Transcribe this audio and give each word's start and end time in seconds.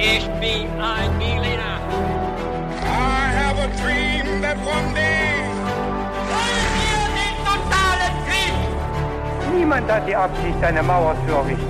Ich 0.00 0.24
bin 0.38 0.70
ein 0.80 1.18
Berliner. 1.18 1.80
I 2.84 3.32
have 3.34 3.58
a 3.58 3.66
dream 3.82 4.40
that 4.42 4.56
one 4.58 4.94
day. 4.94 5.42
Wollen 6.30 6.70
wir 6.78 7.02
den 7.18 7.34
totalen 7.42 8.14
Krieg? 8.24 9.56
Niemand 9.56 9.90
hat 9.90 10.06
die 10.06 10.14
Absicht, 10.14 10.62
eine 10.62 10.84
Mauer 10.84 11.16
zu 11.26 11.34
errichten. 11.34 11.66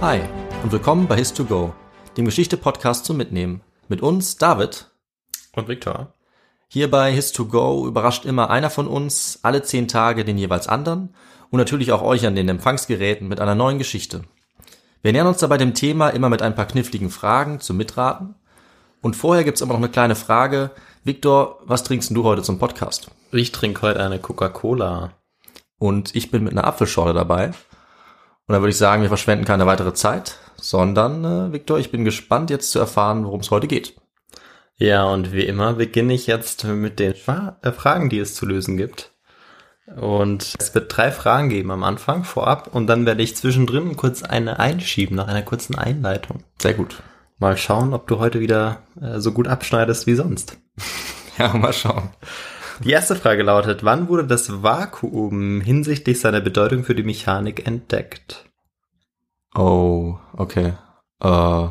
Hi 0.00 0.20
und 0.62 0.70
willkommen 0.70 1.08
bei 1.08 1.16
His2Go, 1.16 1.72
dem 2.16 2.26
Geschichte-Podcast 2.26 3.04
zum 3.04 3.16
Mitnehmen. 3.16 3.62
Mit 3.88 4.00
uns, 4.00 4.36
David. 4.36 4.86
Und 5.56 5.66
Viktor. 5.66 6.14
Hier 6.70 6.90
bei 6.90 7.14
His2Go 7.14 7.86
überrascht 7.86 8.26
immer 8.26 8.50
einer 8.50 8.68
von 8.68 8.86
uns 8.86 9.38
alle 9.42 9.62
zehn 9.62 9.88
Tage 9.88 10.26
den 10.26 10.36
jeweils 10.36 10.68
anderen 10.68 11.14
und 11.48 11.58
natürlich 11.58 11.92
auch 11.92 12.02
euch 12.02 12.26
an 12.26 12.34
den 12.34 12.46
Empfangsgeräten 12.50 13.26
mit 13.26 13.40
einer 13.40 13.54
neuen 13.54 13.78
Geschichte. 13.78 14.24
Wir 15.00 15.12
nähern 15.12 15.28
uns 15.28 15.38
dabei 15.38 15.56
dem 15.56 15.72
Thema 15.72 16.10
immer 16.10 16.28
mit 16.28 16.42
ein 16.42 16.54
paar 16.54 16.66
kniffligen 16.66 17.08
Fragen 17.08 17.60
zum 17.60 17.78
Mitraten. 17.78 18.34
Und 19.00 19.16
vorher 19.16 19.44
gibt's 19.44 19.62
immer 19.62 19.72
noch 19.72 19.80
eine 19.80 19.88
kleine 19.88 20.14
Frage. 20.14 20.70
Viktor, 21.04 21.60
was 21.64 21.84
trinkst 21.84 22.10
du 22.10 22.24
heute 22.24 22.42
zum 22.42 22.58
Podcast? 22.58 23.10
Ich 23.32 23.50
trinke 23.50 23.80
heute 23.80 24.02
eine 24.02 24.18
Coca-Cola. 24.18 25.12
Und 25.78 26.14
ich 26.14 26.30
bin 26.30 26.44
mit 26.44 26.52
einer 26.52 26.66
Apfelschorle 26.66 27.14
dabei. 27.14 27.46
Und 27.46 28.52
da 28.52 28.60
würde 28.60 28.70
ich 28.70 28.76
sagen, 28.76 29.00
wir 29.00 29.08
verschwenden 29.08 29.46
keine 29.46 29.64
weitere 29.64 29.94
Zeit, 29.94 30.36
sondern, 30.56 31.24
äh, 31.24 31.52
Viktor, 31.52 31.78
ich 31.78 31.90
bin 31.90 32.04
gespannt 32.04 32.50
jetzt 32.50 32.72
zu 32.72 32.78
erfahren, 32.78 33.24
worum 33.24 33.40
es 33.40 33.50
heute 33.50 33.68
geht. 33.68 33.94
Ja, 34.78 35.04
und 35.10 35.32
wie 35.32 35.44
immer 35.44 35.74
beginne 35.74 36.14
ich 36.14 36.28
jetzt 36.28 36.64
mit 36.64 37.00
den 37.00 37.12
äh, 37.12 37.72
Fragen, 37.72 38.08
die 38.08 38.18
es 38.18 38.34
zu 38.34 38.46
lösen 38.46 38.76
gibt. 38.76 39.12
Und 39.96 40.54
es 40.58 40.74
wird 40.74 40.94
drei 40.96 41.10
Fragen 41.10 41.48
geben 41.48 41.70
am 41.70 41.82
Anfang, 41.82 42.22
vorab, 42.22 42.74
und 42.74 42.86
dann 42.86 43.06
werde 43.06 43.22
ich 43.22 43.36
zwischendrin 43.36 43.96
kurz 43.96 44.22
eine 44.22 44.58
einschieben, 44.60 45.16
nach 45.16 45.28
einer 45.28 45.42
kurzen 45.42 45.76
Einleitung. 45.76 46.44
Sehr 46.60 46.74
gut. 46.74 47.02
Mal 47.38 47.56
schauen, 47.56 47.94
ob 47.94 48.06
du 48.06 48.18
heute 48.18 48.40
wieder 48.40 48.82
äh, 49.00 49.18
so 49.18 49.32
gut 49.32 49.48
abschneidest 49.48 50.06
wie 50.06 50.14
sonst. 50.14 50.58
Ja, 51.38 51.56
mal 51.56 51.72
schauen. 51.72 52.10
Die 52.82 52.90
erste 52.90 53.14
Frage 53.14 53.44
lautet, 53.44 53.84
wann 53.84 54.08
wurde 54.08 54.26
das 54.26 54.60
Vakuum 54.60 55.60
hinsichtlich 55.60 56.18
seiner 56.18 56.40
Bedeutung 56.40 56.82
für 56.82 56.96
die 56.96 57.04
Mechanik 57.04 57.64
entdeckt? 57.64 58.44
Oh, 59.54 60.16
okay. 60.32 60.74
Äh, 61.22 61.68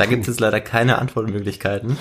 Da 0.00 0.06
gibt 0.06 0.22
es 0.22 0.28
jetzt 0.28 0.40
leider 0.40 0.62
keine 0.62 0.98
Antwortmöglichkeiten. 0.98 1.98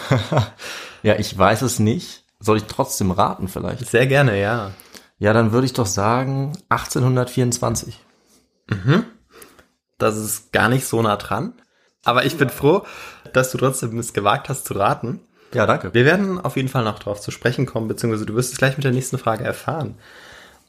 ja, 1.04 1.20
ich 1.20 1.38
weiß 1.38 1.64
es 1.64 1.80
nicht. 1.80 2.24
Soll 2.40 2.56
ich 2.56 2.64
trotzdem 2.64 3.12
raten 3.12 3.50
vielleicht? 3.50 3.86
Sehr 3.86 4.08
gerne, 4.08 4.40
ja. 4.40 4.72
Ja, 5.18 5.34
dann 5.34 5.52
würde 5.52 5.66
ich 5.66 5.74
doch 5.74 5.86
sagen 5.86 6.54
1824. 6.70 8.00
Das 9.98 10.16
ist 10.16 10.54
gar 10.54 10.70
nicht 10.70 10.88
so 10.88 11.02
nah 11.02 11.18
dran. 11.18 11.52
Aber 12.06 12.24
ich 12.24 12.38
bin 12.38 12.48
froh, 12.50 12.86
dass 13.34 13.52
du 13.52 13.58
trotzdem 13.58 14.00
es 14.00 14.14
gewagt 14.14 14.48
hast 14.48 14.64
zu 14.64 14.76
raten. 14.76 15.20
Ja, 15.54 15.66
danke. 15.66 15.94
Wir 15.94 16.06
werden 16.06 16.40
auf 16.40 16.56
jeden 16.56 16.70
Fall 16.70 16.86
noch 16.86 17.00
darauf 17.00 17.20
zu 17.20 17.32
sprechen 17.32 17.66
kommen, 17.66 17.90
beziehungsweise 17.90 18.26
du 18.26 18.34
wirst 18.34 18.54
es 18.54 18.60
gleich 18.60 18.78
mit 18.78 18.86
der 18.86 18.94
nächsten 18.94 19.18
Frage 19.18 19.44
erfahren. 19.44 19.98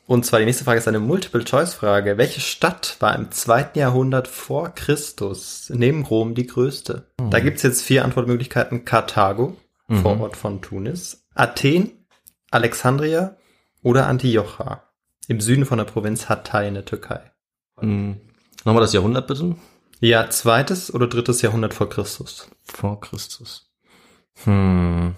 Und 0.07 0.27
zwar 0.27 0.41
die 0.41 0.47
nächste 0.47 0.65
Frage 0.65 0.79
ist 0.79 0.89
eine 0.89 0.99
Multiple-Choice-Frage. 0.99 2.19
Welche 2.19 2.41
Stadt 2.41 2.97
war 2.99 3.15
im 3.15 3.31
zweiten 3.31 3.79
Jahrhundert 3.79 4.27
vor 4.27 4.71
Christus 4.75 5.71
neben 5.73 6.05
Rom 6.05 6.35
die 6.35 6.47
größte? 6.47 7.07
Da 7.31 7.39
gibt's 7.39 7.63
jetzt 7.63 7.83
vier 7.83 8.05
Antwortmöglichkeiten. 8.05 8.85
Karthago, 8.85 9.57
Vorort 9.89 10.37
von 10.37 10.63
Tunis, 10.63 11.25
Athen, 11.35 11.91
Alexandria 12.51 13.37
oder 13.83 14.07
Antiocha 14.07 14.85
im 15.29 15.41
Süden 15.41 15.65
von 15.65 15.79
der 15.79 15.85
Provinz 15.85 16.29
Hatay 16.29 16.69
in 16.69 16.75
der 16.75 16.85
Türkei. 16.85 17.21
Hm. 17.79 18.21
Nochmal 18.65 18.83
das 18.83 18.93
Jahrhundert 18.93 19.27
bitte. 19.27 19.57
Ja, 20.01 20.29
zweites 20.31 20.93
oder 20.93 21.07
drittes 21.07 21.43
Jahrhundert 21.43 21.75
vor 21.75 21.89
Christus. 21.89 22.49
Vor 22.65 23.01
Christus. 23.01 23.71
Hm. 24.45 25.15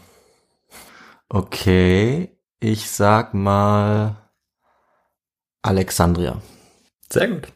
Okay, 1.28 2.36
ich 2.60 2.90
sag 2.90 3.34
mal 3.34 4.16
Alexandria. 5.62 6.42
Sehr 7.08 7.28
gut. 7.28 7.48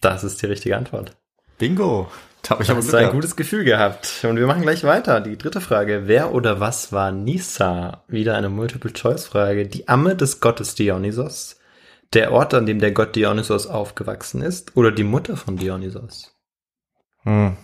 Das 0.00 0.24
ist 0.24 0.42
die 0.42 0.46
richtige 0.46 0.76
Antwort. 0.76 1.16
Bingo. 1.58 2.08
Da 2.42 2.50
habe 2.50 2.62
ich 2.62 2.68
habe 2.68 2.98
ein 2.98 3.10
gutes 3.12 3.36
Gefühl 3.36 3.64
gehabt. 3.64 4.22
Und 4.22 4.36
wir 4.36 4.46
machen 4.46 4.60
gleich 4.60 4.84
weiter. 4.84 5.22
Die 5.22 5.38
dritte 5.38 5.62
Frage. 5.62 6.02
Wer 6.06 6.34
oder 6.34 6.60
was 6.60 6.92
war 6.92 7.10
Nisa? 7.10 8.04
Wieder 8.06 8.36
eine 8.36 8.50
Multiple-Choice-Frage. 8.50 9.66
Die 9.66 9.88
Amme 9.88 10.14
des 10.14 10.40
Gottes 10.40 10.74
Dionysos. 10.74 11.58
Der 12.12 12.32
Ort, 12.32 12.52
an 12.52 12.66
dem 12.66 12.80
der 12.80 12.92
Gott 12.92 13.16
Dionysos 13.16 13.66
aufgewachsen 13.66 14.42
ist. 14.42 14.76
Oder 14.76 14.92
die 14.92 15.04
Mutter 15.04 15.38
von 15.38 15.56
Dionysos. 15.56 16.36
Hm. 17.22 17.56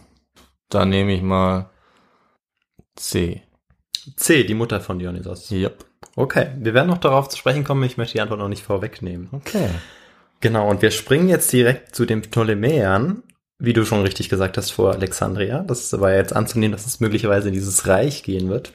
Dann 0.70 0.88
nehme 0.88 1.12
ich 1.12 1.20
mal 1.20 1.68
C. 2.96 3.42
C, 4.16 4.44
die 4.44 4.54
Mutter 4.54 4.80
von 4.80 4.98
Dionysos. 4.98 5.50
Yep. 5.50 5.84
Okay, 6.16 6.48
wir 6.58 6.74
werden 6.74 6.88
noch 6.88 6.98
darauf 6.98 7.28
zu 7.28 7.36
sprechen 7.36 7.64
kommen. 7.64 7.82
Ich 7.84 7.96
möchte 7.96 8.14
die 8.14 8.20
Antwort 8.20 8.40
noch 8.40 8.48
nicht 8.48 8.62
vorwegnehmen. 8.62 9.28
Okay. 9.32 9.68
Genau, 10.40 10.68
und 10.68 10.82
wir 10.82 10.90
springen 10.90 11.28
jetzt 11.28 11.52
direkt 11.52 11.94
zu 11.94 12.06
den 12.06 12.22
Ptolemäern, 12.22 13.22
wie 13.58 13.74
du 13.74 13.84
schon 13.84 14.02
richtig 14.02 14.30
gesagt 14.30 14.56
hast, 14.56 14.70
vor 14.70 14.92
Alexandria. 14.92 15.62
Das 15.62 15.98
war 16.00 16.14
jetzt 16.14 16.34
anzunehmen, 16.34 16.72
dass 16.72 16.86
es 16.86 17.00
möglicherweise 17.00 17.48
in 17.48 17.54
dieses 17.54 17.86
Reich 17.86 18.22
gehen 18.22 18.48
wird. 18.48 18.72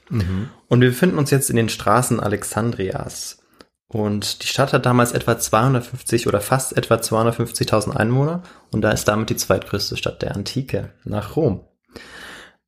Und 0.68 0.81
wir 0.81 0.90
befinden 0.90 1.18
uns 1.18 1.31
jetzt 1.31 1.50
in 1.50 1.56
den 1.56 1.69
Straßen 1.69 2.19
Alexandrias. 2.19 3.40
Und 3.88 4.44
die 4.44 4.47
Stadt 4.47 4.74
hat 4.74 4.86
damals 4.86 5.12
etwa 5.12 5.38
250 5.38 6.28
oder 6.28 6.42
fast 6.42 6.75
etwa 6.78 6.96
250.000 6.96 7.96
Einwohner 7.96 8.44
und 8.72 8.81
da 8.81 8.92
ist 8.92 9.07
damit 9.07 9.30
die 9.30 9.36
zweitgrößte 9.36 9.96
Stadt 9.96 10.22
der 10.22 10.36
Antike 10.36 10.92
nach 11.03 11.36
Rom. 11.36 11.62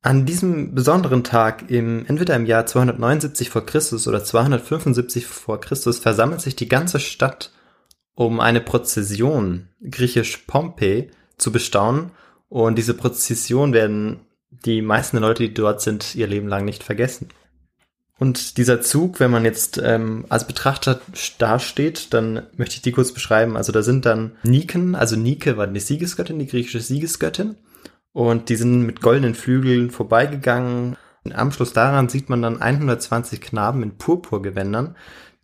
An 0.00 0.26
diesem 0.26 0.74
besonderen 0.74 1.24
Tag, 1.24 1.70
im, 1.70 2.06
entweder 2.06 2.36
im 2.36 2.46
Jahr 2.46 2.66
279 2.66 3.50
vor 3.50 3.66
Christus 3.66 4.06
oder 4.06 4.22
275 4.22 5.26
vor 5.26 5.60
Christus, 5.60 5.98
versammelt 5.98 6.40
sich 6.40 6.54
die 6.54 6.68
ganze 6.68 7.00
Stadt, 7.00 7.52
um 8.14 8.38
eine 8.38 8.60
Prozession, 8.60 9.68
griechisch 9.82 10.38
Pompeii, 10.46 11.10
zu 11.36 11.50
bestaunen. 11.50 12.12
Und 12.48 12.78
diese 12.78 12.94
Prozession 12.94 13.72
werden 13.72 14.20
die 14.64 14.82
meisten 14.82 15.18
Leute, 15.18 15.42
die 15.42 15.54
dort 15.54 15.80
sind, 15.82 16.14
ihr 16.14 16.26
Leben 16.26 16.48
lang 16.48 16.64
nicht 16.64 16.84
vergessen. 16.84 17.28
Und 18.18 18.56
dieser 18.56 18.80
Zug, 18.80 19.20
wenn 19.20 19.30
man 19.30 19.44
jetzt 19.44 19.80
ähm, 19.82 20.26
als 20.28 20.46
Betrachter 20.46 21.00
dasteht, 21.38 22.12
dann 22.12 22.46
möchte 22.56 22.76
ich 22.76 22.82
die 22.82 22.90
kurz 22.90 23.12
beschreiben. 23.12 23.56
Also 23.56 23.70
da 23.70 23.82
sind 23.82 24.06
dann 24.06 24.32
Niken, 24.42 24.96
also 24.96 25.14
Nike 25.14 25.56
war 25.56 25.68
die 25.68 25.78
Siegesgöttin, 25.78 26.38
die 26.38 26.48
griechische 26.48 26.80
Siegesgöttin. 26.80 27.56
Und 28.18 28.48
die 28.48 28.56
sind 28.56 28.82
mit 28.82 29.00
goldenen 29.00 29.36
Flügeln 29.36 29.92
vorbeigegangen. 29.92 30.96
Im 31.22 31.32
Anschluss 31.36 31.72
daran 31.72 32.08
sieht 32.08 32.28
man 32.28 32.42
dann 32.42 32.60
120 32.60 33.40
Knaben 33.40 33.80
in 33.84 33.96
Purpurgewändern, 33.96 34.96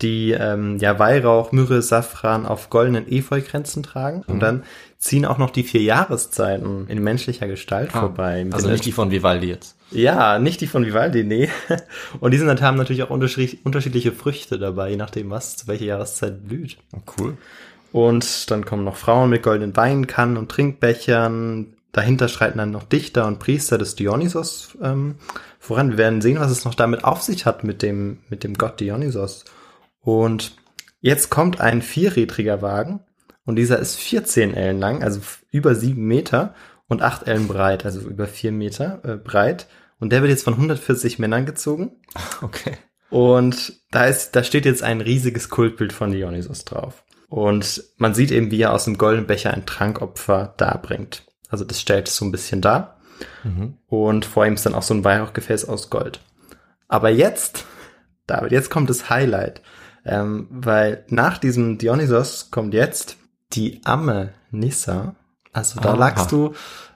die 0.02 0.32
ähm, 0.32 0.78
ja 0.78 0.98
Weihrauch, 0.98 1.52
Myrrhe, 1.52 1.82
Safran 1.82 2.46
auf 2.46 2.70
goldenen 2.70 3.06
Efeukränzen 3.06 3.84
tragen. 3.84 4.24
Und 4.26 4.40
dann 4.40 4.64
ziehen 4.98 5.24
auch 5.24 5.38
noch 5.38 5.50
die 5.50 5.62
vier 5.62 5.82
Jahreszeiten 5.82 6.88
in 6.88 7.00
menschlicher 7.00 7.46
Gestalt 7.46 7.92
vorbei. 7.92 8.42
Mit 8.44 8.54
Also 8.54 8.68
nicht 8.68 8.84
die 8.84 8.90
von 8.90 9.12
Vivaldi 9.12 9.46
jetzt. 9.46 9.76
ja, 9.92 10.40
nicht 10.40 10.60
die 10.60 10.66
von 10.66 10.84
Vivaldi, 10.84 11.22
nee. 11.22 11.48
Und 12.18 12.32
die 12.32 12.38
sind 12.38 12.48
dann 12.48 12.60
haben 12.60 12.76
natürlich 12.76 13.04
auch 13.04 13.10
unterschiedlich- 13.10 13.64
unterschiedliche 13.64 14.10
Früchte 14.10 14.58
dabei, 14.58 14.90
je 14.90 14.96
nachdem, 14.96 15.30
was 15.30 15.56
zu 15.56 15.68
welcher 15.68 15.84
Jahreszeit 15.84 16.48
blüht. 16.48 16.78
Cool. 17.20 17.36
Und 17.92 18.50
dann 18.50 18.64
kommen 18.64 18.82
noch 18.82 18.96
Frauen 18.96 19.30
mit 19.30 19.44
goldenen 19.44 19.76
Weinkannen 19.76 20.36
und 20.36 20.50
Trinkbechern. 20.50 21.68
Dahinter 21.94 22.26
schreiten 22.26 22.58
dann 22.58 22.72
noch 22.72 22.82
Dichter 22.82 23.26
und 23.26 23.38
Priester 23.38 23.78
des 23.78 23.94
Dionysos 23.94 24.76
ähm, 24.82 25.14
voran. 25.60 25.92
Wir 25.92 25.98
werden 25.98 26.20
sehen, 26.20 26.40
was 26.40 26.50
es 26.50 26.64
noch 26.64 26.74
damit 26.74 27.04
auf 27.04 27.22
sich 27.22 27.46
hat 27.46 27.62
mit 27.62 27.82
dem, 27.82 28.18
mit 28.28 28.42
dem 28.42 28.54
Gott 28.54 28.80
Dionysos. 28.80 29.44
Und 30.00 30.56
jetzt 31.00 31.30
kommt 31.30 31.60
ein 31.60 31.82
vierrädriger 31.82 32.62
Wagen 32.62 32.98
und 33.44 33.56
dieser 33.56 33.78
ist 33.78 33.94
14 33.94 34.54
Ellen 34.54 34.80
lang, 34.80 35.04
also 35.04 35.20
über 35.52 35.76
sieben 35.76 36.06
Meter 36.06 36.54
und 36.88 37.00
acht 37.00 37.28
Ellen 37.28 37.46
breit, 37.46 37.84
also 37.84 38.00
über 38.00 38.26
vier 38.26 38.50
Meter 38.50 39.00
äh, 39.04 39.16
breit. 39.16 39.68
Und 40.00 40.10
der 40.10 40.20
wird 40.20 40.30
jetzt 40.30 40.42
von 40.42 40.54
140 40.54 41.18
Männern 41.18 41.46
gezogen. 41.46 41.92
Okay. 42.42 42.76
Und 43.10 43.74
da 43.92 44.06
ist, 44.06 44.34
da 44.34 44.42
steht 44.42 44.64
jetzt 44.64 44.82
ein 44.82 45.00
riesiges 45.00 45.48
Kultbild 45.48 45.92
von 45.92 46.10
Dionysos 46.10 46.64
drauf. 46.64 47.04
Und 47.28 47.84
man 47.96 48.12
sieht 48.12 48.32
eben, 48.32 48.50
wie 48.50 48.62
er 48.62 48.72
aus 48.72 48.86
dem 48.86 48.98
goldenen 48.98 49.28
Becher 49.28 49.54
ein 49.54 49.66
Trankopfer 49.66 50.54
darbringt. 50.56 51.24
Also 51.54 51.64
das 51.64 51.80
stellt 51.80 52.08
es 52.08 52.16
so 52.16 52.24
ein 52.24 52.32
bisschen 52.32 52.60
dar. 52.60 52.96
Und 53.86 54.24
vor 54.24 54.44
ihm 54.44 54.54
ist 54.54 54.66
dann 54.66 54.74
auch 54.74 54.82
so 54.82 54.92
ein 54.92 55.04
Weihrauchgefäß 55.04 55.68
aus 55.68 55.88
Gold. 55.88 56.18
Aber 56.88 57.10
jetzt, 57.10 57.64
David, 58.26 58.50
jetzt 58.50 58.70
kommt 58.70 58.90
das 58.90 59.08
Highlight. 59.08 59.62
Ähm, 60.04 60.48
weil 60.50 61.04
nach 61.10 61.38
diesem 61.38 61.78
Dionysos 61.78 62.50
kommt 62.50 62.74
jetzt 62.74 63.18
die 63.52 63.80
Amme 63.84 64.34
Nissa. 64.50 65.14
Also 65.52 65.78
da 65.80 65.90
Aha. 65.90 65.96
lagst 65.96 66.32
du 66.32 66.54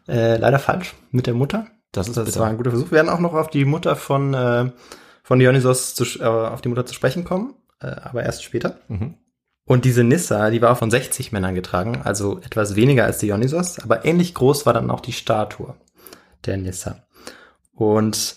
äh, 0.08 0.38
leider 0.38 0.58
falsch 0.58 0.96
mit 1.12 1.28
der 1.28 1.34
Mutter. 1.34 1.68
Das 1.92 2.08
ist 2.08 2.16
Das 2.16 2.24
bitter. 2.26 2.40
war 2.40 2.48
ein 2.48 2.56
guter 2.56 2.70
Versuch. 2.70 2.86
Wir 2.90 2.96
werden 2.96 3.10
auch 3.10 3.20
noch 3.20 3.34
auf 3.34 3.48
die 3.48 3.64
Mutter 3.64 3.94
von, 3.94 4.34
äh, 4.34 4.72
von 5.22 5.38
Dionysos 5.38 5.94
zu, 5.94 6.04
äh, 6.18 6.24
auf 6.24 6.62
die 6.62 6.68
Mutter 6.68 6.84
zu 6.84 6.94
sprechen 6.94 7.22
kommen, 7.22 7.54
äh, 7.80 7.86
aber 7.86 8.24
erst 8.24 8.42
später. 8.42 8.78
Mhm. 8.88 9.14
Und 9.68 9.84
diese 9.84 10.02
Nissa, 10.02 10.48
die 10.48 10.62
war 10.62 10.76
von 10.76 10.90
60 10.90 11.30
Männern 11.30 11.54
getragen, 11.54 12.00
also 12.02 12.38
etwas 12.38 12.74
weniger 12.74 13.04
als 13.04 13.18
Dionysos, 13.18 13.78
aber 13.78 14.06
ähnlich 14.06 14.32
groß 14.32 14.64
war 14.64 14.72
dann 14.72 14.90
auch 14.90 15.00
die 15.00 15.12
Statue 15.12 15.74
der 16.46 16.56
Nissa. 16.56 17.06
Und 17.74 18.36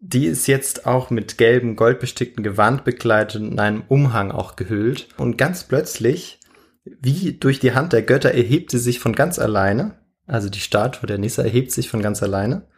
die 0.00 0.26
ist 0.26 0.46
jetzt 0.46 0.84
auch 0.84 1.08
mit 1.08 1.38
gelbem, 1.38 1.76
goldbestickten 1.76 2.44
Gewand 2.44 2.84
bekleidet 2.84 3.36
und 3.36 3.52
in 3.52 3.58
einem 3.58 3.84
Umhang 3.88 4.30
auch 4.32 4.54
gehüllt. 4.54 5.08
Und 5.16 5.38
ganz 5.38 5.64
plötzlich, 5.64 6.40
wie 6.84 7.32
durch 7.32 7.58
die 7.58 7.72
Hand 7.72 7.94
der 7.94 8.02
Götter, 8.02 8.32
erhebt 8.32 8.70
sie 8.70 8.78
sich 8.78 9.00
von 9.00 9.14
ganz 9.14 9.38
alleine. 9.38 9.96
Also 10.26 10.50
die 10.50 10.60
Statue 10.60 11.06
der 11.06 11.16
Nissa 11.16 11.42
erhebt 11.42 11.72
sich 11.72 11.88
von 11.88 12.02
ganz 12.02 12.22
alleine. 12.22 12.68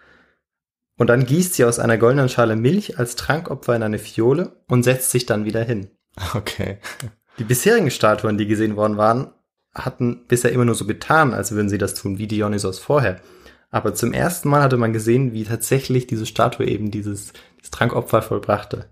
Und 0.97 1.09
dann 1.09 1.27
gießt 1.27 1.55
sie 1.55 1.65
aus 1.65 1.81
einer 1.81 1.99
goldenen 1.99 2.29
Schale 2.29 2.55
Milch 2.55 2.97
als 2.97 3.17
Trankopfer 3.17 3.75
in 3.75 3.83
eine 3.83 3.99
Fiole 3.99 4.62
und 4.69 4.85
setzt 4.85 5.11
sich 5.11 5.27
dann 5.27 5.45
wieder 5.45 5.65
hin. 5.65 5.91
Okay. 6.35 6.79
Die 7.38 7.44
bisherigen 7.44 7.90
Statuen, 7.90 8.38
die 8.38 8.46
gesehen 8.46 8.76
worden 8.76 8.96
waren, 8.96 9.29
hatten 9.75 10.25
bisher 10.26 10.52
immer 10.52 10.64
nur 10.64 10.75
so 10.75 10.87
getan, 10.87 11.35
als 11.35 11.52
würden 11.52 11.69
sie 11.69 11.79
das 11.79 11.94
tun, 11.94 12.19
wie 12.19 12.26
Dionysos 12.26 12.79
vorher. 12.79 13.20
Aber 13.70 13.94
zum 13.94 14.12
ersten 14.12 14.49
Mal 14.49 14.62
hatte 14.62 14.76
man 14.76 14.93
gesehen, 14.93 15.32
wie 15.32 15.44
tatsächlich 15.44 16.06
diese 16.06 16.26
Statue 16.26 16.67
eben 16.67 16.90
dieses, 16.90 17.32
dieses 17.58 17.70
Trankopfer 17.70 18.23
vollbrachte. 18.23 18.87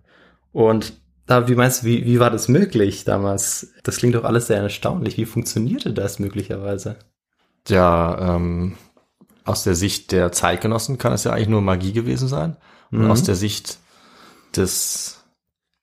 Und 0.53 0.93
da, 1.27 1.49
wie 1.49 1.55
meinst 1.55 1.83
du, 1.83 1.87
wie, 1.87 2.05
wie 2.05 2.21
war 2.21 2.31
das 2.31 2.47
möglich 2.49 3.05
damals? 3.05 3.73
Das 3.83 3.97
klingt 3.97 4.15
doch 4.15 4.25
alles 4.25 4.47
sehr 4.47 4.59
erstaunlich. 4.59 5.17
Wie 5.17 5.25
funktionierte 5.25 5.93
das 5.93 6.19
möglicherweise? 6.19 6.97
Ja, 7.69 8.37
ähm, 8.37 8.77
aus 9.45 9.65
der 9.65 9.75
Sicht 9.75 10.13
der 10.13 10.31
Zeitgenossen 10.31 10.99
kann 10.99 11.13
es 11.13 11.25
ja 11.25 11.33
eigentlich 11.33 11.49
nur 11.49 11.63
Magie 11.63 11.93
gewesen 11.93 12.29
sein. 12.29 12.57
Und 12.93 13.05
Mhm. 13.05 13.11
aus 13.11 13.25
der 13.25 13.35
Sicht 13.35 13.79
des 14.55 15.25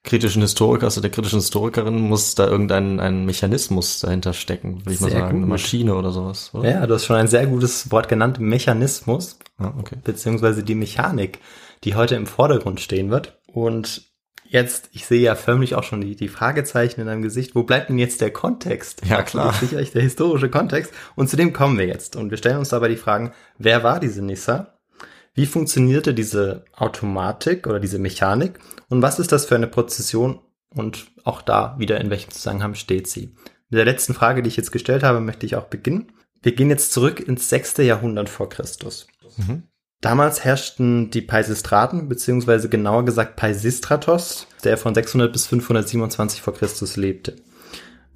kritischen 0.03 0.41
Historikers 0.41 0.97
oder 0.97 1.03
der 1.03 1.11
kritischen 1.11 1.39
Historikerin 1.39 1.99
muss 1.99 2.35
da 2.35 2.47
irgendein 2.47 2.99
ein 2.99 3.25
Mechanismus 3.25 4.01
dahinter 4.01 4.33
stecken, 4.33 4.79
würde 4.81 4.93
ich 4.93 4.99
mal 4.99 5.09
Sehr 5.09 5.19
sagen. 5.19 5.31
Eine 5.31 5.39
gut. 5.41 5.49
Maschine 5.49 5.95
oder 5.95 6.11
sowas, 6.11 6.51
oder? 6.53 6.69
Ja, 6.69 6.85
du 6.87 6.93
hast 6.93 7.05
schon 7.05 7.15
ein 7.15 7.27
sehr 7.27 7.47
gutes 7.47 7.89
Wort 7.91 8.09
genannt, 8.09 8.39
Mechanismus, 8.39 9.37
Ah, 9.57 9.71
okay. 9.79 9.95
beziehungsweise 10.03 10.63
die 10.63 10.75
Mechanik, 10.75 11.39
die 11.83 11.95
heute 11.95 12.15
im 12.15 12.25
Vordergrund 12.27 12.81
stehen 12.81 13.11
wird. 13.11 13.39
Und 13.47 14.03
jetzt, 14.45 14.89
ich 14.91 15.05
sehe 15.05 15.21
ja 15.21 15.35
förmlich 15.35 15.75
auch 15.75 15.83
schon 15.83 16.01
die, 16.01 16.15
die 16.15 16.27
Fragezeichen 16.27 17.01
in 17.01 17.07
deinem 17.07 17.21
Gesicht. 17.21 17.55
Wo 17.55 17.63
bleibt 17.63 17.89
denn 17.89 17.97
jetzt 17.99 18.19
der 18.19 18.31
Kontext? 18.31 19.03
Ja, 19.05 19.21
klar. 19.21 19.53
Sicherlich 19.53 19.91
der 19.91 20.01
historische 20.01 20.49
Kontext. 20.49 20.91
Und 21.15 21.29
zu 21.29 21.37
dem 21.37 21.53
kommen 21.53 21.77
wir 21.77 21.87
jetzt. 21.87 22.15
Und 22.15 22.29
wir 22.29 22.37
stellen 22.37 22.57
uns 22.57 22.69
dabei 22.69 22.89
die 22.89 22.97
Fragen, 22.97 23.31
wer 23.57 23.83
war 23.83 23.99
diese 23.99 24.21
Nissa? 24.21 24.72
Wie 25.33 25.45
funktionierte 25.45 26.13
diese 26.13 26.65
Automatik 26.73 27.65
oder 27.67 27.79
diese 27.79 27.99
Mechanik? 27.99 28.59
Und 28.89 29.01
was 29.01 29.19
ist 29.19 29.31
das 29.31 29.45
für 29.45 29.55
eine 29.55 29.67
Prozession? 29.67 30.39
Und 30.75 31.07
auch 31.23 31.41
da 31.41 31.75
wieder, 31.77 31.99
in 32.01 32.09
welchem 32.09 32.31
Zusammenhang 32.31 32.75
steht 32.75 33.07
sie? 33.07 33.35
Mit 33.69 33.77
der 33.77 33.85
letzten 33.85 34.13
Frage, 34.13 34.43
die 34.43 34.47
ich 34.47 34.57
jetzt 34.57 34.71
gestellt 34.71 35.03
habe, 35.03 35.19
möchte 35.19 35.45
ich 35.45 35.55
auch 35.55 35.65
beginnen. 35.65 36.11
Wir 36.41 36.53
gehen 36.53 36.69
jetzt 36.69 36.91
zurück 36.91 37.19
ins 37.19 37.49
sechste 37.49 37.83
Jahrhundert 37.83 38.29
vor 38.29 38.49
Christus. 38.49 39.07
Mhm. 39.37 39.63
Damals 40.01 40.43
herrschten 40.43 41.09
die 41.09 41.21
Peisistraten, 41.21 42.09
beziehungsweise 42.09 42.67
genauer 42.67 43.05
gesagt 43.05 43.37
Peisistratos, 43.37 44.47
der 44.63 44.77
von 44.77 44.93
600 44.93 45.31
bis 45.31 45.47
527 45.47 46.41
vor 46.41 46.53
Christus 46.53 46.97
lebte. 46.97 47.37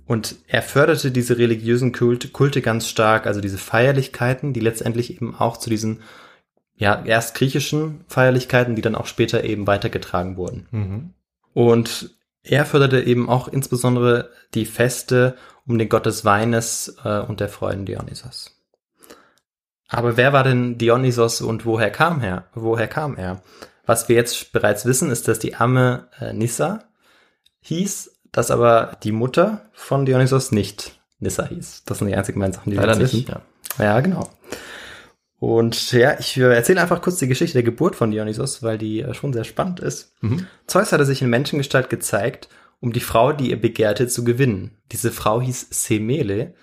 Und 0.05 0.35
er 0.47 0.61
förderte 0.61 1.11
diese 1.11 1.37
religiösen 1.37 1.93
Kulte, 1.93 2.27
Kulte 2.27 2.61
ganz 2.61 2.87
stark, 2.87 3.25
also 3.25 3.39
diese 3.39 3.57
Feierlichkeiten, 3.57 4.53
die 4.53 4.59
letztendlich 4.59 5.15
eben 5.15 5.33
auch 5.35 5.57
zu 5.57 5.69
diesen, 5.69 6.01
ja, 6.77 7.03
erst 7.05 7.35
griechischen 7.35 8.05
Feierlichkeiten, 8.07 8.75
die 8.75 8.81
dann 8.81 8.95
auch 8.95 9.07
später 9.07 9.43
eben 9.43 9.67
weitergetragen 9.67 10.37
wurden. 10.37 10.67
Mhm. 10.71 11.13
Und 11.53 12.11
er 12.43 12.65
förderte 12.65 13.01
eben 13.01 13.29
auch 13.29 13.47
insbesondere 13.47 14.29
die 14.53 14.65
Feste 14.65 15.35
um 15.65 15.77
den 15.77 15.89
Gott 15.89 16.05
des 16.05 16.23
Weines 16.23 16.95
äh, 17.03 17.19
und 17.19 17.39
der 17.39 17.49
Freuden 17.49 17.85
Dionysos. 17.85 18.53
Aber 19.89 20.17
wer 20.17 20.33
war 20.33 20.43
denn 20.43 20.77
Dionysos 20.77 21.41
und 21.41 21.65
woher 21.65 21.89
kam 21.89 22.21
er? 22.21 22.45
Woher 22.53 22.87
kam 22.87 23.17
er? 23.17 23.41
Was 23.85 24.07
wir 24.09 24.15
jetzt 24.15 24.51
bereits 24.51 24.85
wissen, 24.85 25.11
ist, 25.11 25.27
dass 25.27 25.39
die 25.39 25.55
Amme 25.55 26.07
äh, 26.19 26.33
Nissa 26.33 26.83
hieß, 27.61 28.19
dass 28.31 28.51
aber 28.51 28.97
die 29.03 29.13
Mutter 29.13 29.61
von 29.73 30.05
Dionysos 30.05 30.51
nicht 30.51 30.99
Nissa 31.19 31.45
hieß. 31.45 31.83
Das 31.85 31.97
sind 31.97 32.07
die 32.07 32.15
einzigen 32.15 32.39
beiden 32.39 32.53
Sachen, 32.53 32.69
die 32.69 32.77
wir 32.77 32.85
Leider 32.85 32.99
nicht, 32.99 33.13
wissen. 33.13 33.27
ja. 33.27 33.41
Ja, 33.83 33.99
genau. 34.01 34.29
Und 35.39 35.91
ja, 35.91 36.19
ich 36.19 36.35
äh, 36.37 36.55
erzähle 36.55 36.81
einfach 36.81 37.01
kurz 37.01 37.17
die 37.17 37.27
Geschichte 37.27 37.53
der 37.53 37.63
Geburt 37.63 37.95
von 37.95 38.09
Dionysos, 38.11 38.63
weil 38.63 38.77
die 38.77 39.01
äh, 39.01 39.13
schon 39.13 39.33
sehr 39.33 39.43
spannend 39.43 39.79
ist. 39.79 40.13
Mhm. 40.21 40.47
Zeus 40.65 40.91
hatte 40.91 41.05
sich 41.05 41.21
in 41.21 41.29
Menschengestalt 41.29 41.89
gezeigt, 41.89 42.49
um 42.79 42.91
die 42.91 42.99
Frau, 42.99 43.33
die 43.33 43.51
er 43.51 43.57
begehrte, 43.57 44.07
zu 44.07 44.23
gewinnen. 44.23 44.77
Diese 44.91 45.11
Frau 45.11 45.41
hieß 45.41 45.67
Semele 45.71 46.53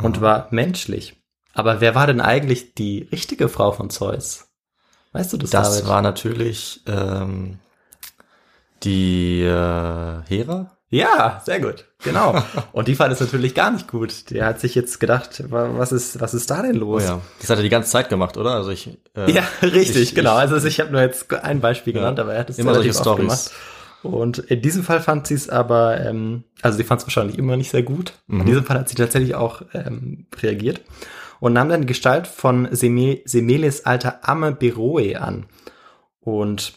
und 0.00 0.20
war 0.20 0.46
menschlich. 0.50 1.16
Aber 1.52 1.80
wer 1.80 1.94
war 1.96 2.06
denn 2.06 2.20
eigentlich 2.20 2.74
die 2.74 3.08
richtige 3.10 3.48
Frau 3.48 3.72
von 3.72 3.90
Zeus? 3.90 4.48
Weißt 5.12 5.32
du 5.32 5.36
das, 5.36 5.50
Das 5.50 5.72
David? 5.78 5.88
war 5.88 6.02
natürlich 6.02 6.82
ähm, 6.86 7.58
die 8.84 9.42
äh, 9.42 10.22
Hera. 10.28 10.76
Ja, 10.92 11.40
sehr 11.44 11.60
gut. 11.60 11.84
Genau. 12.02 12.42
Und 12.72 12.88
die 12.88 12.96
fand 12.96 13.12
es 13.12 13.20
natürlich 13.20 13.54
gar 13.54 13.70
nicht 13.70 13.86
gut. 13.88 14.30
Der 14.30 14.44
hat 14.46 14.58
sich 14.58 14.74
jetzt 14.74 14.98
gedacht, 14.98 15.42
wa- 15.50 15.70
was 15.76 15.92
ist, 15.92 16.20
was 16.20 16.34
ist 16.34 16.50
da 16.50 16.62
denn 16.62 16.76
Oh 16.78 16.92
los? 16.94 17.04
ja. 17.04 17.20
Das 17.40 17.48
hat 17.50 17.58
er 17.58 17.62
die 17.62 17.68
ganze 17.68 17.90
Zeit 17.90 18.08
gemacht, 18.08 18.36
oder? 18.36 18.50
Also 18.54 18.70
ich. 18.70 18.98
Äh, 19.16 19.30
Ja, 19.30 19.44
richtig, 19.62 19.96
ich- 19.96 20.14
genau. 20.16 20.34
ich- 20.34 20.50
Also 20.50 20.66
ich 20.66 20.80
habe 20.80 20.90
nur 20.90 21.00
jetzt 21.00 21.32
ein 21.32 21.60
Beispiel 21.60 21.94
Ja. 21.94 22.00
genannt, 22.00 22.18
aber 22.18 22.32
er 22.34 22.40
hat 22.40 22.50
es 22.50 22.58
Immer 22.58 22.74
solche 22.74 22.90
oft 22.90 22.98
Storys. 22.98 23.52
Und 24.02 24.38
in 24.38 24.62
diesem 24.62 24.82
Fall 24.82 25.00
fand 25.00 25.26
sie 25.26 25.34
es 25.34 25.48
aber, 25.50 26.00
ähm, 26.00 26.44
also 26.62 26.78
sie 26.78 26.84
fand 26.84 27.02
es 27.02 27.06
wahrscheinlich 27.06 27.38
immer 27.38 27.56
nicht 27.56 27.70
sehr 27.70 27.82
gut. 27.82 28.14
Mhm. 28.26 28.40
In 28.40 28.46
diesem 28.46 28.64
Fall 28.64 28.78
hat 28.80 28.88
sie 28.88 28.94
tatsächlich 28.96 29.34
auch 29.34 29.62
ähm, 29.74 30.26
reagiert 30.42 30.80
und 31.38 31.52
nahm 31.52 31.68
dann 31.68 31.82
die 31.82 31.86
Gestalt 31.86 32.26
von 32.26 32.66
Seme 32.72 33.20
Semeles 33.26 33.84
alter 33.86 34.20
Amme 34.28 34.52
Beroe 34.52 35.16
an 35.20 35.46
und 36.20 36.72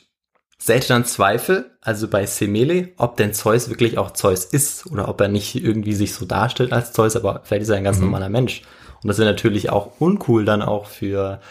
säte 0.66 0.88
dann 0.88 1.06
Zweifel, 1.06 1.72
also 1.82 2.08
bei 2.08 2.26
Semele, 2.26 2.90
ob 2.98 3.18
denn 3.18 3.34
Zeus 3.34 3.70
wirklich 3.70 3.98
auch 3.98 4.12
Zeus 4.12 4.46
ist 4.46 4.86
oder 4.88 5.10
ob 5.10 5.20
er 5.20 5.28
nicht 5.28 5.56
irgendwie 5.56 5.94
sich 5.94 6.14
so 6.14 6.26
darstellt 6.26 6.72
als 6.72 6.94
Zeus, 6.94 7.16
aber 7.16 7.42
vielleicht 7.44 7.64
ist 7.64 7.70
er 7.70 7.78
ein 7.78 7.84
ganz 7.84 8.00
normaler 8.00 8.30
Mensch. 8.30 8.62
Und 9.02 9.10
das 9.10 9.18
wäre 9.18 9.30
natürlich 9.30 9.70
auch 9.70 10.00
uncool 10.00 10.46
dann 10.46 10.62
auch 10.62 10.86
für, 10.86 11.42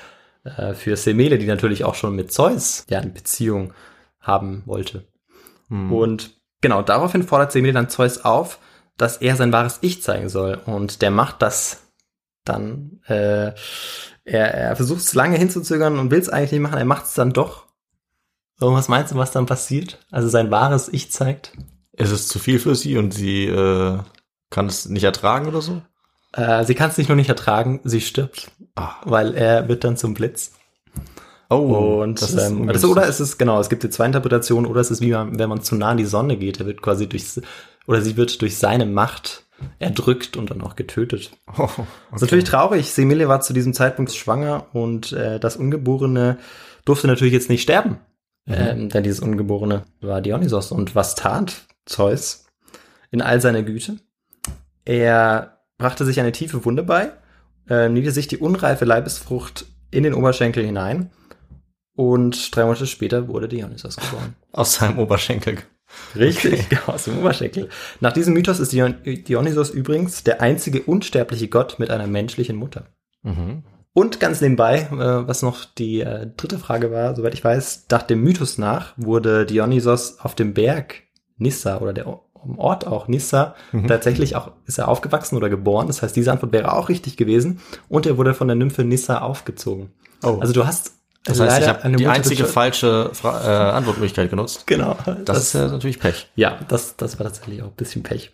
äh, 0.44 0.72
für 0.72 0.96
Semele, 0.96 1.38
die 1.38 1.46
natürlich 1.46 1.84
auch 1.84 1.94
schon 1.94 2.16
mit 2.16 2.32
Zeus 2.32 2.86
ja 2.88 3.00
eine 3.00 3.10
Beziehung 3.10 3.74
haben 4.20 4.62
wollte. 4.64 5.04
Und 5.92 6.30
genau, 6.62 6.80
daraufhin 6.80 7.22
fordert 7.22 7.52
Semele 7.52 7.74
dann 7.74 7.90
Zeus 7.90 8.24
auf, 8.24 8.58
dass 8.96 9.18
er 9.18 9.36
sein 9.36 9.52
wahres 9.52 9.78
Ich 9.82 10.02
zeigen 10.02 10.30
soll. 10.30 10.58
Und 10.64 11.02
der 11.02 11.10
macht 11.10 11.42
das 11.42 11.82
dann. 12.44 13.00
Äh, 13.06 13.52
er, 14.24 14.54
er 14.54 14.76
versucht 14.76 15.00
es 15.00 15.14
lange 15.14 15.36
hinzuzögern 15.36 15.98
und 15.98 16.10
will 16.10 16.20
es 16.20 16.28
eigentlich 16.28 16.52
nicht 16.52 16.60
machen. 16.60 16.78
Er 16.78 16.84
macht 16.84 17.06
es 17.06 17.14
dann 17.14 17.32
doch. 17.32 17.66
So, 18.62 18.72
was 18.72 18.86
meinst 18.86 19.10
du, 19.10 19.16
was 19.16 19.32
dann 19.32 19.46
passiert? 19.46 19.98
Also 20.12 20.28
sein 20.28 20.52
wahres 20.52 20.88
Ich 20.88 21.10
zeigt. 21.10 21.50
Ist 21.94 22.12
es 22.12 22.28
zu 22.28 22.38
viel 22.38 22.60
für 22.60 22.76
sie 22.76 22.96
und 22.96 23.12
sie 23.12 23.46
äh, 23.46 23.98
kann 24.50 24.66
es 24.66 24.88
nicht 24.88 25.02
ertragen 25.02 25.48
oder 25.48 25.60
so? 25.60 25.82
Äh, 26.32 26.64
sie 26.64 26.76
kann 26.76 26.88
es 26.88 26.96
nicht 26.96 27.08
nur 27.08 27.16
nicht 27.16 27.28
ertragen, 27.28 27.81
sie 27.82 28.00
stirbt. 28.00 28.52
Ah. 28.76 28.92
Weil 29.04 29.34
er 29.34 29.66
wird 29.66 29.82
dann 29.82 29.96
zum 29.96 30.14
Blitz. 30.14 30.52
Oh, 31.50 32.02
Und 32.04 32.22
das 32.22 32.34
ist 32.34 32.36
ähm, 32.40 32.60
ungünstig. 32.60 32.82
das, 32.82 32.84
oder 32.84 33.08
es 33.08 33.19
ist, 33.19 33.36
genau, 33.36 33.58
es 33.58 33.69
gibt 33.69 33.82
die 33.82 33.90
zwei 33.90 34.06
Interpretationen, 34.06 34.70
oder 34.70 34.81
es 34.81 34.92
ist 34.92 35.00
wie 35.00 35.10
man, 35.10 35.40
wenn 35.40 35.48
man 35.48 35.64
zu 35.64 35.74
nah 35.74 35.88
an 35.88 35.96
die 35.96 36.04
Sonne 36.04 36.36
geht, 36.36 36.60
er 36.60 36.66
wird 36.66 36.82
quasi 36.82 37.08
durch, 37.08 37.24
oder 37.88 38.00
sie 38.00 38.16
wird 38.16 38.40
durch 38.42 38.58
seine 38.58 38.86
Macht 38.86 39.42
erdrückt 39.81 40.36
und 40.36 40.52
dann 40.52 40.60
auch 40.60 40.76
getötet. 40.76 41.32
Oh, 41.58 41.69
Das 42.12 42.19
ist 42.19 42.20
natürlich 42.22 42.44
traurig. 42.44 42.92
Semele 42.92 43.26
war 43.26 43.40
zu 43.40 43.54
diesem 43.54 43.74
Zeitpunkt 43.74 44.12
schwanger 44.12 44.66
und 44.72 45.10
äh, 45.10 45.40
das 45.40 45.56
Ungeborene 45.56 46.38
durfte 46.84 47.08
natürlich 47.08 47.34
jetzt 47.34 47.50
nicht 47.50 47.62
sterben. 47.62 47.98
Ähm, 48.46 48.89
denn 48.89 49.05
dieses 49.05 49.20
Ungeborene 49.20 49.84
war 50.01 50.20
Dionysos. 50.20 50.72
Und 50.72 50.94
was 50.94 51.15
tat 51.15 51.67
Zeus 51.87 52.46
in 53.11 53.22
all 53.22 53.41
seiner 53.41 53.63
Güte? 53.63 53.99
Er 54.84 55.61
brachte 55.79 56.05
sich 56.05 56.19
eine 56.20 56.32
tiefe 56.32 56.65
Wunde 56.65 56.82
bei, 56.82 57.13
äh, 57.69 57.89
niedete 57.89 58.13
sich 58.13 58.27
die 58.27 58.39
unreife 58.39 58.84
Leibesfrucht 58.84 59.67
in 59.91 60.03
den 60.03 60.15
Oberschenkel 60.15 60.65
hinein 60.65 61.11
und 61.94 62.55
drei 62.55 62.65
Monate 62.65 62.87
später 62.87 63.29
wurde 63.29 63.49
Dionysos 63.49 63.96
geboren. 63.96 64.34
Aus 64.53 64.75
seinem 64.75 64.99
Oberschenkel. 64.99 65.58
Richtig, 66.17 66.70
genau, 66.70 66.82
aus 66.87 67.05
dem 67.05 67.19
Oberschenkel. 67.19 67.69
Nach 68.01 68.15
diesem 68.15 68.32
Mythos 68.32 68.61
ist 68.61 68.72
Dion 68.72 68.94
Dionysos 69.05 69.69
übrigens 69.69 70.25
der 70.25 70.41
einzige 70.41 70.82
unsterbliche 70.82 71.49
Gott 71.49 71.79
mit 71.79 71.91
einer 71.91 72.06
menschlichen 72.06 72.56
Mutter. 72.56 72.87
Mhm. 73.22 73.63
Und 73.94 74.20
ganz 74.20 74.41
nebenbei, 74.41 74.89
äh, 74.91 75.29
was 75.29 75.43
noch 75.43 75.65
die 75.65 76.01
äh, 76.01 76.27
dritte 76.37 76.58
Frage 76.58 76.91
war, 76.91 77.15
soweit 77.15 77.34
ich 77.34 77.44
weiß, 77.44 77.87
nach 77.91 78.03
dem 78.03 78.22
Mythos 78.22 78.56
nach 78.56 78.94
wurde 78.96 79.44
Dionysos 79.44 80.19
auf 80.20 80.34
dem 80.34 80.55
Berg 80.55 81.03
Nissa 81.37 81.79
oder 81.79 81.93
der 81.93 82.06
Ort 82.56 82.87
auch 82.87 83.06
Nissa 83.06 83.55
tatsächlich 83.87 84.34
auch 84.34 84.53
ist 84.67 84.79
er 84.79 84.89
aufgewachsen 84.89 85.37
oder 85.37 85.49
geboren. 85.49 85.87
Das 85.87 86.03
heißt, 86.03 86.17
diese 86.17 86.32
Antwort 86.32 86.53
wäre 86.53 86.72
auch 86.72 86.89
richtig 86.89 87.17
gewesen. 87.17 87.61
Und 87.89 88.06
er 88.06 88.17
wurde 88.17 88.34
von 88.34 88.49
der 88.49 88.56
Nymphe 88.56 88.84
Nissa 88.84 89.19
aufgezogen. 89.19 89.93
Oh. 90.25 90.39
Also 90.41 90.53
du 90.53 90.67
hast 90.67 90.93
Das 91.25 91.39
heißt, 91.39 91.53
ich 91.53 91.61
leider 91.61 91.69
habe 91.69 91.84
eine 91.84 91.96
die 91.99 92.06
einzige 92.06 92.44
falsche 92.46 93.11
Fra 93.13 93.44
äh, 93.44 93.72
Antwortmöglichkeit 93.72 94.31
genutzt. 94.31 94.67
Genau. 94.67 94.96
Das, 95.25 95.39
ist 95.39 95.53
ja 95.53 95.69
natürlich 95.69 96.01
Pech. 96.01 96.31
Ja, 96.34 96.58
das, 96.69 96.96
das 96.96 97.19
war 97.19 97.27
tatsächlich 97.27 97.63
auch 97.63 97.69
ein 97.69 97.77
bisschen 97.77 98.03
Pech. 98.03 98.32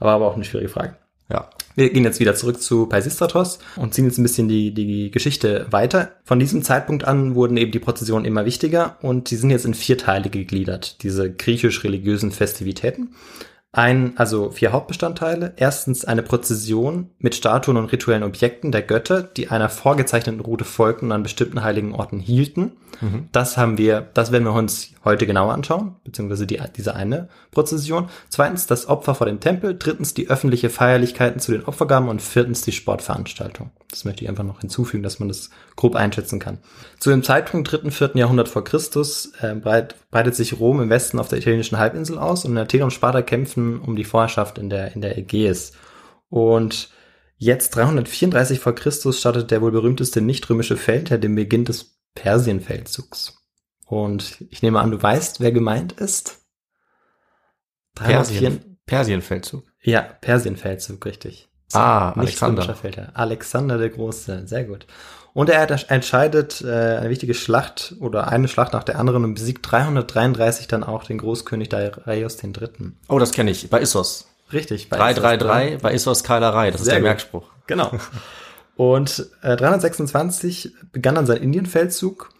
Aber 0.00 0.12
aber 0.12 0.26
auch 0.26 0.34
eine 0.34 0.44
schwierige 0.44 0.68
Frage. 0.68 0.96
Ja. 1.34 1.50
Wir 1.74 1.90
gehen 1.90 2.04
jetzt 2.04 2.20
wieder 2.20 2.36
zurück 2.36 2.62
zu 2.62 2.86
Peisistratos 2.86 3.58
und 3.74 3.92
ziehen 3.92 4.04
jetzt 4.04 4.18
ein 4.18 4.22
bisschen 4.22 4.46
die, 4.46 4.72
die 4.72 5.10
Geschichte 5.10 5.66
weiter. 5.70 6.12
Von 6.22 6.38
diesem 6.38 6.62
Zeitpunkt 6.62 7.02
an 7.02 7.34
wurden 7.34 7.56
eben 7.56 7.72
die 7.72 7.80
Prozessionen 7.80 8.24
immer 8.24 8.44
wichtiger 8.44 8.96
und 9.02 9.32
die 9.32 9.36
sind 9.36 9.50
jetzt 9.50 9.64
in 9.64 9.74
vier 9.74 9.98
Teile 9.98 10.30
gegliedert, 10.30 11.02
diese 11.02 11.32
griechisch-religiösen 11.32 12.30
Festivitäten. 12.30 13.16
Ein, 13.76 14.12
also 14.16 14.52
vier 14.52 14.70
Hauptbestandteile. 14.70 15.54
Erstens 15.56 16.04
eine 16.04 16.22
Prozession 16.22 17.10
mit 17.18 17.34
Statuen 17.34 17.76
und 17.76 17.90
rituellen 17.90 18.22
Objekten 18.22 18.70
der 18.70 18.82
Götter, 18.82 19.24
die 19.24 19.48
einer 19.48 19.68
vorgezeichneten 19.68 20.40
Route 20.40 20.64
folgten 20.64 21.06
und 21.06 21.12
an 21.12 21.24
bestimmten 21.24 21.64
heiligen 21.64 21.92
Orten 21.92 22.20
hielten. 22.20 22.72
Mhm. 23.00 23.28
Das 23.32 23.56
haben 23.56 23.76
wir, 23.76 24.08
das 24.14 24.30
werden 24.30 24.44
wir 24.44 24.52
uns 24.52 24.92
heute 25.04 25.26
genauer 25.26 25.54
anschauen, 25.54 25.96
beziehungsweise 26.04 26.46
die, 26.46 26.60
diese 26.76 26.94
eine 26.94 27.28
Prozession. 27.50 28.08
Zweitens 28.28 28.68
das 28.68 28.86
Opfer 28.86 29.16
vor 29.16 29.26
dem 29.26 29.40
Tempel. 29.40 29.76
Drittens 29.76 30.14
die 30.14 30.30
öffentliche 30.30 30.70
Feierlichkeiten 30.70 31.40
zu 31.40 31.50
den 31.50 31.64
Opfergaben 31.64 32.08
und 32.08 32.22
viertens 32.22 32.62
die 32.62 32.70
Sportveranstaltung. 32.70 33.70
Das 33.90 34.04
möchte 34.04 34.22
ich 34.22 34.30
einfach 34.30 34.44
noch 34.44 34.60
hinzufügen, 34.60 35.02
dass 35.02 35.18
man 35.18 35.26
das 35.26 35.50
grob 35.76 35.96
einschätzen 35.96 36.38
kann. 36.38 36.58
Zu 36.98 37.10
dem 37.10 37.22
Zeitpunkt 37.22 37.70
dritten, 37.70 37.90
vierten 37.90 38.18
Jahrhundert 38.18 38.48
vor 38.48 38.64
Christus 38.64 39.32
äh, 39.40 39.54
breit, 39.54 39.96
breitet 40.10 40.34
sich 40.34 40.58
Rom 40.58 40.80
im 40.80 40.90
Westen 40.90 41.18
auf 41.18 41.28
der 41.28 41.38
italienischen 41.38 41.78
Halbinsel 41.78 42.18
aus 42.18 42.44
und 42.44 42.56
Athen 42.56 42.82
und 42.82 42.92
Sparta 42.92 43.22
kämpfen 43.22 43.80
um 43.80 43.96
die 43.96 44.04
Vorherrschaft 44.04 44.58
in 44.58 44.70
der, 44.70 44.94
in 44.94 45.00
der 45.00 45.18
Ägäis. 45.18 45.72
Und 46.28 46.90
jetzt 47.36 47.76
334 47.76 48.60
vor 48.60 48.74
Christus 48.74 49.20
startet 49.20 49.50
der 49.50 49.62
wohl 49.62 49.72
berühmteste 49.72 50.20
nicht-römische 50.20 50.76
Feldherr 50.76 51.18
den 51.18 51.34
Beginn 51.34 51.64
des 51.64 51.98
Persienfeldzugs. 52.14 53.44
Und 53.86 54.40
ich 54.50 54.62
nehme 54.62 54.80
an, 54.80 54.90
du 54.90 55.02
weißt, 55.02 55.40
wer 55.40 55.52
gemeint 55.52 55.92
ist? 55.92 56.40
Persien, 57.94 58.78
Persienfeldzug. 58.86 59.64
Ja, 59.82 60.02
Persienfeldzug, 60.02 61.04
richtig. 61.04 61.48
Ah, 61.72 62.12
Alexander. 62.12 62.74
Feldherr. 62.74 63.10
Alexander 63.14 63.78
der 63.78 63.90
Große, 63.90 64.46
sehr 64.46 64.64
gut. 64.64 64.86
Und 65.34 65.50
er 65.50 65.68
entscheidet 65.90 66.62
äh, 66.62 66.68
eine 66.68 67.10
wichtige 67.10 67.34
Schlacht 67.34 67.96
oder 67.98 68.28
eine 68.28 68.46
Schlacht 68.46 68.72
nach 68.72 68.84
der 68.84 69.00
anderen 69.00 69.24
und 69.24 69.34
besiegt 69.34 69.68
333 69.68 70.68
dann 70.68 70.84
auch 70.84 71.02
den 71.04 71.18
Großkönig 71.18 71.68
Darius 71.68 72.42
III. 72.42 72.52
Oh, 73.08 73.18
das 73.18 73.32
kenne 73.32 73.50
ich, 73.50 73.68
bei 73.68 73.80
Issos. 73.80 74.28
Richtig, 74.52 74.88
bei 74.88 74.96
333 74.96 75.82
bei 75.82 75.92
Issos 75.92 76.22
Keilerei, 76.22 76.70
das 76.70 76.82
ist 76.82 76.90
der 76.90 76.98
gut. 76.98 77.04
Merkspruch. 77.04 77.50
Genau. 77.66 77.90
Und 78.76 79.28
äh, 79.42 79.56
326 79.56 80.72
begann 80.92 81.16
dann 81.16 81.26
sein 81.26 81.38
Indienfeldzug 81.38 82.30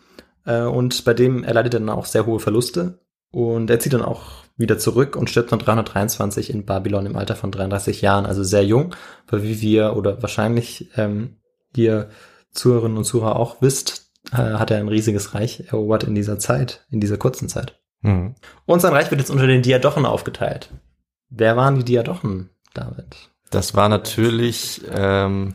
äh, 0.45 0.63
und 0.63 1.05
bei 1.05 1.15
dem 1.15 1.45
erleidet 1.45 1.75
er 1.75 1.81
dann 1.81 1.91
auch 1.91 2.07
sehr 2.07 2.27
hohe 2.27 2.41
Verluste 2.41 2.99
und 3.31 3.71
er 3.71 3.79
zieht 3.79 3.93
dann 3.93 4.03
auch 4.03 4.45
wieder 4.57 4.79
zurück 4.79 5.15
und 5.15 5.31
stirbt 5.31 5.53
dann 5.53 5.61
323 5.61 6.51
in 6.51 6.65
Babylon 6.65 7.07
im 7.07 7.17
Alter 7.17 7.37
von 7.37 7.53
33 7.53 8.03
Jahren, 8.03 8.27
also 8.27 8.43
sehr 8.43 8.65
jung, 8.65 8.95
weil 9.29 9.45
wie 9.45 9.61
wir 9.61 9.97
oder 9.97 10.23
wahrscheinlich 10.23 10.91
ähm, 10.97 11.37
ihr 11.77 12.09
Zuhörerinnen 12.55 12.97
und 12.97 13.05
Zuhörer 13.05 13.37
auch 13.37 13.61
wisst, 13.61 14.11
äh, 14.33 14.37
hat 14.37 14.71
er 14.71 14.79
ein 14.79 14.89
riesiges 14.89 15.35
Reich 15.35 15.65
erobert 15.69 16.05
in 16.05 16.15
dieser 16.15 16.39
Zeit, 16.39 16.87
in 16.91 17.01
dieser 17.01 17.19
kurzen 17.19 17.49
Zeit. 17.49 17.81
Mhm. 18.01 18.35
Und 18.67 18.81
sein 18.81 18.93
Reich 18.93 19.11
wird 19.11 19.21
jetzt 19.21 19.31
unter 19.31 19.47
den 19.47 19.63
Diadochen 19.63 20.07
aufgeteilt. 20.07 20.71
Wer 21.29 21.57
waren 21.57 21.77
die 21.77 21.85
Diadochen, 21.85 22.51
David? 22.75 23.17
Das 23.51 23.75
war 23.75 23.89
natürlich 23.89 24.83
ähm, 24.93 25.55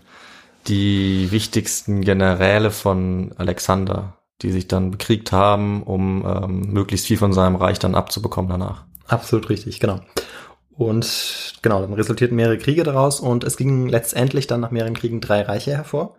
die 0.67 1.31
wichtigsten 1.31 2.01
Generäle 2.01 2.71
von 2.71 3.33
Alexander, 3.37 4.17
die 4.41 4.51
sich 4.51 4.67
dann 4.67 4.91
bekriegt 4.91 5.31
haben, 5.31 5.83
um 5.83 6.25
ähm, 6.25 6.73
möglichst 6.73 7.07
viel 7.07 7.17
von 7.17 7.33
seinem 7.33 7.55
Reich 7.55 7.79
dann 7.79 7.95
abzubekommen 7.95 8.49
danach. 8.49 8.85
Absolut 9.07 9.49
richtig, 9.49 9.79
genau. 9.79 10.01
Und 10.71 11.55
genau, 11.61 11.81
dann 11.81 11.93
resultierten 11.93 12.37
mehrere 12.37 12.57
Kriege 12.57 12.83
daraus 12.83 13.19
und 13.19 13.43
es 13.43 13.57
gingen 13.57 13.89
letztendlich 13.89 14.47
dann 14.47 14.61
nach 14.61 14.71
mehreren 14.71 14.93
Kriegen 14.93 15.19
drei 15.19 15.41
Reiche 15.41 15.71
hervor. 15.71 16.15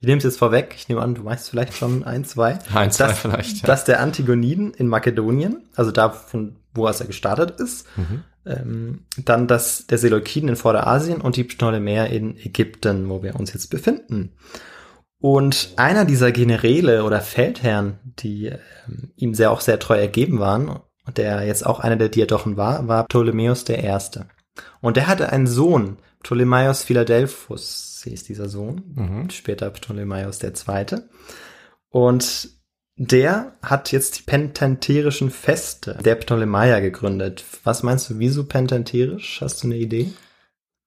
Ich 0.00 0.06
nehme 0.06 0.18
es 0.18 0.24
jetzt 0.24 0.38
vorweg, 0.38 0.74
ich 0.76 0.88
nehme 0.88 1.02
an, 1.02 1.14
du 1.14 1.24
weißt 1.24 1.50
vielleicht 1.50 1.74
schon 1.74 2.04
ein, 2.04 2.24
zwei. 2.24 2.58
Ein, 2.74 2.90
zwei 2.90 3.08
das, 3.08 3.18
vielleicht. 3.18 3.58
Ja. 3.58 3.66
Das 3.66 3.84
der 3.84 4.00
Antigoniden 4.00 4.72
in 4.72 4.88
Makedonien, 4.88 5.68
also 5.76 5.92
da 5.92 6.08
von 6.10 6.56
wo 6.72 6.86
er 6.86 6.94
gestartet 7.04 7.60
ist. 7.60 7.86
Mhm. 7.96 8.24
Ähm, 8.46 9.04
dann 9.24 9.46
das 9.46 9.86
der 9.86 9.98
Seleukiden 9.98 10.48
in 10.48 10.56
Vorderasien 10.56 11.20
und 11.20 11.36
die 11.36 11.44
Ptolemäer 11.44 12.06
in 12.06 12.36
Ägypten, 12.38 13.08
wo 13.10 13.22
wir 13.22 13.36
uns 13.36 13.52
jetzt 13.52 13.68
befinden. 13.68 14.32
Und 15.20 15.74
einer 15.76 16.06
dieser 16.06 16.32
Generäle 16.32 17.04
oder 17.04 17.20
Feldherren, 17.20 17.98
die 18.04 18.46
ähm, 18.46 19.12
ihm 19.16 19.34
sehr 19.34 19.50
auch 19.50 19.60
sehr 19.60 19.78
treu 19.78 19.98
ergeben 19.98 20.38
waren, 20.38 20.80
der 21.14 21.44
jetzt 21.44 21.66
auch 21.66 21.80
einer 21.80 21.96
der 21.96 22.08
Diadochen 22.08 22.56
war, 22.56 22.88
war 22.88 23.04
Ptolemäus 23.04 23.64
der 23.64 23.84
Erste. 23.84 24.26
Und 24.80 24.96
der 24.96 25.08
hatte 25.08 25.30
einen 25.30 25.46
Sohn, 25.46 25.98
Ptolemaios 26.22 26.84
Philadelphus 26.84 28.02
hieß 28.04 28.24
dieser 28.24 28.48
Sohn, 28.48 28.82
mhm. 28.94 29.30
später 29.30 29.70
Ptolemaios 29.70 30.38
der 30.38 30.54
Zweite. 30.54 31.08
Und 31.88 32.50
der 32.96 33.56
hat 33.62 33.92
jetzt 33.92 34.18
die 34.18 34.22
pententerischen 34.22 35.30
Feste 35.30 35.98
der 36.04 36.16
Ptolemaier 36.16 36.80
gegründet. 36.80 37.44
Was 37.64 37.82
meinst 37.82 38.10
du, 38.10 38.18
wieso 38.18 38.44
pententerisch? 38.44 39.40
Hast 39.40 39.62
du 39.62 39.68
eine 39.68 39.76
Idee? 39.76 40.12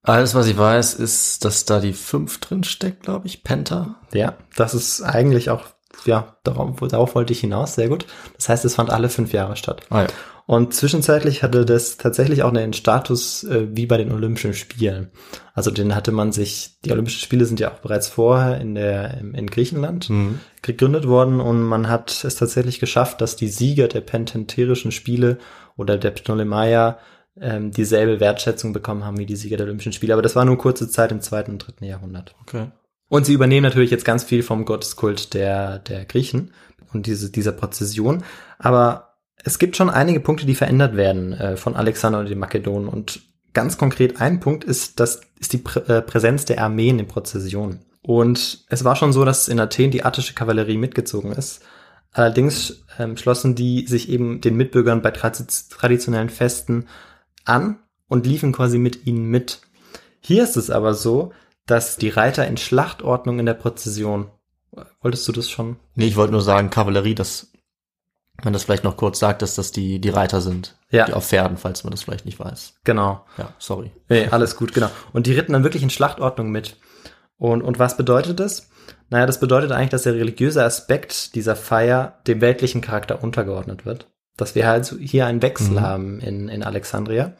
Alles, 0.03 0.35
was 0.35 0.47
ich 0.47 0.57
weiß, 0.57 0.95
ist, 0.95 1.45
dass 1.45 1.65
da 1.65 1.79
die 1.79 1.93
5 1.93 2.39
drin 2.39 2.63
steckt, 2.63 3.03
glaube 3.03 3.25
ich, 3.25 3.43
Penta. 3.43 4.01
Ja, 4.13 4.37
das 4.55 4.73
ist 4.73 5.01
eigentlich 5.01 5.49
auch, 5.49 5.65
ja, 6.05 6.37
darauf, 6.43 6.79
darauf 6.87 7.15
wollte 7.15 7.33
ich 7.33 7.39
hinaus, 7.39 7.75
sehr 7.75 7.89
gut. 7.89 8.05
Das 8.35 8.49
heißt, 8.49 8.65
es 8.65 8.75
fand 8.75 8.89
alle 8.89 9.09
fünf 9.09 9.33
Jahre 9.33 9.55
statt. 9.55 9.83
Ah, 9.89 10.03
ja. 10.03 10.07
Und 10.45 10.73
zwischenzeitlich 10.73 11.41
hatte 11.41 11.63
das 11.63 11.95
tatsächlich 11.95 12.43
auch 12.43 12.49
einen 12.49 12.73
Status 12.73 13.45
äh, 13.45 13.67
wie 13.71 13.85
bei 13.85 13.97
den 13.97 14.11
Olympischen 14.11 14.53
Spielen. 14.53 15.09
Also 15.53 15.71
den 15.71 15.95
hatte 15.95 16.11
man 16.11 16.33
sich, 16.33 16.79
die 16.83 16.91
Olympischen 16.91 17.21
Spiele 17.21 17.45
sind 17.45 17.61
ja 17.61 17.71
auch 17.71 17.79
bereits 17.79 18.09
vorher 18.09 18.59
in 18.59 18.75
der 18.75 19.19
in 19.19 19.47
Griechenland 19.47 20.09
mhm. 20.09 20.39
gegründet 20.61 21.07
worden 21.07 21.39
und 21.39 21.61
man 21.61 21.87
hat 21.87 22.23
es 22.25 22.35
tatsächlich 22.35 22.79
geschafft, 22.79 23.21
dass 23.21 23.37
die 23.37 23.47
Sieger 23.47 23.87
der 23.87 24.01
pententerischen 24.01 24.91
Spiele 24.91 25.37
oder 25.77 25.97
der 25.97 26.11
Ptolemaier 26.11 26.97
ähm, 27.39 27.71
dieselbe 27.71 28.19
Wertschätzung 28.19 28.73
bekommen 28.73 29.05
haben 29.05 29.17
wie 29.17 29.25
die 29.25 29.37
Sieger 29.37 29.55
der 29.55 29.65
Olympischen 29.65 29.93
Spiele. 29.93 30.13
Aber 30.13 30.21
das 30.21 30.35
war 30.35 30.43
nur 30.43 30.57
kurze 30.57 30.89
Zeit 30.89 31.13
im 31.13 31.21
zweiten 31.21 31.51
und 31.51 31.65
dritten 31.65 31.85
Jahrhundert. 31.85 32.35
Okay. 32.41 32.67
Und 33.13 33.27
sie 33.27 33.33
übernehmen 33.33 33.61
natürlich 33.61 33.91
jetzt 33.91 34.05
ganz 34.05 34.23
viel 34.23 34.41
vom 34.41 34.65
Gotteskult 34.65 35.35
der, 35.35 35.77
der 35.77 36.03
Griechen 36.05 36.51
und 36.93 37.05
diese, 37.05 37.29
dieser 37.29 37.51
Prozession. 37.51 38.23
Aber 38.57 39.19
es 39.43 39.59
gibt 39.59 39.77
schon 39.77 39.91
einige 39.91 40.19
Punkte, 40.19 40.47
die 40.47 40.55
verändert 40.55 40.95
werden 40.95 41.33
äh, 41.33 41.55
von 41.55 41.75
Alexander 41.75 42.17
und 42.21 42.27
den 42.27 42.39
Makedonen. 42.39 42.87
Und 42.87 43.21
ganz 43.53 43.77
konkret 43.77 44.19
ein 44.19 44.39
Punkt 44.39 44.63
ist, 44.63 44.99
das 44.99 45.21
ist 45.39 45.53
die 45.53 45.59
Prä 45.59 45.81
äh, 45.81 46.01
Präsenz 46.01 46.45
der 46.45 46.59
Armeen 46.63 46.97
in 46.97 47.07
Prozessionen. 47.07 47.85
Und 48.01 48.65
es 48.69 48.83
war 48.83 48.95
schon 48.95 49.13
so, 49.13 49.23
dass 49.25 49.47
in 49.47 49.59
Athen 49.59 49.91
die 49.91 50.03
attische 50.03 50.33
Kavallerie 50.33 50.77
mitgezogen 50.77 51.33
ist. 51.33 51.61
Allerdings 52.13 52.83
ähm, 52.97 53.15
schlossen 53.15 53.53
die 53.53 53.85
sich 53.85 54.09
eben 54.09 54.41
den 54.41 54.57
Mitbürgern 54.57 55.03
bei 55.03 55.11
traditionellen 55.11 56.29
Festen 56.29 56.87
an 57.45 57.77
und 58.07 58.25
liefen 58.25 58.53
quasi 58.53 58.79
mit 58.79 59.05
ihnen 59.05 59.25
mit. 59.25 59.61
Hier 60.19 60.43
ist 60.43 60.57
es 60.57 60.71
aber 60.71 60.95
so, 60.95 61.31
dass 61.65 61.97
die 61.97 62.09
Reiter 62.09 62.47
in 62.47 62.57
Schlachtordnung 62.57 63.39
in 63.39 63.45
der 63.45 63.53
Prozession. 63.53 64.31
Wolltest 65.01 65.27
du 65.27 65.31
das 65.31 65.49
schon? 65.49 65.77
Nee, 65.95 66.07
ich 66.07 66.15
wollte 66.15 66.31
nur 66.31 66.41
sagen, 66.41 66.69
Kavallerie, 66.69 67.15
das 67.15 67.53
man 68.41 68.53
das 68.53 68.63
vielleicht 68.63 68.83
noch 68.83 68.97
kurz 68.97 69.19
sagt, 69.19 69.41
dass 69.41 69.55
das 69.55 69.71
die, 69.71 69.99
die 69.99 70.09
Reiter 70.09 70.41
sind. 70.41 70.75
Ja. 70.89 71.05
Die 71.05 71.13
auf 71.13 71.27
Pferden, 71.27 71.57
falls 71.57 71.83
man 71.83 71.91
das 71.91 72.03
vielleicht 72.03 72.25
nicht 72.25 72.39
weiß. 72.39 72.75
Genau. 72.83 73.25
Ja, 73.37 73.53
sorry. 73.59 73.91
Nee, 74.09 74.27
alles 74.27 74.55
gut, 74.55 74.73
genau. 74.73 74.89
Und 75.11 75.27
die 75.27 75.33
ritten 75.33 75.53
dann 75.53 75.63
wirklich 75.63 75.83
in 75.83 75.89
Schlachtordnung 75.89 76.51
mit. 76.51 76.77
Und, 77.37 77.61
und 77.61 77.79
was 77.79 77.97
bedeutet 77.97 78.39
das? 78.39 78.69
Naja, 79.09 79.25
das 79.25 79.39
bedeutet 79.39 79.71
eigentlich, 79.71 79.89
dass 79.89 80.03
der 80.03 80.15
religiöse 80.15 80.63
Aspekt 80.63 81.35
dieser 81.35 81.55
Feier 81.55 82.19
dem 82.27 82.41
weltlichen 82.41 82.81
Charakter 82.81 83.23
untergeordnet 83.23 83.85
wird. 83.85 84.09
Dass 84.35 84.55
wir 84.55 84.67
halt 84.67 84.95
hier 84.99 85.27
einen 85.27 85.41
Wechsel 85.41 85.75
mhm. 85.75 85.81
haben 85.81 86.19
in, 86.19 86.49
in 86.49 86.63
Alexandria. 86.63 87.33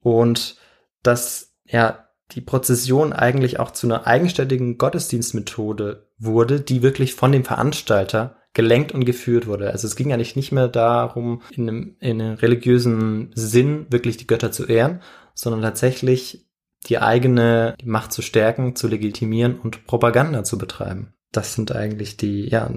Und 0.00 0.56
dass, 1.02 1.54
ja, 1.64 2.05
die 2.32 2.40
Prozession 2.40 3.12
eigentlich 3.12 3.60
auch 3.60 3.70
zu 3.70 3.86
einer 3.86 4.06
eigenständigen 4.06 4.78
Gottesdienstmethode 4.78 6.08
wurde, 6.18 6.60
die 6.60 6.82
wirklich 6.82 7.14
von 7.14 7.32
dem 7.32 7.44
Veranstalter 7.44 8.36
gelenkt 8.52 8.92
und 8.92 9.04
geführt 9.04 9.46
wurde. 9.46 9.70
Also 9.70 9.86
es 9.86 9.96
ging 9.96 10.12
eigentlich 10.12 10.34
nicht 10.34 10.50
mehr 10.50 10.68
darum, 10.68 11.42
in 11.50 11.68
einem, 11.68 11.96
in 12.00 12.20
einem 12.20 12.34
religiösen 12.36 13.30
Sinn 13.34 13.86
wirklich 13.90 14.16
die 14.16 14.26
Götter 14.26 14.50
zu 14.50 14.64
ehren, 14.64 15.02
sondern 15.34 15.62
tatsächlich 15.62 16.46
die 16.86 16.98
eigene 16.98 17.74
Macht 17.84 18.12
zu 18.12 18.22
stärken, 18.22 18.74
zu 18.74 18.88
legitimieren 18.88 19.58
und 19.60 19.86
Propaganda 19.86 20.42
zu 20.42 20.56
betreiben. 20.56 21.12
Das 21.32 21.54
sind 21.54 21.72
eigentlich 21.72 22.16
die, 22.16 22.48
ja, 22.48 22.70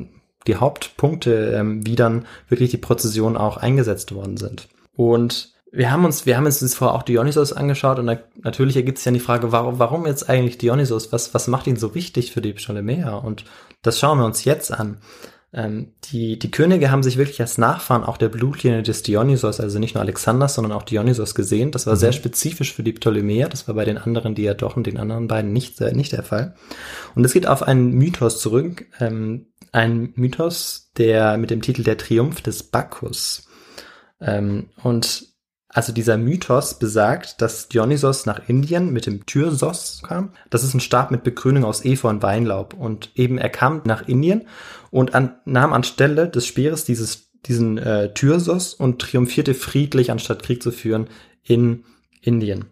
die 0.48 0.56
Hauptpunkte, 0.58 1.54
ähm, 1.54 1.86
wie 1.86 1.96
dann 1.96 2.26
wirklich 2.50 2.72
die 2.72 2.78
Prozessionen 2.78 3.38
auch 3.38 3.58
eingesetzt 3.58 4.14
worden 4.14 4.38
sind. 4.38 4.68
Und 4.96 5.54
wir 5.72 5.92
haben 5.92 6.06
uns, 6.06 6.26
wir 6.26 6.36
haben 6.36 6.46
uns 6.46 6.74
vorher 6.74 6.96
auch 6.96 7.04
Dionysos 7.04 7.54
angeschaut 7.54 8.00
und 8.00 8.08
da, 8.08 8.18
natürlich 8.42 8.76
ergibt 8.76 8.98
sich 8.98 9.06
ja 9.06 9.12
die 9.12 9.20
Frage, 9.20 9.52
warum, 9.52 9.80
warum 9.80 10.06
jetzt 10.06 10.30
eigentlich 10.30 10.58
Dionysos? 10.58 11.12
Was, 11.12 11.34
was 11.34 11.48
macht 11.48 11.68
ihn 11.68 11.76
so 11.76 11.94
wichtig 11.96 12.32
für 12.32 12.42
die 12.42 12.54
Ptolemäer? 12.54 13.24
Und 13.24 13.46
das 13.82 14.00
schauen 14.00 14.20
wir 14.20 14.26
uns 14.26 14.46
jetzt 14.46 14.72
an. 14.72 14.98
Ähm, 15.52 15.94
die, 16.06 16.38
die 16.38 16.52
Könige 16.52 16.92
haben 16.92 17.02
sich 17.02 17.18
wirklich 17.18 17.42
als 17.42 17.58
Nachfahren 17.58 18.04
auch 18.04 18.18
der 18.18 18.30
Blutlinie 18.30 18.84
des 18.84 19.02
Dionysos, 19.02 19.60
also 19.60 19.80
nicht 19.80 19.96
nur 19.96 20.02
Alexanders, 20.02 20.56
sondern 20.56 20.74
auch 20.74 20.84
Dionysos 20.84 21.34
gesehen. 21.34 21.72
Das 21.72 21.88
war 21.88 21.96
sehr 21.96 22.12
spezifisch 22.12 22.74
für 22.74 22.84
die 22.84 22.94
Ptolemäer. 22.94 23.50
Das 23.50 23.68
war 23.68 23.76
bei 23.76 23.86
den 23.86 23.98
anderen 23.98 24.36
Diadochen, 24.36 24.84
den 24.84 24.98
anderen 24.98 25.28
beiden 25.28 25.54
nicht, 25.54 25.82
äh, 25.82 25.94
nicht 25.94 26.12
der 26.12 26.24
Fall. 26.24 26.56
Und 27.16 27.26
es 27.26 27.34
geht 27.34 27.48
auf 27.48 27.64
einen 27.64 27.92
Mythos 27.92 28.40
zurück. 28.40 28.86
Ähm, 29.00 29.48
ein 29.72 30.14
Mythos, 30.16 30.92
der 30.98 31.38
mit 31.38 31.52
dem 31.52 31.62
Titel 31.62 31.84
Der 31.84 31.98
Triumph 31.98 32.42
des 32.42 32.64
Bacchus. 32.64 33.48
Ähm, 34.22 34.70
und 34.84 35.29
also 35.72 35.94
dieser 35.94 36.18
Mythos 36.18 36.80
besagt, 36.80 37.42
dass 37.42 37.70
Dionysos 37.70 38.26
nach 38.26 38.50
Indien 38.50 38.92
mit 38.92 39.06
dem 39.06 39.28
Thyrsos 39.28 40.02
kam. 40.04 40.34
Das 40.50 40.64
ist 40.64 40.74
ein 40.74 40.80
Stab 40.80 41.12
mit 41.12 41.24
Begrünung 41.24 41.64
aus 41.64 41.86
Efeu 41.86 42.10
und 42.10 42.24
Weinlaub. 42.24 42.74
Und 42.74 43.12
eben 43.14 43.38
er 43.38 43.50
kam 43.50 43.82
nach 43.86 44.08
Indien 44.08 44.48
und 44.90 45.14
an, 45.14 45.36
nahm 45.46 45.72
anstelle 45.72 46.28
des 46.28 46.48
Speeres 46.48 46.86
dieses, 46.86 47.30
diesen 47.46 47.78
äh, 47.78 48.12
Thyrsos 48.14 48.74
und 48.74 49.00
triumphierte 49.00 49.54
friedlich, 49.54 50.10
anstatt 50.10 50.42
Krieg 50.42 50.64
zu 50.64 50.72
führen, 50.72 51.08
in 51.44 51.84
Indien. 52.22 52.66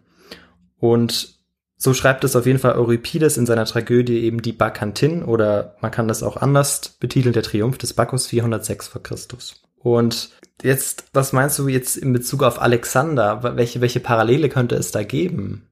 Und 0.78 1.38
so 1.76 1.94
schreibt 1.94 2.24
es 2.24 2.34
auf 2.34 2.46
jeden 2.46 2.58
Fall 2.58 2.76
Euripides 2.76 3.36
in 3.36 3.46
seiner 3.46 3.64
Tragödie 3.64 4.18
eben 4.24 4.42
die 4.42 4.52
Bacchantin 4.52 5.22
oder 5.22 5.76
man 5.80 5.92
kann 5.92 6.08
das 6.08 6.24
auch 6.24 6.36
anders 6.36 6.96
betiteln, 6.98 7.32
der 7.32 7.44
Triumph 7.44 7.78
des 7.78 7.94
Bacchus 7.94 8.26
406 8.26 8.88
vor 8.88 9.02
Christus. 9.04 9.62
Und 9.76 10.30
jetzt, 10.62 11.04
was 11.12 11.32
meinst 11.32 11.58
du 11.58 11.68
jetzt 11.68 11.96
in 11.96 12.12
Bezug 12.12 12.42
auf 12.42 12.60
Alexander? 12.60 13.56
Welche, 13.56 13.80
welche 13.80 14.00
Parallele 14.00 14.48
könnte 14.48 14.74
es 14.74 14.90
da 14.90 15.02
geben? 15.02 15.68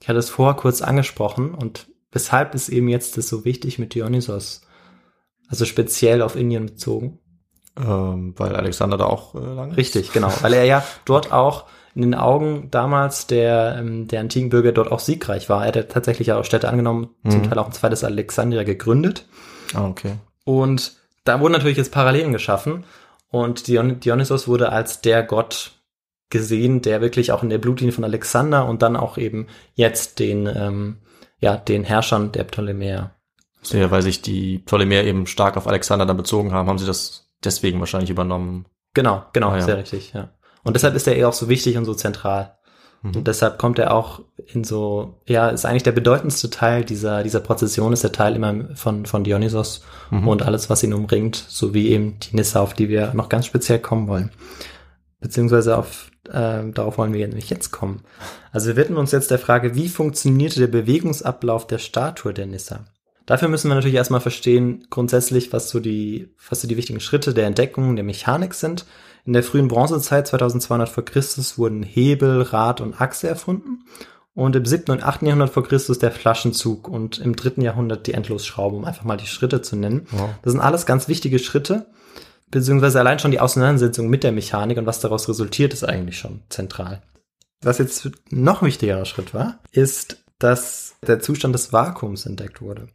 Ich 0.00 0.08
hatte 0.08 0.18
es 0.18 0.30
vorher 0.30 0.54
kurz 0.54 0.82
angesprochen 0.82 1.54
und 1.54 1.88
weshalb 2.12 2.54
ist 2.54 2.68
eben 2.68 2.88
jetzt 2.88 3.16
das 3.16 3.28
so 3.28 3.44
wichtig 3.44 3.78
mit 3.78 3.94
Dionysos? 3.94 4.62
Also 5.48 5.64
speziell 5.64 6.22
auf 6.22 6.36
Indien 6.36 6.66
bezogen. 6.66 7.18
Ähm, 7.76 8.34
weil 8.36 8.54
Alexander 8.54 8.96
da 8.96 9.06
auch 9.06 9.34
äh, 9.34 9.38
lange 9.38 9.76
Richtig, 9.76 10.12
genau. 10.12 10.32
Weil 10.42 10.52
er 10.52 10.64
ja 10.64 10.84
dort 11.04 11.32
auch 11.32 11.64
in 11.94 12.02
den 12.02 12.14
Augen 12.14 12.68
damals 12.70 13.26
der, 13.26 13.76
ähm, 13.78 14.08
der 14.08 14.20
antiken 14.20 14.50
Bürger 14.50 14.72
dort 14.72 14.90
auch 14.92 15.00
siegreich 15.00 15.48
war. 15.48 15.66
Er 15.66 15.72
hat 15.80 15.90
tatsächlich 15.90 16.32
auch 16.32 16.44
Städte 16.44 16.68
angenommen, 16.68 17.10
mhm. 17.22 17.30
zum 17.30 17.42
Teil 17.42 17.58
auch 17.58 17.66
ein 17.66 17.72
zweites 17.72 18.04
Alexandria 18.04 18.62
gegründet. 18.62 19.26
Ah, 19.74 19.88
okay. 19.88 20.14
Und 20.44 20.96
da 21.24 21.40
wurden 21.40 21.52
natürlich 21.52 21.76
jetzt 21.76 21.92
Parallelen 21.92 22.32
geschaffen. 22.32 22.84
Und 23.34 23.66
Dion 23.66 23.98
Dionysos 23.98 24.46
wurde 24.46 24.70
als 24.70 25.00
der 25.00 25.24
Gott 25.24 25.72
gesehen, 26.30 26.82
der 26.82 27.00
wirklich 27.00 27.32
auch 27.32 27.42
in 27.42 27.50
der 27.50 27.58
Blutlinie 27.58 27.92
von 27.92 28.04
Alexander 28.04 28.64
und 28.68 28.80
dann 28.80 28.94
auch 28.94 29.18
eben 29.18 29.48
jetzt 29.74 30.20
den, 30.20 30.46
ähm, 30.46 30.98
ja, 31.40 31.56
den 31.56 31.82
Herrschern 31.82 32.30
der 32.30 32.44
Ptolemäer. 32.44 33.10
Ja, 33.70 33.90
weil 33.90 34.02
sich 34.02 34.22
die 34.22 34.60
Ptolemäer 34.60 35.02
eben 35.02 35.26
stark 35.26 35.56
auf 35.56 35.66
Alexander 35.66 36.06
dann 36.06 36.16
bezogen 36.16 36.52
haben, 36.52 36.68
haben 36.68 36.78
sie 36.78 36.86
das 36.86 37.28
deswegen 37.42 37.80
wahrscheinlich 37.80 38.10
übernommen. 38.10 38.66
Genau, 38.94 39.24
genau, 39.32 39.50
Ah, 39.50 39.56
ja. 39.56 39.62
sehr 39.62 39.78
richtig, 39.78 40.12
ja. 40.12 40.30
Und 40.62 40.76
deshalb 40.76 40.94
ist 40.94 41.08
er 41.08 41.16
eher 41.16 41.28
auch 41.28 41.32
so 41.32 41.48
wichtig 41.48 41.76
und 41.76 41.86
so 41.86 41.94
zentral. 41.94 42.56
Mhm. 43.04 43.16
Und 43.16 43.28
deshalb 43.28 43.58
kommt 43.58 43.78
er 43.78 43.94
auch 43.94 44.22
in 44.46 44.64
so, 44.64 45.14
ja, 45.26 45.50
ist 45.50 45.64
eigentlich 45.64 45.82
der 45.82 45.92
bedeutendste 45.92 46.50
Teil 46.50 46.84
dieser, 46.84 47.22
dieser 47.22 47.40
Prozession, 47.40 47.92
ist 47.92 48.02
der 48.02 48.12
Teil 48.12 48.34
immer 48.34 48.74
von, 48.74 49.06
von 49.06 49.22
Dionysos 49.24 49.82
Mhm. 50.10 50.28
und 50.28 50.42
alles, 50.42 50.70
was 50.70 50.82
ihn 50.82 50.94
umringt, 50.94 51.36
sowie 51.36 51.88
eben 51.88 52.18
die 52.20 52.36
Nissa, 52.36 52.60
auf 52.60 52.74
die 52.74 52.88
wir 52.88 53.14
noch 53.14 53.28
ganz 53.28 53.46
speziell 53.46 53.78
kommen 53.78 54.08
wollen. 54.08 54.30
Beziehungsweise 55.20 55.78
auf, 55.78 56.10
äh, 56.28 56.70
darauf 56.72 56.98
wollen 56.98 57.12
wir 57.12 57.26
nämlich 57.26 57.50
jetzt 57.50 57.70
kommen. 57.70 58.02
Also 58.52 58.68
wir 58.68 58.76
widmen 58.76 58.98
uns 58.98 59.12
jetzt 59.12 59.30
der 59.30 59.38
Frage, 59.38 59.74
wie 59.74 59.88
funktionierte 59.88 60.60
der 60.60 60.66
Bewegungsablauf 60.66 61.66
der 61.66 61.78
Statue 61.78 62.34
der 62.34 62.46
Nissa? 62.46 62.84
Dafür 63.26 63.48
müssen 63.48 63.68
wir 63.68 63.74
natürlich 63.74 63.96
erstmal 63.96 64.20
verstehen, 64.20 64.86
grundsätzlich, 64.90 65.52
was 65.52 65.70
so 65.70 65.80
die, 65.80 66.28
was 66.48 66.60
so 66.60 66.68
die 66.68 66.76
wichtigen 66.76 67.00
Schritte 67.00 67.32
der 67.32 67.46
Entdeckung 67.46 67.96
der 67.96 68.04
Mechanik 68.04 68.54
sind. 68.54 68.84
In 69.24 69.32
der 69.32 69.42
frühen 69.42 69.68
Bronzezeit, 69.68 70.26
2200 70.28 70.88
vor 70.88 71.04
Christus, 71.04 71.56
wurden 71.56 71.82
Hebel, 71.82 72.42
Rad 72.42 72.82
und 72.82 73.00
Achse 73.00 73.28
erfunden. 73.28 73.84
Und 74.34 74.56
im 74.56 74.66
7. 74.66 74.90
und 74.90 75.02
8. 75.02 75.22
Jahrhundert 75.22 75.50
vor 75.50 75.64
Christus 75.64 75.98
der 75.98 76.10
Flaschenzug 76.10 76.88
und 76.88 77.18
im 77.18 77.36
3. 77.36 77.62
Jahrhundert 77.62 78.06
die 78.06 78.14
Endlosschraube, 78.14 78.76
um 78.76 78.84
einfach 78.84 79.04
mal 79.04 79.16
die 79.16 79.28
Schritte 79.28 79.62
zu 79.62 79.76
nennen. 79.76 80.06
Wow. 80.10 80.30
Das 80.42 80.52
sind 80.52 80.60
alles 80.60 80.86
ganz 80.86 81.08
wichtige 81.08 81.38
Schritte, 81.38 81.86
beziehungsweise 82.50 82.98
allein 82.98 83.20
schon 83.20 83.30
die 83.30 83.40
Auseinandersetzung 83.40 84.08
mit 84.08 84.24
der 84.24 84.32
Mechanik 84.32 84.76
und 84.76 84.86
was 84.86 85.00
daraus 85.00 85.28
resultiert, 85.28 85.72
ist 85.72 85.84
eigentlich 85.84 86.18
schon 86.18 86.42
zentral. 86.48 87.02
Was 87.62 87.78
jetzt 87.78 88.10
noch 88.30 88.62
wichtigerer 88.62 89.04
Schritt 89.04 89.32
war, 89.32 89.60
ist, 89.70 90.24
dass 90.38 90.96
der 91.06 91.20
Zustand 91.20 91.54
des 91.54 91.72
Vakuums 91.72 92.26
entdeckt 92.26 92.60
wurde. 92.60 92.88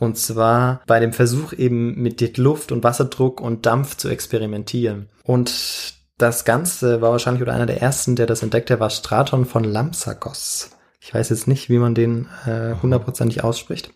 Und 0.00 0.16
zwar 0.16 0.80
bei 0.86 0.98
dem 0.98 1.12
Versuch 1.12 1.52
eben 1.52 1.94
mit 2.00 2.38
Luft 2.38 2.72
und 2.72 2.82
Wasserdruck 2.82 3.40
und 3.40 3.66
Dampf 3.66 3.98
zu 3.98 4.08
experimentieren. 4.08 5.10
Und 5.22 5.94
das 6.16 6.46
Ganze 6.46 7.02
war 7.02 7.12
wahrscheinlich 7.12 7.42
oder 7.42 7.52
einer 7.52 7.66
der 7.66 7.82
ersten, 7.82 8.16
der 8.16 8.26
das 8.26 8.42
entdeckte, 8.42 8.80
war 8.80 8.88
Straton 8.88 9.44
von 9.44 9.62
Lampsakos. 9.62 10.70
Ich 11.00 11.12
weiß 11.12 11.28
jetzt 11.28 11.46
nicht, 11.46 11.68
wie 11.68 11.78
man 11.78 11.94
den 11.94 12.28
äh, 12.46 12.74
hundertprozentig 12.82 13.44
ausspricht. 13.44 13.92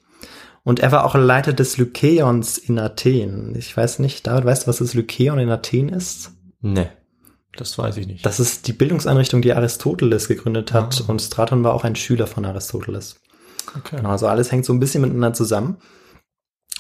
Und 0.62 0.80
er 0.80 0.92
war 0.92 1.04
auch 1.06 1.14
Leiter 1.14 1.54
des 1.54 1.78
Lykeions 1.78 2.58
in 2.58 2.78
Athen. 2.78 3.54
Ich 3.56 3.74
weiß 3.74 3.98
nicht, 3.98 4.26
David, 4.26 4.44
weißt 4.44 4.62
du, 4.64 4.66
was 4.68 4.78
das 4.78 4.94
Lykeion 4.94 5.38
in 5.38 5.50
Athen 5.50 5.88
ist? 5.88 6.32
Nee, 6.60 6.88
das 7.56 7.78
weiß 7.78 7.96
ich 7.96 8.06
nicht. 8.06 8.26
Das 8.26 8.40
ist 8.40 8.66
die 8.66 8.72
Bildungseinrichtung, 8.74 9.40
die 9.40 9.54
Aristoteles 9.54 10.28
gegründet 10.28 10.74
hat. 10.74 11.02
Ah. 11.02 11.10
Und 11.10 11.22
Straton 11.22 11.64
war 11.64 11.72
auch 11.72 11.84
ein 11.84 11.96
Schüler 11.96 12.26
von 12.26 12.44
Aristoteles. 12.44 13.20
Okay. 13.76 13.96
Genau, 13.96 14.10
also 14.10 14.26
alles 14.26 14.52
hängt 14.52 14.64
so 14.64 14.72
ein 14.72 14.80
bisschen 14.80 15.02
miteinander 15.02 15.34
zusammen. 15.34 15.78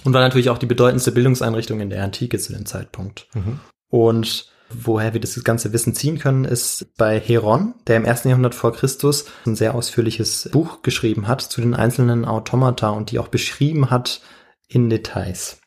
Und 0.04 0.12
war 0.12 0.20
natürlich 0.20 0.50
auch 0.50 0.58
die 0.58 0.66
bedeutendste 0.66 1.12
Bildungseinrichtung 1.12 1.80
in 1.80 1.90
der 1.90 2.02
Antike 2.04 2.38
zu 2.38 2.52
dem 2.52 2.66
Zeitpunkt. 2.66 3.28
Mhm. 3.34 3.60
Und 3.88 4.48
woher 4.70 5.14
wir 5.14 5.20
das 5.20 5.42
ganze 5.44 5.72
Wissen 5.72 5.94
ziehen 5.94 6.18
können, 6.18 6.44
ist 6.44 6.96
bei 6.96 7.18
Heron, 7.20 7.74
der 7.86 7.96
im 7.96 8.04
ersten 8.04 8.28
Jahrhundert 8.28 8.54
vor 8.54 8.72
Christus 8.72 9.26
ein 9.46 9.56
sehr 9.56 9.74
ausführliches 9.74 10.48
Buch 10.52 10.82
geschrieben 10.82 11.28
hat 11.28 11.42
zu 11.42 11.60
den 11.60 11.74
einzelnen 11.74 12.24
Automata 12.24 12.90
und 12.90 13.10
die 13.10 13.18
auch 13.18 13.28
beschrieben 13.28 13.90
hat 13.90 14.20
in 14.66 14.90
Details. 14.90 15.60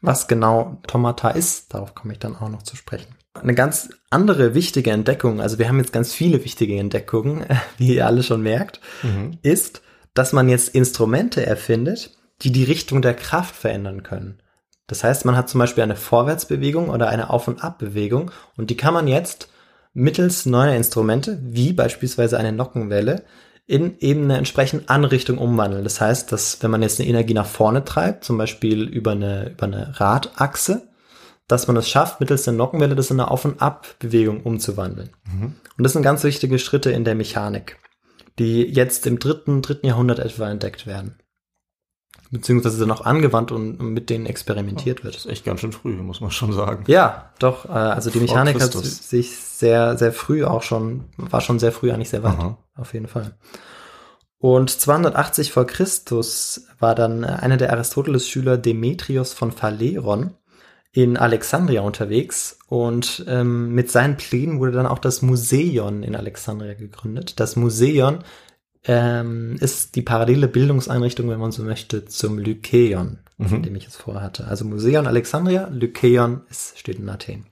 Was 0.00 0.28
genau 0.28 0.78
Automata 0.82 1.30
ist, 1.30 1.72
darauf 1.74 1.94
komme 1.94 2.12
ich 2.14 2.18
dann 2.18 2.36
auch 2.36 2.48
noch 2.48 2.62
zu 2.62 2.76
sprechen. 2.76 3.14
Eine 3.34 3.54
ganz 3.54 3.90
andere 4.10 4.54
wichtige 4.54 4.92
Entdeckung, 4.92 5.40
also 5.40 5.58
wir 5.58 5.68
haben 5.68 5.78
jetzt 5.78 5.92
ganz 5.92 6.12
viele 6.12 6.44
wichtige 6.44 6.78
Entdeckungen, 6.78 7.44
wie 7.78 7.94
ihr 7.94 8.06
alle 8.06 8.22
schon 8.22 8.42
merkt, 8.42 8.80
Mhm. 9.02 9.38
ist, 9.42 9.82
dass 10.14 10.32
man 10.32 10.48
jetzt 10.48 10.74
Instrumente 10.74 11.44
erfindet, 11.44 12.16
die 12.42 12.52
die 12.52 12.64
Richtung 12.64 13.02
der 13.02 13.14
Kraft 13.14 13.54
verändern 13.54 14.02
können. 14.02 14.40
Das 14.86 15.02
heißt, 15.02 15.24
man 15.24 15.36
hat 15.36 15.48
zum 15.48 15.58
Beispiel 15.58 15.82
eine 15.82 15.96
Vorwärtsbewegung 15.96 16.88
oder 16.90 17.08
eine 17.08 17.30
Auf- 17.30 17.48
und 17.48 17.62
Abbewegung 17.62 18.30
und 18.56 18.70
die 18.70 18.76
kann 18.76 18.94
man 18.94 19.08
jetzt 19.08 19.48
mittels 19.94 20.44
neuer 20.44 20.74
Instrumente, 20.74 21.38
wie 21.42 21.72
beispielsweise 21.72 22.38
eine 22.38 22.52
Nockenwelle, 22.52 23.24
in 23.66 23.98
eben 23.98 24.24
eine 24.24 24.36
entsprechende 24.36 24.88
Anrichtung 24.88 25.38
umwandeln. 25.38 25.84
Das 25.84 26.00
heißt, 26.00 26.30
dass 26.32 26.62
wenn 26.62 26.70
man 26.70 26.82
jetzt 26.82 27.00
eine 27.00 27.08
Energie 27.08 27.32
nach 27.32 27.46
vorne 27.46 27.84
treibt, 27.84 28.24
zum 28.24 28.36
Beispiel 28.36 28.82
über 28.82 29.12
eine, 29.12 29.50
über 29.50 29.64
eine 29.64 29.98
Radachse, 29.98 30.88
dass 31.48 31.66
man 31.66 31.76
es 31.76 31.88
schafft, 31.88 32.20
mittels 32.20 32.44
der 32.44 32.52
Nockenwelle 32.52 32.94
das 32.94 33.10
in 33.10 33.20
eine 33.20 33.30
Auf- 33.30 33.44
und 33.44 33.62
Abbewegung 33.62 34.42
umzuwandeln. 34.42 35.10
Und 35.78 35.84
das 35.84 35.92
sind 35.92 36.02
ganz 36.02 36.24
wichtige 36.24 36.58
Schritte 36.58 36.90
in 36.90 37.04
der 37.04 37.14
Mechanik, 37.14 37.78
die 38.38 38.62
jetzt 38.64 39.06
im 39.06 39.18
dritten, 39.18 39.62
dritten 39.62 39.86
Jahrhundert 39.86 40.18
etwa 40.18 40.50
entdeckt 40.50 40.86
werden. 40.86 41.18
Beziehungsweise 42.30 42.80
dann 42.80 42.90
auch 42.90 43.04
angewandt 43.04 43.52
und 43.52 43.78
mit 43.80 44.10
denen 44.10 44.26
experimentiert 44.26 44.98
Das 44.98 45.04
wird. 45.04 45.16
ist 45.16 45.26
echt 45.26 45.44
ganz 45.44 45.60
schön 45.60 45.72
früh, 45.72 45.92
muss 45.92 46.20
man 46.20 46.30
schon 46.30 46.52
sagen. 46.52 46.84
Ja, 46.88 47.32
doch, 47.38 47.66
äh, 47.66 47.72
also 47.72 48.10
die 48.10 48.18
Mechanik 48.18 48.60
hat 48.60 48.72
sich 48.72 49.36
sehr, 49.36 49.96
sehr 49.96 50.12
früh 50.12 50.44
auch 50.44 50.62
schon, 50.62 51.04
war 51.16 51.40
schon 51.40 51.58
sehr 51.58 51.70
früh 51.70 51.92
eigentlich 51.92 52.10
sehr 52.10 52.22
weit. 52.22 52.38
Aha. 52.38 52.58
Auf 52.76 52.92
jeden 52.92 53.06
Fall. 53.06 53.36
Und 54.38 54.68
280 54.68 55.52
vor 55.52 55.66
Christus 55.66 56.66
war 56.78 56.94
dann 56.94 57.22
äh, 57.22 57.28
einer 57.28 57.56
der 57.56 57.72
Aristoteles-Schüler 57.72 58.58
Demetrios 58.58 59.32
von 59.32 59.52
Phaleron 59.52 60.34
in 60.94 61.16
Alexandria 61.16 61.80
unterwegs 61.82 62.56
und 62.68 63.24
ähm, 63.26 63.74
mit 63.74 63.90
seinen 63.90 64.16
Plänen 64.16 64.60
wurde 64.60 64.70
dann 64.70 64.86
auch 64.86 65.00
das 65.00 65.22
Museion 65.22 66.04
in 66.04 66.14
Alexandria 66.14 66.74
gegründet. 66.74 67.40
Das 67.40 67.56
Museion 67.56 68.20
ähm, 68.84 69.56
ist 69.58 69.96
die 69.96 70.02
parallele 70.02 70.46
Bildungseinrichtung, 70.46 71.28
wenn 71.28 71.40
man 71.40 71.50
so 71.50 71.64
möchte, 71.64 72.04
zum 72.04 72.38
Lykeion, 72.38 73.18
von 73.40 73.58
Mhm. 73.58 73.62
dem 73.64 73.74
ich 73.74 73.88
es 73.88 73.96
vorher 73.96 74.22
hatte. 74.22 74.46
Also 74.46 74.64
Museion 74.64 75.08
Alexandria, 75.08 75.68
Lykeion 75.68 76.42
ist, 76.48 76.78
steht 76.78 77.00
in 77.00 77.08
Athen. 77.08 77.46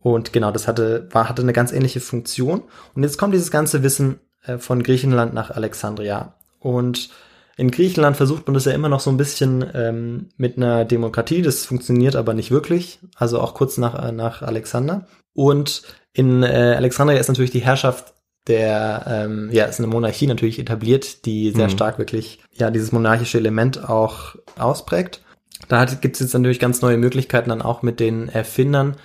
Und 0.00 0.32
genau, 0.32 0.50
das 0.50 0.66
hatte, 0.66 1.06
war, 1.12 1.28
hatte 1.28 1.42
eine 1.42 1.52
ganz 1.52 1.70
ähnliche 1.70 2.00
Funktion. 2.00 2.64
Und 2.94 3.04
jetzt 3.04 3.18
kommt 3.18 3.34
dieses 3.34 3.52
ganze 3.52 3.84
Wissen 3.84 4.18
äh, 4.44 4.58
von 4.58 4.82
Griechenland 4.82 5.32
nach 5.32 5.52
Alexandria. 5.52 6.34
Und 6.58 7.10
in 7.56 7.70
Griechenland 7.70 8.16
versucht 8.16 8.46
man 8.46 8.54
das 8.54 8.64
ja 8.64 8.72
immer 8.72 8.88
noch 8.88 9.00
so 9.00 9.10
ein 9.10 9.16
bisschen 9.16 9.64
ähm, 9.74 10.28
mit 10.36 10.56
einer 10.56 10.84
Demokratie. 10.84 11.42
Das 11.42 11.66
funktioniert 11.66 12.16
aber 12.16 12.34
nicht 12.34 12.50
wirklich. 12.50 12.98
Also 13.16 13.40
auch 13.40 13.54
kurz 13.54 13.78
nach, 13.78 14.08
äh, 14.08 14.12
nach 14.12 14.42
Alexander. 14.42 15.06
Und 15.34 15.82
in 16.12 16.42
äh, 16.42 16.74
Alexandria 16.76 17.18
ist 17.18 17.28
natürlich 17.28 17.50
die 17.50 17.60
Herrschaft 17.60 18.14
der, 18.48 19.04
ähm, 19.06 19.50
ja, 19.52 19.66
ist 19.66 19.78
eine 19.78 19.86
Monarchie 19.86 20.26
natürlich 20.26 20.58
etabliert, 20.58 21.26
die 21.26 21.52
sehr 21.52 21.68
Mhm. 21.68 21.72
stark 21.72 21.98
wirklich, 21.98 22.40
ja, 22.52 22.70
dieses 22.70 22.90
monarchische 22.90 23.38
Element 23.38 23.88
auch 23.88 24.34
ausprägt. 24.58 25.22
Da 25.68 25.84
gibt 25.84 26.16
es 26.16 26.20
jetzt 26.20 26.34
natürlich 26.34 26.58
ganz 26.58 26.82
neue 26.82 26.96
Möglichkeiten 26.96 27.50
dann 27.50 27.62
auch 27.62 27.82
mit 27.82 28.00
den 28.00 28.28
Erfindern, 28.28 28.96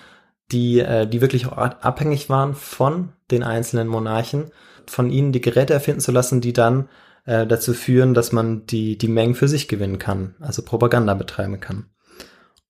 die, 0.51 0.79
äh, 0.79 1.05
die 1.05 1.21
wirklich 1.21 1.45
auch 1.45 1.57
abhängig 1.57 2.29
waren 2.29 2.55
von 2.55 3.10
den 3.29 3.43
einzelnen 3.43 3.88
Monarchen, 3.88 4.51
von 4.88 5.12
ihnen 5.12 5.31
die 5.33 5.41
Geräte 5.41 5.73
erfinden 5.73 6.01
zu 6.01 6.12
lassen, 6.12 6.41
die 6.41 6.53
dann 6.53 6.89
äh, 7.27 7.45
dazu 7.45 7.73
führen, 7.73 8.13
dass 8.13 8.31
man 8.31 8.65
die, 8.65 8.97
die 8.97 9.07
Mengen 9.07 9.35
für 9.35 9.47
sich 9.47 9.67
gewinnen 9.67 9.99
kann, 9.99 10.35
also 10.39 10.63
Propaganda 10.63 11.13
betreiben 11.13 11.59
kann. 11.59 11.85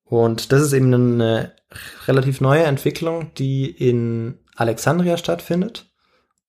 Und 0.04 0.52
das 0.52 0.62
ist 0.62 0.74
eben 0.74 0.94
eine 0.94 1.54
relativ 2.08 2.42
neue 2.42 2.64
Entwicklung, 2.64 3.32
die 3.38 3.70
in 3.70 4.40
Alexandria 4.56 5.18
stattfindet 5.18 5.92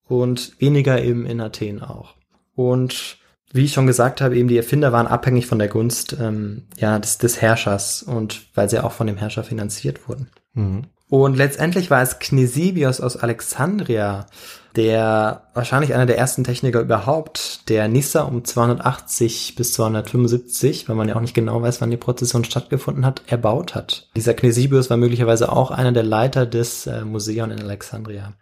und 0.04 0.58
weniger 0.58 1.02
eben 1.02 1.26
in 1.26 1.40
Athen 1.40 1.82
auch. 1.82 2.14
Und 2.54 3.18
wie 3.52 3.64
ich 3.64 3.72
schon 3.72 3.86
gesagt 3.86 4.20
habe, 4.20 4.36
eben 4.36 4.48
die 4.48 4.56
Erfinder 4.56 4.92
waren 4.92 5.06
abhängig 5.06 5.46
von 5.46 5.58
der 5.58 5.68
Gunst 5.68 6.16
ähm, 6.18 6.66
ja, 6.76 6.98
des, 6.98 7.18
des 7.18 7.40
Herrschers 7.40 8.02
und 8.02 8.46
weil 8.54 8.68
sie 8.68 8.82
auch 8.82 8.92
von 8.92 9.06
dem 9.06 9.16
Herrscher 9.16 9.44
finanziert 9.44 10.08
wurden. 10.08 10.30
Mhm. 10.54 10.86
Und 11.10 11.36
letztendlich 11.36 11.90
war 11.90 12.02
es 12.02 12.18
Cnesibios 12.18 13.00
aus 13.00 13.16
Alexandria, 13.16 14.26
der 14.76 15.48
wahrscheinlich 15.54 15.94
einer 15.94 16.06
der 16.06 16.18
ersten 16.18 16.44
Techniker 16.44 16.80
überhaupt, 16.80 17.68
der 17.70 17.88
Nissa 17.88 18.22
um 18.22 18.44
280 18.44 19.54
bis 19.56 19.72
275, 19.72 20.88
weil 20.88 20.96
man 20.96 21.08
ja 21.08 21.16
auch 21.16 21.20
nicht 21.20 21.34
genau 21.34 21.62
weiß, 21.62 21.80
wann 21.80 21.90
die 21.90 21.96
Prozession 21.96 22.44
stattgefunden 22.44 23.06
hat, 23.06 23.22
erbaut 23.26 23.74
hat. 23.74 24.08
Dieser 24.16 24.34
Cnesibios 24.34 24.90
war 24.90 24.98
möglicherweise 24.98 25.50
auch 25.50 25.70
einer 25.70 25.92
der 25.92 26.02
Leiter 26.02 26.44
des 26.44 26.86
äh, 26.86 27.04
Museum 27.04 27.50
in 27.50 27.60
Alexandria. 27.60 28.34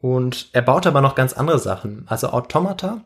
Und 0.00 0.50
er 0.52 0.62
baute 0.62 0.90
aber 0.90 1.00
noch 1.00 1.14
ganz 1.14 1.32
andere 1.32 1.58
Sachen, 1.58 2.04
also 2.06 2.28
Automata. 2.28 3.00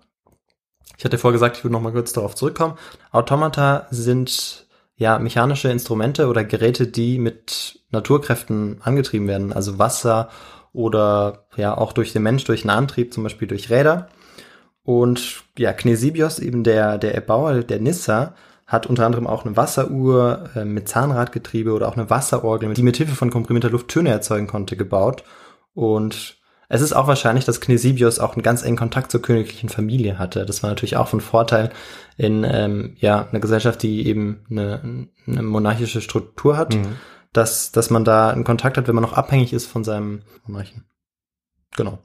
Ich 0.96 1.04
hatte 1.04 1.16
vorgesagt, 1.16 1.58
ich 1.58 1.64
würde 1.64 1.72
noch 1.72 1.80
mal 1.80 1.92
kurz 1.92 2.12
darauf 2.12 2.34
zurückkommen. 2.34 2.76
Automata 3.12 3.87
sind 3.90 4.66
ja 4.98 5.18
mechanische 5.18 5.70
Instrumente 5.70 6.26
oder 6.26 6.44
Geräte, 6.44 6.87
die 6.87 7.18
mit 7.18 7.80
Naturkräften 7.90 8.80
angetrieben 8.82 9.28
werden, 9.28 9.52
also 9.52 9.78
Wasser 9.78 10.28
oder 10.72 11.46
ja 11.56 11.76
auch 11.76 11.92
durch 11.92 12.12
den 12.12 12.24
Mensch 12.24 12.44
durch 12.44 12.62
einen 12.62 12.76
Antrieb, 12.76 13.14
zum 13.14 13.22
Beispiel 13.22 13.48
durch 13.48 13.70
Räder. 13.70 14.08
Und 14.82 15.44
ja, 15.56 15.72
Knesibios, 15.72 16.38
eben 16.38 16.64
der, 16.64 16.98
der 16.98 17.14
Erbauer 17.14 17.62
der 17.62 17.80
Nissa, 17.80 18.34
hat 18.66 18.87
unter 18.87 19.06
anderem 19.06 19.26
auch 19.26 19.46
eine 19.46 19.56
Wasseruhr 19.56 20.50
äh, 20.54 20.64
mit 20.64 20.88
Zahnradgetriebe 20.88 21.72
oder 21.72 21.88
auch 21.88 21.96
eine 21.96 22.11
Wasserorgel, 22.11 22.74
die 22.74 22.82
mit 22.82 22.96
Hilfe 22.96 23.14
von 23.14 23.30
komprimierter 23.30 23.70
Luft 23.70 23.88
Töne 23.88 24.11
erzeugen 24.11 24.46
konnte, 24.46 24.76
gebaut. 24.76 25.24
Und 25.74 26.38
es 26.68 26.83
ist 26.83 26.92
auch 26.92 27.07
wahrscheinlich, 27.07 27.44
dass 27.44 27.61
Knesibios 27.61 28.18
auch 28.18 28.35
einen 28.35 28.42
ganz 28.42 28.62
engen 28.62 28.76
Kontakt 28.76 29.11
zur 29.11 29.22
königlichen 29.22 29.68
Familie 29.68 30.18
hatte. 30.18 30.44
Das 30.44 30.62
war 30.62 30.70
natürlich 30.70 30.96
auch 30.96 31.09
von 31.09 31.20
Vorteil 31.20 31.70
in 32.16 32.44
ähm, 32.44 32.96
ja 32.98 33.26
einer 33.28 33.40
Gesellschaft, 33.40 33.83
die 33.83 34.07
eben 34.07 34.44
eine, 34.50 35.09
eine 35.26 35.42
monarchische 35.42 36.00
Struktur 36.00 36.57
hat. 36.57 36.74
Mhm 36.74 36.96
dass, 37.33 37.72
dass 37.72 37.90
man 37.90 38.04
da 38.04 38.31
einen 38.31 38.44
Kontakt 38.44 38.76
hat, 38.76 38.88
wenn 38.88 38.94
man 38.94 39.02
noch 39.02 39.12
abhängig 39.12 39.52
ist 39.52 39.66
von 39.66 39.85
seinem 39.85 40.22
Monarchen. 40.46 40.85
Genau. 41.76 41.98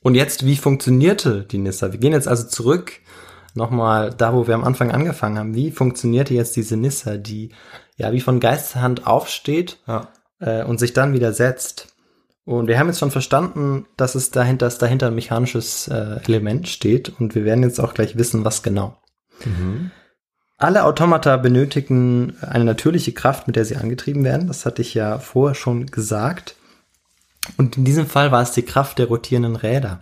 Und 0.00 0.14
jetzt, 0.14 0.46
wie 0.46 0.56
funktionierte 0.56 1.42
die 1.42 1.58
Nissa? 1.58 1.92
Wir 1.92 2.00
gehen 2.00 2.12
jetzt 2.12 2.28
also 2.28 2.46
zurück 2.46 3.00
nochmal 3.54 4.10
da, 4.10 4.34
wo 4.34 4.46
wir 4.46 4.54
am 4.54 4.64
Anfang 4.64 4.90
angefangen 4.90 5.38
haben. 5.38 5.54
Wie 5.54 5.70
funktionierte 5.70 6.34
jetzt 6.34 6.56
diese 6.56 6.76
Nissa, 6.76 7.16
die 7.16 7.52
ja 7.96 8.12
wie 8.12 8.20
von 8.20 8.40
Geisterhand 8.40 9.06
aufsteht 9.06 9.78
ja. 9.86 10.08
äh, 10.40 10.64
und 10.64 10.78
sich 10.78 10.92
dann 10.92 11.12
wieder 11.12 11.32
setzt? 11.32 11.93
Und 12.44 12.68
wir 12.68 12.78
haben 12.78 12.88
jetzt 12.88 12.98
schon 12.98 13.10
verstanden, 13.10 13.86
dass 13.96 14.14
es 14.14 14.30
dahinter, 14.30 14.66
dass 14.66 14.78
dahinter 14.78 15.06
ein 15.06 15.14
mechanisches 15.14 15.88
äh, 15.88 16.20
Element 16.26 16.68
steht 16.68 17.12
und 17.18 17.34
wir 17.34 17.44
werden 17.44 17.62
jetzt 17.62 17.80
auch 17.80 17.94
gleich 17.94 18.18
wissen, 18.18 18.44
was 18.44 18.62
genau. 18.62 18.98
Mhm. 19.44 19.90
Alle 20.58 20.84
Automata 20.84 21.36
benötigen 21.36 22.36
eine 22.40 22.64
natürliche 22.64 23.12
Kraft, 23.12 23.46
mit 23.46 23.56
der 23.56 23.64
sie 23.64 23.76
angetrieben 23.76 24.24
werden. 24.24 24.46
Das 24.46 24.66
hatte 24.66 24.82
ich 24.82 24.94
ja 24.94 25.18
vorher 25.18 25.54
schon 25.54 25.86
gesagt. 25.86 26.56
Und 27.56 27.76
in 27.76 27.84
diesem 27.84 28.06
Fall 28.06 28.30
war 28.30 28.42
es 28.42 28.52
die 28.52 28.62
Kraft 28.62 28.98
der 28.98 29.08
rotierenden 29.08 29.56
Räder. 29.56 30.00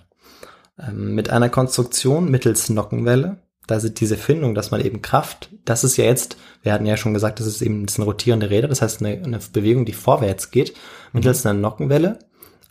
Ähm, 0.78 1.14
mit 1.14 1.30
einer 1.30 1.48
Konstruktion 1.48 2.30
mittels 2.30 2.68
Nockenwelle. 2.68 3.38
Da 3.66 3.78
sind 3.78 4.00
diese 4.00 4.16
Findung, 4.16 4.54
dass 4.54 4.72
man 4.72 4.80
eben 4.80 5.02
Kraft, 5.02 5.50
das 5.64 5.84
ist 5.84 5.96
ja 5.96 6.04
jetzt, 6.04 6.36
wir 6.62 6.72
hatten 6.72 6.86
ja 6.86 6.96
schon 6.96 7.14
gesagt, 7.14 7.38
das 7.38 7.46
ist 7.46 7.62
eben 7.62 7.86
das 7.86 7.94
sind 7.94 8.04
rotierende 8.04 8.50
Räder, 8.50 8.66
das 8.66 8.82
heißt 8.82 9.00
eine, 9.00 9.22
eine 9.22 9.38
Bewegung, 9.52 9.84
die 9.84 9.92
vorwärts 9.92 10.50
geht, 10.50 10.74
mittels 11.12 11.44
mhm. 11.44 11.50
einer 11.50 11.60
Nockenwelle. 11.60 12.18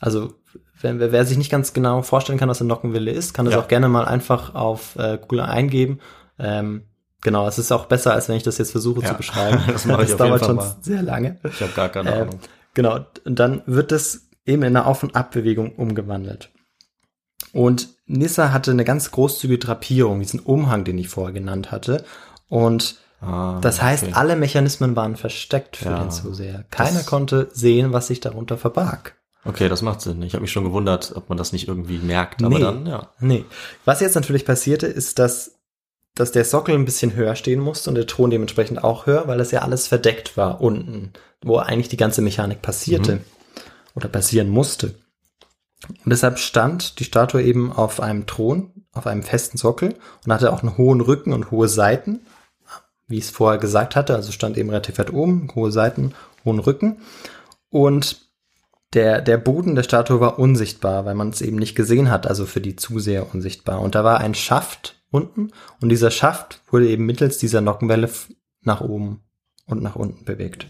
Also 0.01 0.33
wenn, 0.81 0.99
wer 0.99 1.25
sich 1.25 1.37
nicht 1.37 1.51
ganz 1.51 1.71
genau 1.71 2.01
vorstellen 2.01 2.37
kann, 2.37 2.49
was 2.49 2.59
eine 2.59 2.67
Nockenwelle 2.67 3.11
ist, 3.11 3.33
kann 3.33 3.45
das 3.45 3.53
ja. 3.53 3.61
auch 3.61 3.69
gerne 3.69 3.87
mal 3.87 4.03
einfach 4.03 4.55
auf 4.55 4.97
äh, 4.97 5.17
Google 5.21 5.41
eingeben. 5.41 5.99
Ähm, 6.37 6.83
Genau, 7.21 7.47
es 7.47 7.59
ist 7.59 7.71
auch 7.71 7.85
besser, 7.85 8.13
als 8.13 8.27
wenn 8.29 8.35
ich 8.35 8.43
das 8.43 8.57
jetzt 8.57 8.71
versuche 8.71 9.01
ja, 9.01 9.09
zu 9.09 9.13
beschreiben. 9.13 9.61
das 9.67 9.85
mache 9.85 10.03
ich 10.03 10.09
das 10.09 10.17
dauert 10.17 10.43
schon 10.43 10.55
mal. 10.55 10.75
sehr 10.81 11.03
lange. 11.03 11.37
Ich 11.43 11.61
habe 11.61 11.71
gar 11.73 11.89
keine 11.89 12.09
äh, 12.09 12.21
Ahnung. 12.21 12.39
Genau, 12.73 12.99
und 13.25 13.39
dann 13.39 13.61
wird 13.67 13.91
das 13.91 14.27
eben 14.45 14.63
in 14.63 14.75
eine 14.75 14.87
Auf- 14.87 15.03
und 15.03 15.15
Abbewegung 15.15 15.75
umgewandelt. 15.75 16.49
Und 17.53 17.89
Nissa 18.05 18.51
hatte 18.51 18.71
eine 18.71 18.85
ganz 18.85 19.11
großzügige 19.11 19.59
Drapierung, 19.59 20.19
diesen 20.19 20.39
Umhang, 20.39 20.83
den 20.83 20.97
ich 20.97 21.09
vorher 21.09 21.33
genannt 21.33 21.71
hatte. 21.71 22.03
Und 22.47 22.95
ah, 23.19 23.59
das 23.61 23.81
heißt, 23.81 24.03
okay. 24.03 24.13
alle 24.15 24.35
Mechanismen 24.35 24.95
waren 24.95 25.15
versteckt 25.15 25.77
für 25.77 25.89
ja, 25.89 25.99
den 25.99 26.11
Zuseher. 26.11 26.65
Keiner 26.71 27.03
konnte 27.03 27.49
sehen, 27.53 27.93
was 27.93 28.07
sich 28.07 28.19
darunter 28.19 28.57
verbarg. 28.57 29.15
Okay, 29.43 29.69
das 29.69 29.82
macht 29.82 30.01
Sinn. 30.01 30.21
Ich 30.21 30.34
habe 30.34 30.41
mich 30.41 30.51
schon 30.51 30.63
gewundert, 30.63 31.13
ob 31.15 31.30
man 31.30 31.38
das 31.38 31.51
nicht 31.51 31.67
irgendwie 31.67 31.97
merkt, 31.97 32.43
aber 32.43 32.58
nee, 32.58 32.63
dann, 32.63 32.86
ja. 32.86 33.10
Nee. 33.19 33.45
Was 33.86 33.99
jetzt 33.99 34.15
natürlich 34.15 34.45
passierte, 34.45 34.86
ist, 34.86 35.17
dass 35.17 35.62
dass 36.15 36.32
der 36.32 36.45
Sockel 36.45 36.75
ein 36.75 36.86
bisschen 36.86 37.15
höher 37.15 37.36
stehen 37.36 37.60
musste 37.60 37.89
und 37.89 37.95
der 37.95 38.08
Ton 38.08 38.30
dementsprechend 38.30 38.84
auch 38.84 39.06
höher, 39.06 39.27
weil 39.27 39.38
das 39.38 39.51
ja 39.51 39.62
alles 39.62 39.88
verdeckt 39.88 40.36
war 40.36 40.62
unten, 40.62 41.13
wo 41.41 41.58
eigentlich 41.58 41.89
die 41.89 41.97
ganze 41.97 42.21
Mechanik 42.21 42.62
passierte 42.62 43.15
mhm. 43.15 43.21
oder 43.95 44.10
passieren 44.10 44.49
musste. 44.49 44.95
Und 45.88 46.10
deshalb 46.12 46.38
stand 46.38 46.99
die 46.99 47.06
Statue 47.06 47.41
eben 47.41 47.71
auf 47.71 48.01
einem 48.01 48.27
Thron, 48.27 48.71
auf 48.91 49.08
einem 49.08 49.23
festen 49.23 49.58
Sockel 49.58 49.95
und 50.25 50.34
hatte 50.34 50.51
auch 50.51 50.62
einen 50.62 50.77
hohen 50.77 51.01
Rücken 51.01 51.34
und 51.34 51.49
hohe 51.49 51.67
Seiten, 51.67 52.19
wie 53.08 53.17
ich 53.17 53.25
es 53.25 53.30
vorher 53.32 53.60
gesagt 53.60 53.95
hatte, 53.95 54.15
also 54.15 54.32
stand 54.32 54.58
eben 54.58 54.69
relativ 54.69 54.97
weit 54.99 55.12
oben, 55.12 55.49
hohe 55.56 55.71
Seiten, 55.71 56.13
hohen 56.45 56.60
Rücken. 56.60 56.97
Und 57.69 58.31
der, 58.93 59.21
der 59.21 59.38
Boden 59.38 59.75
der 59.75 59.84
Statue 59.84 60.19
war 60.19 60.39
unsichtbar, 60.39 61.06
weil 61.06 61.15
man 61.15 61.30
es 61.30 61.41
eben 61.41 61.58
nicht 61.58 61.75
gesehen 61.75 62.10
hat, 62.10 62.27
also 62.27 62.45
für 62.45 62.62
die 62.62 62.75
Zuseher 62.75 63.34
unsichtbar. 63.34 63.82
Und 63.82 63.95
da 63.95 64.04
war 64.04 64.19
ein 64.19 64.36
Schaft 64.36 65.01
unten 65.10 65.51
und 65.82 65.89
dieser 65.89 66.12
Schaft 66.12 66.62
wurde 66.69 66.88
eben 66.88 67.06
mittels 67.06 67.38
dieser 67.38 67.62
Nockenwelle 67.62 68.10
nach 68.62 68.82
oben 68.82 69.21
und 69.65 69.82
nach 69.82 69.95
unten 69.95 70.25
bewegt. 70.25 70.67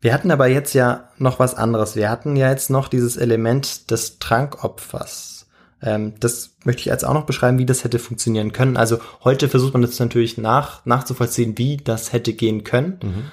Wir 0.00 0.12
hatten 0.12 0.32
aber 0.32 0.48
jetzt 0.48 0.74
ja 0.74 1.10
noch 1.18 1.38
was 1.38 1.54
anderes. 1.54 1.94
Wir 1.94 2.10
hatten 2.10 2.34
ja 2.34 2.50
jetzt 2.50 2.70
noch 2.70 2.88
dieses 2.88 3.16
Element 3.16 3.90
des 3.92 4.18
Trankopfers. 4.18 5.46
Ähm, 5.80 6.14
das 6.18 6.56
möchte 6.64 6.80
ich 6.80 6.86
jetzt 6.86 7.04
auch 7.04 7.14
noch 7.14 7.26
beschreiben, 7.26 7.58
wie 7.58 7.66
das 7.66 7.84
hätte 7.84 8.00
funktionieren 8.00 8.52
können. 8.52 8.76
Also 8.76 8.98
heute 9.22 9.48
versucht 9.48 9.74
man 9.74 9.82
jetzt 9.82 10.00
natürlich 10.00 10.38
nach, 10.38 10.84
nachzuvollziehen, 10.86 11.56
wie 11.56 11.76
das 11.76 12.12
hätte 12.12 12.32
gehen 12.32 12.64
können. 12.64 12.98
Mhm. 13.02 13.24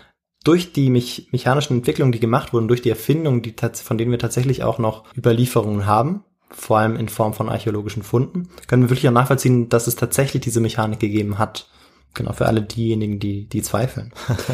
Durch 0.49 0.73
die 0.73 0.89
mich 0.89 1.27
mechanischen 1.31 1.77
Entwicklungen, 1.77 2.11
die 2.11 2.19
gemacht 2.19 2.53
wurden, 2.53 2.67
durch 2.67 2.81
die 2.81 2.89
Erfindungen, 2.89 3.43
die 3.43 3.53
von 3.83 3.99
denen 3.99 4.09
wir 4.09 4.17
tatsächlich 4.17 4.63
auch 4.63 4.79
noch 4.79 5.03
Überlieferungen 5.15 5.85
haben, 5.85 6.23
vor 6.49 6.79
allem 6.79 6.95
in 6.95 7.07
Form 7.07 7.35
von 7.35 7.49
archäologischen 7.49 8.01
Funden, 8.01 8.49
können 8.65 8.81
wir 8.81 8.89
wirklich 8.89 9.07
auch 9.07 9.13
nachvollziehen, 9.13 9.69
dass 9.69 9.85
es 9.85 9.95
tatsächlich 9.95 10.41
diese 10.41 10.59
Mechanik 10.59 10.99
gegeben 10.99 11.37
hat. 11.37 11.69
Genau, 12.15 12.33
für 12.33 12.47
alle 12.47 12.63
diejenigen, 12.63 13.19
die, 13.19 13.47
die 13.47 13.61
zweifeln. 13.61 14.11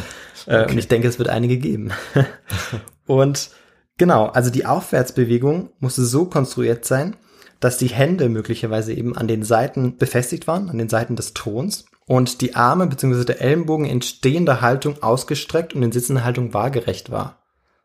Äh, 0.47 0.61
okay. 0.61 0.73
Und 0.73 0.77
ich 0.77 0.87
denke, 0.87 1.07
es 1.07 1.17
wird 1.17 1.29
einige 1.29 1.57
geben. 1.57 1.89
und 3.07 3.49
genau, 3.97 4.27
also 4.27 4.51
die 4.51 4.67
Aufwärtsbewegung 4.67 5.71
musste 5.79 6.05
so 6.05 6.25
konstruiert 6.25 6.85
sein, 6.85 7.15
dass 7.65 7.79
die 7.79 7.87
Hände 7.87 8.29
möglicherweise 8.29 8.93
eben 8.93 9.17
an 9.17 9.27
den 9.27 9.41
Seiten 9.41 9.97
befestigt 9.97 10.45
waren, 10.45 10.69
an 10.69 10.77
den 10.77 10.87
Seiten 10.87 11.15
des 11.15 11.33
Throns 11.33 11.85
und 12.05 12.41
die 12.41 12.53
Arme 12.53 12.85
bzw. 12.85 13.25
der 13.25 13.41
Ellenbogen 13.41 13.87
in 13.87 14.03
stehender 14.03 14.61
Haltung 14.61 15.01
ausgestreckt 15.01 15.73
und 15.73 15.81
in 15.81 15.91
sitzender 15.91 16.23
Haltung 16.23 16.53
waagerecht 16.53 17.09
war. 17.09 17.39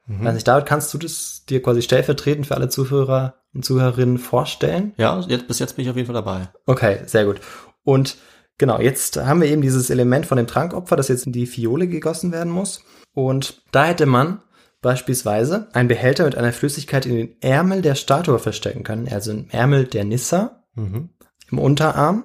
Mhm. 0.07 0.27
Also 0.27 0.45
David, 0.45 0.67
kannst 0.67 0.93
du 0.93 0.99
das 0.99 1.47
dir 1.49 1.63
quasi 1.63 1.81
stellvertretend 1.81 2.47
für 2.47 2.57
alle 2.57 2.69
Zuhörer 2.69 3.37
und 3.55 3.65
Zuhörerinnen 3.65 4.19
vorstellen? 4.19 4.93
Ja, 4.99 5.19
jetzt, 5.27 5.49
bis 5.49 5.59
jetzt 5.61 5.77
bin 5.77 5.87
ich 5.87 5.91
auf 5.91 5.97
jeden 5.97 6.13
Fall 6.13 6.23
dabei. 6.23 6.51
Okay, 6.67 6.99
sehr 7.07 7.25
gut. 7.25 7.41
Und 7.83 8.19
genau, 8.59 8.81
jetzt 8.81 9.17
haben 9.17 9.41
wir 9.41 9.49
eben 9.49 9.63
dieses 9.63 9.89
Element 9.89 10.27
von 10.27 10.37
dem 10.37 10.47
Trankopfer, 10.47 10.97
das 10.97 11.09
jetzt 11.09 11.25
in 11.25 11.33
die 11.33 11.47
Fiole 11.47 11.89
gegossen 11.89 12.33
werden 12.33 12.53
muss. 12.53 12.85
Und 13.15 13.63
da 13.73 13.87
hätte 13.87 14.05
man 14.05 14.43
beispielsweise 14.81 15.69
einen 15.73 15.89
Behälter 15.89 16.25
mit 16.25 16.37
einer 16.37 16.53
Flüssigkeit 16.53 17.07
in 17.07 17.17
den 17.17 17.43
Ärmel 17.43 17.83
der 17.83 17.95
Statue 17.95 18.39
verstecken 18.39 18.83
können, 18.83 19.09
also 19.09 19.31
im 19.31 19.49
Ärmel 19.51 19.85
der 19.85 20.05
Nissa, 20.05 20.65
mhm. 20.75 21.11
im 21.51 21.59
Unterarm, 21.59 22.25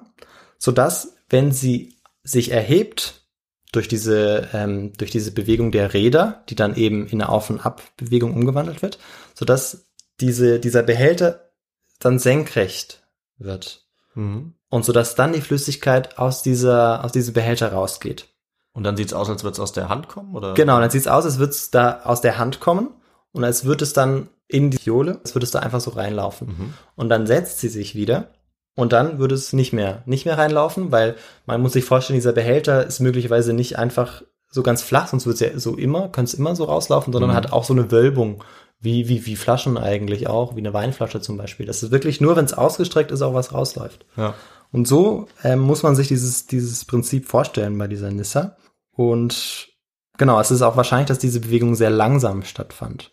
sodass, 0.58 1.16
wenn 1.28 1.52
sie 1.52 1.96
sich 2.22 2.50
erhebt, 2.50 3.26
durch 3.72 3.88
diese, 3.88 4.48
ähm, 4.54 4.92
durch 4.96 5.10
diese 5.10 5.32
Bewegung 5.32 5.70
der 5.70 5.92
Räder, 5.92 6.44
die 6.48 6.54
dann 6.54 6.76
eben 6.76 7.06
in 7.06 7.20
eine 7.20 7.28
Auf- 7.28 7.50
und 7.50 7.60
Ab-Bewegung 7.60 8.34
umgewandelt 8.34 8.80
wird, 8.80 8.98
sodass 9.34 9.90
diese, 10.20 10.60
dieser 10.60 10.82
Behälter 10.82 11.50
dann 11.98 12.18
senkrecht 12.18 13.02
wird. 13.38 13.86
Mhm. 14.14 14.54
Und 14.70 14.84
sodass 14.84 15.14
dann 15.14 15.32
die 15.32 15.42
Flüssigkeit 15.42 16.18
aus 16.18 16.42
dieser, 16.42 17.04
aus 17.04 17.12
diesem 17.12 17.34
Behälter 17.34 17.72
rausgeht. 17.72 18.28
Und 18.76 18.84
dann 18.84 18.96
sieht's 18.96 19.12
aus, 19.14 19.28
als 19.28 19.42
würde 19.42 19.54
es 19.54 19.60
aus 19.60 19.72
der 19.72 19.88
Hand 19.88 20.06
kommen, 20.08 20.34
oder? 20.36 20.54
Genau, 20.54 20.78
dann 20.78 20.90
sieht's 20.90 21.08
aus, 21.08 21.24
als 21.24 21.38
würde 21.38 21.50
es 21.50 21.70
da 21.70 22.02
aus 22.04 22.20
der 22.20 22.38
Hand 22.38 22.60
kommen 22.60 22.90
und 23.32 23.42
als 23.42 23.64
würde 23.64 23.82
es 23.84 23.92
dann 23.92 24.28
in 24.48 24.70
die 24.70 24.76
Fiole, 24.78 25.18
als 25.24 25.34
würde 25.34 25.44
es 25.44 25.50
da 25.50 25.58
einfach 25.60 25.80
so 25.80 25.90
reinlaufen. 25.90 26.48
Mhm. 26.48 26.74
Und 26.94 27.08
dann 27.08 27.26
setzt 27.26 27.58
sie 27.58 27.68
sich 27.68 27.94
wieder 27.96 28.28
und 28.76 28.92
dann 28.92 29.18
würde 29.18 29.34
es 29.34 29.52
nicht 29.52 29.72
mehr, 29.72 30.02
nicht 30.06 30.26
mehr 30.26 30.38
reinlaufen, 30.38 30.92
weil 30.92 31.16
man 31.46 31.60
muss 31.60 31.72
sich 31.72 31.84
vorstellen, 31.84 32.18
dieser 32.18 32.32
Behälter 32.32 32.86
ist 32.86 33.00
möglicherweise 33.00 33.52
nicht 33.54 33.78
einfach 33.78 34.22
so 34.50 34.62
ganz 34.62 34.82
flach, 34.82 35.08
sonst 35.08 35.26
wird 35.26 35.34
es 35.34 35.40
ja 35.40 35.58
so 35.58 35.74
immer, 35.74 36.08
könnte 36.10 36.32
es 36.32 36.34
immer 36.34 36.54
so 36.54 36.64
rauslaufen, 36.64 37.12
sondern 37.12 37.30
Mhm. 37.30 37.34
hat 37.34 37.52
auch 37.52 37.64
so 37.64 37.72
eine 37.72 37.90
Wölbung, 37.90 38.44
wie, 38.78 39.08
wie, 39.08 39.24
wie 39.26 39.36
Flaschen 39.36 39.78
eigentlich 39.78 40.28
auch, 40.28 40.54
wie 40.54 40.60
eine 40.60 40.74
Weinflasche 40.74 41.20
zum 41.22 41.38
Beispiel. 41.38 41.64
Das 41.64 41.82
ist 41.82 41.90
wirklich 41.90 42.20
nur, 42.20 42.36
wenn 42.36 42.44
es 42.44 42.52
ausgestreckt 42.54 43.10
ist, 43.10 43.22
auch 43.22 43.32
was 43.34 43.52
rausläuft. 43.54 44.04
Ja. 44.16 44.34
Und 44.70 44.86
so 44.86 45.26
ähm, 45.42 45.60
muss 45.60 45.82
man 45.82 45.96
sich 45.96 46.08
dieses, 46.08 46.46
dieses 46.46 46.84
Prinzip 46.84 47.26
vorstellen 47.26 47.78
bei 47.78 47.86
dieser 47.88 48.10
Nissa. 48.10 48.56
Und 48.96 49.68
genau, 50.16 50.40
es 50.40 50.50
ist 50.50 50.62
auch 50.62 50.76
wahrscheinlich, 50.76 51.08
dass 51.08 51.18
diese 51.18 51.40
Bewegung 51.40 51.74
sehr 51.74 51.90
langsam 51.90 52.42
stattfand. 52.42 53.12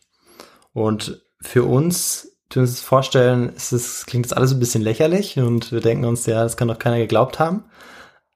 Und 0.72 1.22
für 1.42 1.64
uns, 1.64 2.38
wir 2.50 2.62
uns 2.62 2.82
vorstellen, 2.82 3.50
ist 3.50 3.74
es, 3.74 4.06
klingt 4.06 4.26
das 4.26 4.34
alles 4.34 4.54
ein 4.54 4.60
bisschen 4.60 4.82
lächerlich 4.82 5.38
und 5.38 5.72
wir 5.72 5.82
denken 5.82 6.06
uns, 6.06 6.26
ja, 6.26 6.44
das 6.44 6.58
kann 6.58 6.68
doch 6.68 6.80
keiner 6.80 6.98
geglaubt 6.98 7.40
haben. 7.40 7.66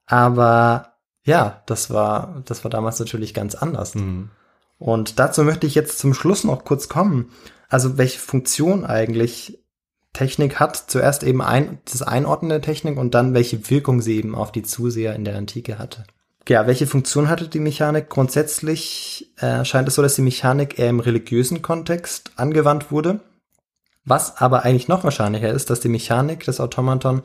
Aber 0.06 0.94
ja, 1.24 1.64
das 1.66 1.90
war, 1.90 2.42
das 2.46 2.64
war 2.64 2.72
damals 2.72 3.00
natürlich 3.00 3.34
ganz 3.34 3.56
anders. 3.56 3.96
Mhm. 3.96 4.30
Und 4.78 5.20
dazu 5.20 5.44
möchte 5.44 5.68
ich 5.68 5.76
jetzt 5.76 6.00
zum 6.00 6.14
Schluss 6.14 6.44
noch 6.44 6.64
kurz 6.64 6.90
kommen. 6.90 7.32
Also 7.70 7.98
welche 7.98 8.20
Funktion 8.20 8.86
eigentlich 8.86 9.60
Technik 10.14 10.60
hat. 10.60 10.76
Zuerst 10.76 11.24
eben 11.24 11.42
ein, 11.42 11.80
das 11.86 12.02
Einordnen 12.02 12.50
der 12.50 12.62
Technik 12.62 12.98
und 12.98 13.14
dann 13.14 13.34
welche 13.34 13.70
Wirkung 13.70 14.02
sie 14.02 14.18
eben 14.18 14.36
auf 14.36 14.52
die 14.52 14.64
Zuseher 14.64 15.16
in 15.16 15.26
der 15.26 15.38
Antike 15.38 15.78
hatte. 15.78 16.06
Ja, 16.48 16.66
welche 16.66 16.88
Funktion 16.88 17.30
hatte 17.30 17.48
die 17.48 17.60
Mechanik? 17.60 18.10
Grundsätzlich 18.10 19.34
äh, 19.38 19.66
scheint 19.66 19.88
es 19.88 19.96
so, 19.96 20.02
dass 20.02 20.16
die 20.16 20.22
Mechanik 20.22 20.80
eher 20.80 20.90
im 20.90 21.02
religiösen 21.02 21.62
Kontext 21.62 22.32
angewandt 22.38 22.92
wurde. 22.92 23.20
Was 24.06 24.38
aber 24.38 24.64
eigentlich 24.64 24.88
noch 24.88 25.04
wahrscheinlicher 25.04 25.52
ist, 25.52 25.70
dass 25.70 25.82
die 25.82 25.90
Mechanik 25.90 26.46
des 26.46 26.62
Automaton 26.62 27.24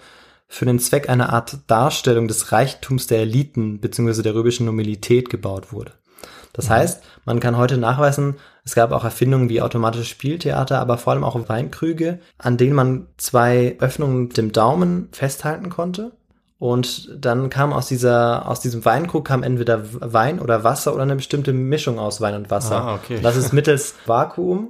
für 0.48 0.64
den 0.64 0.80
Zweck 0.80 1.08
einer 1.08 1.32
Art 1.32 1.58
Darstellung 1.68 2.26
des 2.26 2.50
Reichtums 2.50 3.06
der 3.06 3.20
Eliten 3.20 3.78
bzw. 3.78 4.22
der 4.22 4.34
römischen 4.34 4.66
Nobilität 4.66 5.30
gebaut 5.30 5.72
wurde. 5.72 5.92
Das 6.52 6.68
heißt, 6.68 7.02
man 7.24 7.40
kann 7.40 7.56
heute 7.56 7.78
nachweisen, 7.78 8.36
es 8.64 8.74
gab 8.74 8.92
auch 8.92 9.04
Erfindungen 9.04 9.48
wie 9.48 9.62
automatische 9.62 10.04
Spieltheater, 10.04 10.80
aber 10.80 10.98
vor 10.98 11.14
allem 11.14 11.24
auch 11.24 11.48
Weinkrüge, 11.48 12.18
an 12.36 12.58
denen 12.58 12.74
man 12.74 13.06
zwei 13.16 13.76
Öffnungen 13.78 14.24
mit 14.24 14.36
dem 14.36 14.52
Daumen 14.52 15.08
festhalten 15.12 15.70
konnte. 15.70 16.12
Und 16.62 17.08
dann 17.18 17.50
kam 17.50 17.72
aus 17.72 17.86
dieser, 17.88 18.48
aus 18.48 18.60
diesem 18.60 18.84
Weinkrug 18.84 19.24
kam 19.24 19.42
entweder 19.42 19.82
Wein 20.00 20.38
oder 20.38 20.62
Wasser 20.62 20.94
oder 20.94 21.02
eine 21.02 21.16
bestimmte 21.16 21.52
Mischung 21.52 21.98
aus 21.98 22.20
Wein 22.20 22.36
und 22.36 22.50
Wasser. 22.52 22.76
Ah, 22.76 22.94
okay. 22.94 23.18
Das 23.20 23.34
ist 23.36 23.52
mittels 23.52 23.96
Vakuum 24.06 24.68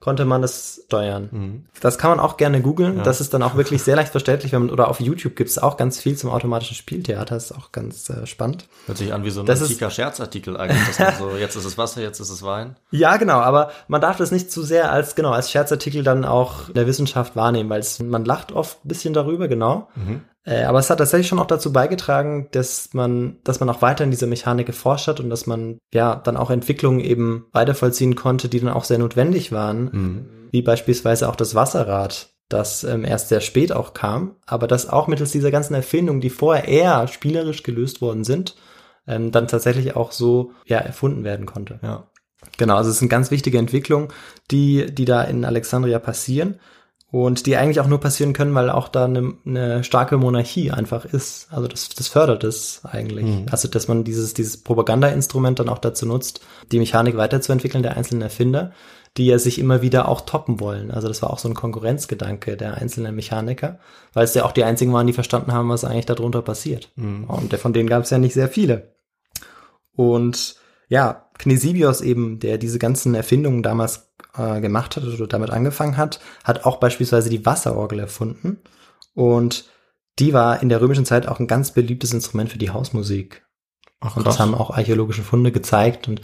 konnte 0.00 0.24
man 0.26 0.42
das 0.42 0.82
steuern. 0.86 1.64
Das 1.80 1.96
kann 1.96 2.10
man 2.10 2.20
auch 2.20 2.36
gerne 2.36 2.60
googeln. 2.60 3.02
Das 3.04 3.22
ist 3.22 3.32
dann 3.32 3.42
auch 3.42 3.56
wirklich 3.56 3.82
sehr 3.82 3.96
leicht 3.96 4.12
verständlich, 4.12 4.52
wenn 4.52 4.62
man, 4.66 4.70
oder 4.70 4.88
auf 4.88 5.00
YouTube 5.00 5.34
gibt 5.34 5.48
es 5.48 5.58
auch 5.58 5.78
ganz 5.78 5.98
viel 5.98 6.14
zum 6.16 6.28
automatischen 6.28 6.76
Spieltheater. 6.76 7.34
Das 7.34 7.50
ist 7.50 7.52
auch 7.56 7.72
ganz 7.72 8.10
äh, 8.10 8.26
spannend. 8.26 8.66
Hört 8.84 8.98
sich 8.98 9.14
an 9.14 9.24
wie 9.24 9.30
so 9.30 9.40
ein 9.40 9.46
Das 9.46 9.60
ist- 9.62 9.68
antiker 9.68 9.90
Scherzartikel 9.90 10.58
eigentlich. 10.58 10.96
Dass 10.96 10.98
man 10.98 11.30
so, 11.30 11.36
jetzt 11.38 11.56
ist 11.56 11.64
es 11.64 11.78
Wasser, 11.78 12.02
jetzt 12.02 12.20
ist 12.20 12.28
es 12.30 12.42
Wein. 12.42 12.76
Ja, 12.90 13.16
genau, 13.16 13.38
aber 13.38 13.70
man 13.88 14.00
darf 14.02 14.16
das 14.18 14.30
nicht 14.30 14.50
zu 14.52 14.62
sehr 14.62 14.92
als, 14.92 15.14
genau, 15.14 15.30
als 15.30 15.50
Scherzartikel 15.50 16.02
dann 16.02 16.24
auch 16.26 16.68
in 16.68 16.74
der 16.74 16.86
Wissenschaft 16.86 17.34
wahrnehmen, 17.36 17.70
weil 17.70 17.80
es, 17.80 17.98
man 17.98 18.24
lacht 18.26 18.52
oft 18.52 18.84
ein 18.84 18.88
bisschen 18.88 19.14
darüber, 19.14 19.48
genau. 19.48 19.88
Äh, 19.96 20.16
aber 20.46 20.78
es 20.78 20.90
hat 20.90 20.98
tatsächlich 20.98 21.26
schon 21.26 21.38
auch 21.38 21.46
dazu 21.46 21.72
beigetragen, 21.72 22.48
dass 22.52 22.92
man, 22.92 23.38
dass 23.44 23.60
man 23.60 23.70
auch 23.70 23.80
weiter 23.82 24.04
in 24.04 24.10
dieser 24.10 24.26
Mechanik 24.26 24.66
geforscht 24.66 25.08
hat 25.08 25.20
und 25.20 25.30
dass 25.30 25.46
man, 25.46 25.78
ja, 25.92 26.16
dann 26.16 26.36
auch 26.36 26.50
Entwicklungen 26.50 27.00
eben 27.00 27.46
weitervollziehen 27.52 28.14
konnte, 28.14 28.48
die 28.48 28.60
dann 28.60 28.68
auch 28.68 28.84
sehr 28.84 28.98
notwendig 28.98 29.52
waren, 29.52 30.28
wie 30.50 30.62
beispielsweise 30.62 31.28
auch 31.28 31.36
das 31.36 31.54
Wasserrad, 31.54 32.34
das 32.48 32.84
ähm, 32.84 33.04
erst 33.04 33.28
sehr 33.28 33.40
spät 33.40 33.72
auch 33.72 33.94
kam, 33.94 34.36
aber 34.46 34.66
das 34.66 34.88
auch 34.88 35.08
mittels 35.08 35.32
dieser 35.32 35.50
ganzen 35.50 35.74
Erfindungen, 35.74 36.20
die 36.20 36.30
vorher 36.30 36.68
eher 36.68 37.08
spielerisch 37.08 37.62
gelöst 37.62 38.00
worden 38.00 38.24
sind, 38.24 38.54
ähm, 39.06 39.32
dann 39.32 39.48
tatsächlich 39.48 39.96
auch 39.96 40.12
so, 40.12 40.52
ja, 40.66 40.78
erfunden 40.78 41.24
werden 41.24 41.46
konnte. 41.46 41.80
Ja. 41.82 42.08
Genau, 42.58 42.76
also 42.76 42.90
es 42.90 42.98
sind 42.98 43.08
ganz 43.08 43.30
wichtige 43.30 43.58
Entwicklungen, 43.58 44.08
die, 44.50 44.86
die 44.94 45.06
da 45.06 45.22
in 45.22 45.44
Alexandria 45.44 45.98
passieren 45.98 46.60
und 47.14 47.46
die 47.46 47.56
eigentlich 47.56 47.78
auch 47.78 47.86
nur 47.86 48.00
passieren 48.00 48.32
können, 48.32 48.56
weil 48.56 48.70
auch 48.70 48.88
da 48.88 49.04
eine, 49.04 49.34
eine 49.46 49.84
starke 49.84 50.16
Monarchie 50.16 50.72
einfach 50.72 51.04
ist. 51.04 51.46
Also 51.52 51.68
das, 51.68 51.88
das 51.90 52.08
fördert 52.08 52.42
es 52.42 52.80
eigentlich. 52.84 53.24
Also 53.52 53.68
dass 53.68 53.86
man 53.86 54.02
dieses, 54.02 54.34
dieses 54.34 54.56
Propagandainstrument 54.64 55.60
dann 55.60 55.68
auch 55.68 55.78
dazu 55.78 56.06
nutzt, 56.06 56.40
die 56.72 56.80
Mechanik 56.80 57.16
weiterzuentwickeln 57.16 57.84
der 57.84 57.96
einzelnen 57.96 58.22
Erfinder, 58.22 58.72
die 59.16 59.26
ja 59.26 59.38
sich 59.38 59.60
immer 59.60 59.80
wieder 59.80 60.08
auch 60.08 60.22
toppen 60.22 60.58
wollen. 60.58 60.90
Also 60.90 61.06
das 61.06 61.22
war 61.22 61.30
auch 61.30 61.38
so 61.38 61.48
ein 61.48 61.54
Konkurrenzgedanke 61.54 62.56
der 62.56 62.74
einzelnen 62.78 63.14
Mechaniker, 63.14 63.78
weil 64.12 64.24
es 64.24 64.34
ja 64.34 64.44
auch 64.44 64.50
die 64.50 64.64
einzigen 64.64 64.92
waren, 64.92 65.06
die 65.06 65.12
verstanden 65.12 65.52
haben, 65.52 65.68
was 65.68 65.84
eigentlich 65.84 66.06
darunter 66.06 66.42
passiert. 66.42 66.90
Und 67.28 67.52
der- 67.52 67.60
von 67.60 67.72
denen 67.72 67.88
gab 67.88 68.02
es 68.02 68.10
ja 68.10 68.18
nicht 68.18 68.34
sehr 68.34 68.48
viele. 68.48 68.92
Und 69.94 70.56
ja, 70.88 71.23
Cnesibios 71.38 72.00
eben, 72.00 72.38
der 72.38 72.58
diese 72.58 72.78
ganzen 72.78 73.14
Erfindungen 73.14 73.62
damals 73.62 74.12
äh, 74.36 74.60
gemacht 74.60 74.96
hat 74.96 75.04
oder 75.04 75.26
damit 75.26 75.50
angefangen 75.50 75.96
hat, 75.96 76.20
hat 76.44 76.64
auch 76.64 76.76
beispielsweise 76.76 77.30
die 77.30 77.44
Wasserorgel 77.44 77.98
erfunden. 77.98 78.58
Und 79.14 79.64
die 80.18 80.32
war 80.32 80.62
in 80.62 80.68
der 80.68 80.80
römischen 80.80 81.04
Zeit 81.04 81.26
auch 81.26 81.40
ein 81.40 81.46
ganz 81.46 81.72
beliebtes 81.72 82.12
Instrument 82.12 82.50
für 82.50 82.58
die 82.58 82.70
Hausmusik. 82.70 83.46
Ach, 84.00 84.16
Und 84.16 84.26
das 84.26 84.38
haben 84.38 84.54
auch 84.54 84.70
archäologische 84.70 85.22
Funde 85.22 85.50
gezeigt. 85.50 86.08
Und 86.08 86.20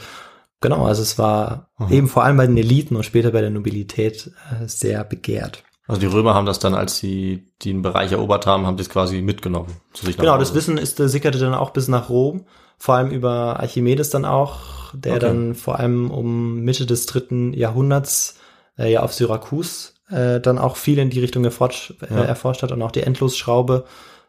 genau, 0.60 0.86
also 0.86 1.02
es 1.02 1.18
war 1.18 1.70
eben 1.88 2.08
vor 2.08 2.24
allem 2.24 2.36
bei 2.36 2.46
den 2.46 2.56
Eliten 2.56 2.96
und 2.96 3.04
später 3.04 3.32
bei 3.32 3.40
der 3.40 3.50
Nobilität 3.50 4.30
äh, 4.50 4.66
sehr 4.66 5.02
begehrt. 5.04 5.64
Also 5.86 6.00
die 6.00 6.06
Römer 6.06 6.34
haben 6.34 6.46
das 6.46 6.60
dann, 6.60 6.74
als 6.74 6.98
sie 6.98 7.52
den 7.64 7.82
Bereich 7.82 8.12
erobert 8.12 8.46
haben, 8.46 8.64
haben 8.64 8.76
das 8.76 8.90
quasi 8.90 9.22
mitgenommen 9.22 9.74
Genau, 10.18 10.38
das 10.38 10.54
Wissen 10.54 10.78
ist, 10.78 11.00
äh, 11.00 11.08
sickerte 11.08 11.38
dann 11.38 11.54
auch 11.54 11.70
bis 11.70 11.88
nach 11.88 12.08
Rom, 12.08 12.46
vor 12.80 12.94
allem 12.96 13.10
über 13.10 13.60
Archimedes 13.60 14.10
dann 14.10 14.24
auch, 14.24 14.92
der 14.94 15.12
Okay. 15.12 15.20
dann 15.20 15.54
vor 15.54 15.78
allem 15.78 16.10
um 16.10 16.60
Mitte 16.62 16.86
des 16.86 17.06
dritten 17.06 17.52
Jahrhunderts 17.52 18.36
äh, 18.78 18.90
ja 18.90 19.02
auf 19.02 19.12
Syrakus 19.12 19.94
äh, 20.08 20.40
dann 20.40 20.58
auch 20.58 20.76
viel 20.76 20.98
in 20.98 21.10
die 21.10 21.20
Richtung 21.20 21.44
erforscht, 21.44 21.94
Ja. 22.10 22.22
äh, 22.22 22.26
erforscht 22.26 22.62
hat 22.62 22.72
und 22.72 22.82
auch 22.82 22.90
die 22.90 23.02
Endlosschraube 23.02 23.84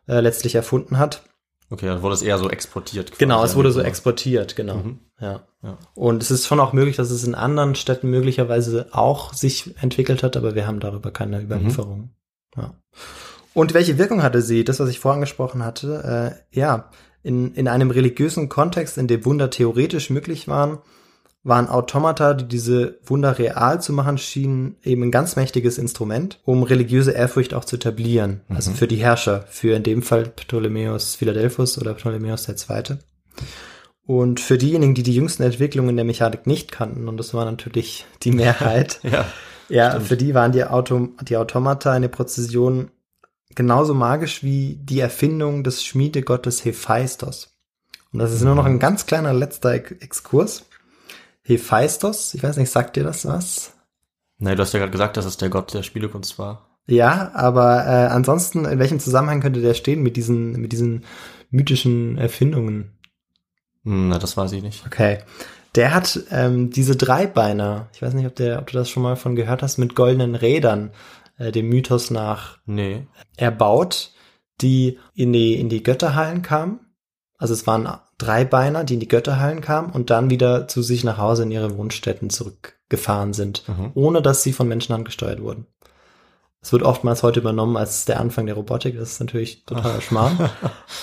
äh, 0.08 0.20
letztlich 0.20 0.54
erfunden 0.54 1.00
hat. 1.00 1.24
Okay, 1.70 1.86
dann 1.86 2.02
wurde 2.02 2.14
es 2.16 2.22
eher 2.22 2.38
so 2.38 2.50
exportiert. 2.50 3.12
quasi 3.12 3.20
Genau, 3.20 3.44
es 3.46 3.56
wurde 3.56 3.72
so 3.72 3.80
exportiert, 3.80 4.58
genau. 4.58 4.76
Mhm. 4.76 5.00
Ja. 5.22 5.44
Ja. 5.64 5.78
Und 5.96 6.22
es 6.22 6.30
ist 6.30 6.46
schon 6.46 6.60
auch 6.60 6.74
möglich, 6.74 6.98
dass 6.98 7.10
es 7.12 7.24
in 7.24 7.34
anderen 7.36 7.76
Städten 7.76 8.10
möglicherweise 8.10 8.88
auch 8.92 9.32
sich 9.34 9.74
entwickelt 9.82 10.22
hat, 10.24 10.36
aber 10.36 10.54
wir 10.56 10.68
haben 10.68 10.80
darüber 10.82 11.12
keine 11.12 11.40
Überlieferung. 11.42 12.10
Ja. 12.58 12.74
Und 13.54 13.74
welche 13.74 13.98
Wirkung 13.98 14.22
hatte 14.24 14.42
sie? 14.42 14.64
Das, 14.66 14.80
was 14.82 14.90
ich 14.90 15.00
vorhin 15.00 15.18
angesprochen 15.20 15.64
hatte, 15.64 16.36
äh, 16.52 16.58
ja, 16.60 16.90
in, 17.24 17.54
in 17.54 17.68
einem 17.68 17.92
religiösen 17.92 18.50
Kontext, 18.50 18.98
in 18.98 19.08
dem 19.08 19.26
Wunder 19.26 19.50
theoretisch 19.50 20.10
möglich 20.10 20.48
waren, 20.48 20.80
waren 21.44 21.70
Automata, 21.70 22.34
die 22.36 22.48
diese 22.48 23.00
Wunder 23.04 23.40
real 23.40 23.82
zu 23.82 23.94
machen 23.94 24.18
schienen, 24.18 24.76
eben 24.84 25.04
ein 25.04 25.12
ganz 25.12 25.36
mächtiges 25.36 25.78
Instrument, 25.78 26.40
um 26.46 26.62
religiöse 26.64 27.12
Ehrfurcht 27.12 27.54
auch 27.54 27.66
zu 27.66 27.78
etablieren. 27.78 28.42
Also 28.50 28.72
für 28.72 28.88
die 28.88 28.98
Herrscher, 28.98 29.46
für 29.50 29.76
in 29.76 29.84
dem 29.84 30.04
Fall 30.04 30.26
Ptolemäus 30.26 31.16
Philadelphus 31.16 31.80
oder 31.80 31.96
Ptolemäus 31.96 32.48
II. 32.48 32.98
Und 34.06 34.40
für 34.40 34.58
diejenigen, 34.58 34.94
die 34.94 35.04
die 35.04 35.16
jüngsten 35.16 35.44
Entwicklungen 35.44 35.96
der 35.96 36.06
Mechanik 36.06 36.46
nicht 36.46 36.72
kannten, 36.72 37.08
und 37.08 37.18
das 37.18 37.34
war 37.34 37.46
natürlich 37.46 38.06
die 38.24 38.32
Mehrheit, 38.32 39.00
Ja. 39.04 39.26
ja, 39.70 40.00
für 40.00 40.18
die 40.18 40.34
waren 40.34 40.52
die, 40.52 40.64
Auto, 40.64 41.10
die 41.22 41.38
Automata 41.38 41.92
eine 41.92 42.10
Präzision 42.10 42.92
genauso 43.56 43.94
magisch 43.94 44.44
wie 44.44 44.78
die 44.82 45.00
Erfindung 45.00 45.64
des 45.64 45.86
Schmiedegottes 45.86 46.66
Hephaistos. 46.66 47.56
Und 48.14 48.20
das 48.20 48.34
ist 48.34 48.44
nur 48.44 48.56
noch 48.56 48.66
ein 48.66 48.80
ganz 48.80 49.06
kleiner 49.06 49.34
letzter 49.34 49.72
Ex- 49.74 49.92
Exkurs. 49.92 50.66
Hephaistos, 51.44 52.34
ich 52.34 52.44
weiß 52.44 52.58
nicht, 52.58 52.70
sagt 52.70 52.96
dir 52.96 53.04
das 53.04 53.26
was? 53.26 53.74
Nee, 54.38 54.56
du 54.56 54.62
hast 54.62 54.74
ja 54.74 54.80
gerade 54.80 54.92
gesagt, 54.92 55.18
dass 55.18 55.26
es 55.26 55.38
der 55.38 55.50
Gott 55.50 55.74
der 55.74 55.84
Spielekunst 55.84 56.38
war. 56.38 56.68
Ja, 56.88 57.32
aber 57.34 57.86
äh, 57.86 58.08
ansonsten, 58.08 58.66
in 58.66 58.80
welchem 58.80 59.00
Zusammenhang 59.00 59.40
könnte 59.40 59.62
der 59.62 59.74
stehen 59.76 60.02
mit 60.02 60.18
diesen, 60.18 60.54
mit 60.54 60.72
diesen 60.72 61.06
mythischen 61.50 62.18
Erfindungen? 62.18 62.92
Hm, 63.84 64.10
na, 64.10 64.20
das 64.20 64.36
weiß 64.36 64.52
ich 64.54 64.64
nicht. 64.64 64.86
Okay. 64.86 65.20
Der 65.76 65.94
hat 65.94 66.20
ähm, 66.32 66.70
diese 66.70 66.96
Dreibeiner, 66.98 67.88
ich 67.94 68.02
weiß 68.02 68.14
nicht, 68.14 68.26
ob, 68.26 68.36
der, 68.36 68.60
ob 68.60 68.68
du 68.68 68.78
das 68.78 68.90
schon 68.90 69.04
mal 69.04 69.16
von 69.16 69.36
gehört 69.36 69.64
hast, 69.64 69.78
mit 69.78 69.96
goldenen 69.96 70.36
Rädern, 70.36 70.92
äh, 71.42 71.52
dem 71.52 71.68
Mythos 71.70 72.12
nach, 72.12 72.58
Nee. 72.66 73.08
erbaut, 73.38 74.12
die 74.62 75.00
in 75.14 75.34
die, 75.34 75.56
in 75.56 75.70
die 75.70 75.84
Götterhallen 75.84 76.42
kamen. 76.42 76.80
Also 77.38 77.54
es 77.54 77.66
waren 77.66 77.90
Dreibeiner, 78.18 78.84
die 78.84 78.94
in 78.96 79.00
die 79.00 79.08
Götterhallen 79.08 79.62
kamen 79.62 79.92
und 79.92 80.10
dann 80.12 80.30
wieder 80.30 80.68
zu 80.68 80.84
sich 80.84 81.04
nach 81.04 81.18
Hause 81.18 81.44
in 81.44 81.52
ihre 81.52 81.76
Wohnstätten 81.78 82.30
zurückgefahren 82.30 83.34
sind, 83.34 83.64
Mhm. 83.68 83.92
ohne 83.96 84.22
dass 84.22 84.44
sie 84.44 84.54
von 84.54 84.68
Menschenhand 84.68 85.06
gesteuert 85.06 85.42
wurden. 85.42 85.66
Es 86.62 86.72
wird 86.72 86.84
oftmals 86.84 87.24
heute 87.24 87.40
übernommen 87.40 87.76
als 87.78 88.06
der 88.06 88.20
Anfang 88.20 88.46
der 88.46 88.54
Robotik, 88.54 88.96
das 89.00 89.14
ist 89.14 89.20
natürlich 89.20 89.66
totaler 89.66 90.02
Schmarrn. 90.02 90.38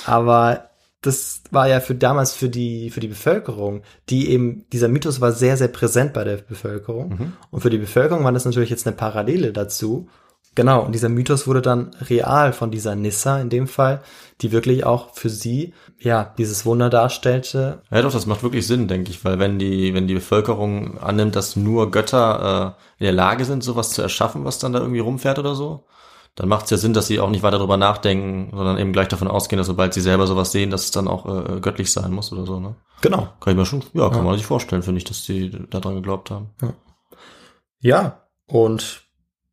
Aber 0.07 0.71
das 1.01 1.43
war 1.51 1.69
ja 1.69 1.81
für 1.81 1.95
damals 1.97 2.33
für 2.33 2.49
die, 2.49 2.91
für 2.91 3.01
die 3.01 3.09
Bevölkerung, 3.09 3.83
die 4.09 4.31
eben, 4.31 4.67
dieser 4.73 4.89
Mythos 4.89 5.21
war 5.21 5.33
sehr, 5.33 5.57
sehr 5.57 5.69
präsent 5.69 6.13
bei 6.13 6.23
der 6.25 6.37
Bevölkerung. 6.37 7.09
Mhm. 7.11 7.33
Und 7.51 7.61
für 7.61 7.71
die 7.71 7.79
Bevölkerung 7.79 8.23
war 8.25 8.33
das 8.33 8.45
natürlich 8.45 8.71
jetzt 8.71 8.87
eine 8.87 8.97
Parallele 8.97 9.53
dazu. 9.53 10.09
Genau, 10.55 10.83
und 10.83 10.93
dieser 10.93 11.09
Mythos 11.09 11.47
wurde 11.47 11.63
dann 11.63 11.95
real 12.01 12.53
von 12.53 12.71
dieser 12.71 12.97
Nissa 12.97 13.41
in 13.41 13.49
dem 13.49 13.69
Fall, 13.69 14.03
die 14.41 14.51
wirklich 14.51 14.85
auch 14.85 15.15
für 15.15 15.29
sie, 15.29 15.73
ja, 16.01 16.35
dieses 16.37 16.67
Wunder 16.67 16.91
darstellte. 16.91 17.83
Ja, 17.91 18.03
doch, 18.03 18.13
das 18.13 18.27
macht 18.27 18.43
wirklich 18.43 18.67
Sinn, 18.67 18.89
denke 18.89 19.11
ich, 19.11 19.25
weil 19.25 19.39
wenn 19.39 19.59
die, 19.59 19.95
wenn 19.95 20.09
die 20.09 20.15
Bevölkerung 20.15 20.99
annimmt, 20.99 21.37
dass 21.37 21.55
nur 21.55 21.91
Götter 21.91 22.77
äh, 22.99 23.01
in 23.01 23.05
der 23.05 23.13
Lage 23.13 23.45
sind, 23.45 23.63
sowas 23.63 23.91
zu 23.91 24.03
erschaffen, 24.03 24.45
was 24.45 24.59
dann 24.59 24.73
da 24.73 24.81
irgendwie 24.81 25.01
rumfährt 25.01 25.39
oder 25.39 25.55
so, 25.55 25.85
dann 26.35 26.49
macht 26.49 26.67
es 26.67 26.71
ja 26.71 26.77
Sinn, 26.77 26.93
dass 26.93 27.09
sie 27.09 27.19
auch 27.19 27.31
nicht 27.31 27.43
weiter 27.43 27.59
darüber 27.59 27.77
nachdenken, 27.77 28.57
sondern 28.57 28.79
eben 28.79 28.93
gleich 28.93 29.09
davon 29.09 29.27
ausgehen, 29.27 29.59
dass 29.59 29.67
sobald 29.67 29.93
sie 29.93 30.01
selber 30.01 30.27
sowas 30.29 30.53
sehen, 30.53 30.71
dass 30.71 30.85
es 30.85 30.91
dann 30.93 31.09
auch 31.09 31.27
äh, 31.27 31.61
göttlich 31.61 31.91
sein 31.91 32.13
muss 32.13 32.33
oder 32.33 32.47
so, 32.47 32.61
ne? 32.61 32.77
Genau. 33.01 33.29
Kann 33.41 33.53
ich 33.53 33.57
mir 33.57 33.67
schon, 33.67 33.83
ja, 33.93 34.09
kann 34.09 34.25
man 34.25 34.37
sich 34.37 34.47
vorstellen, 34.47 34.83
finde 34.83 34.99
ich, 34.99 35.05
dass 35.05 35.25
die 35.25 35.51
daran 35.71 35.95
geglaubt 35.95 36.31
haben. 36.31 36.51
Ja, 37.81 38.23
und 38.47 39.08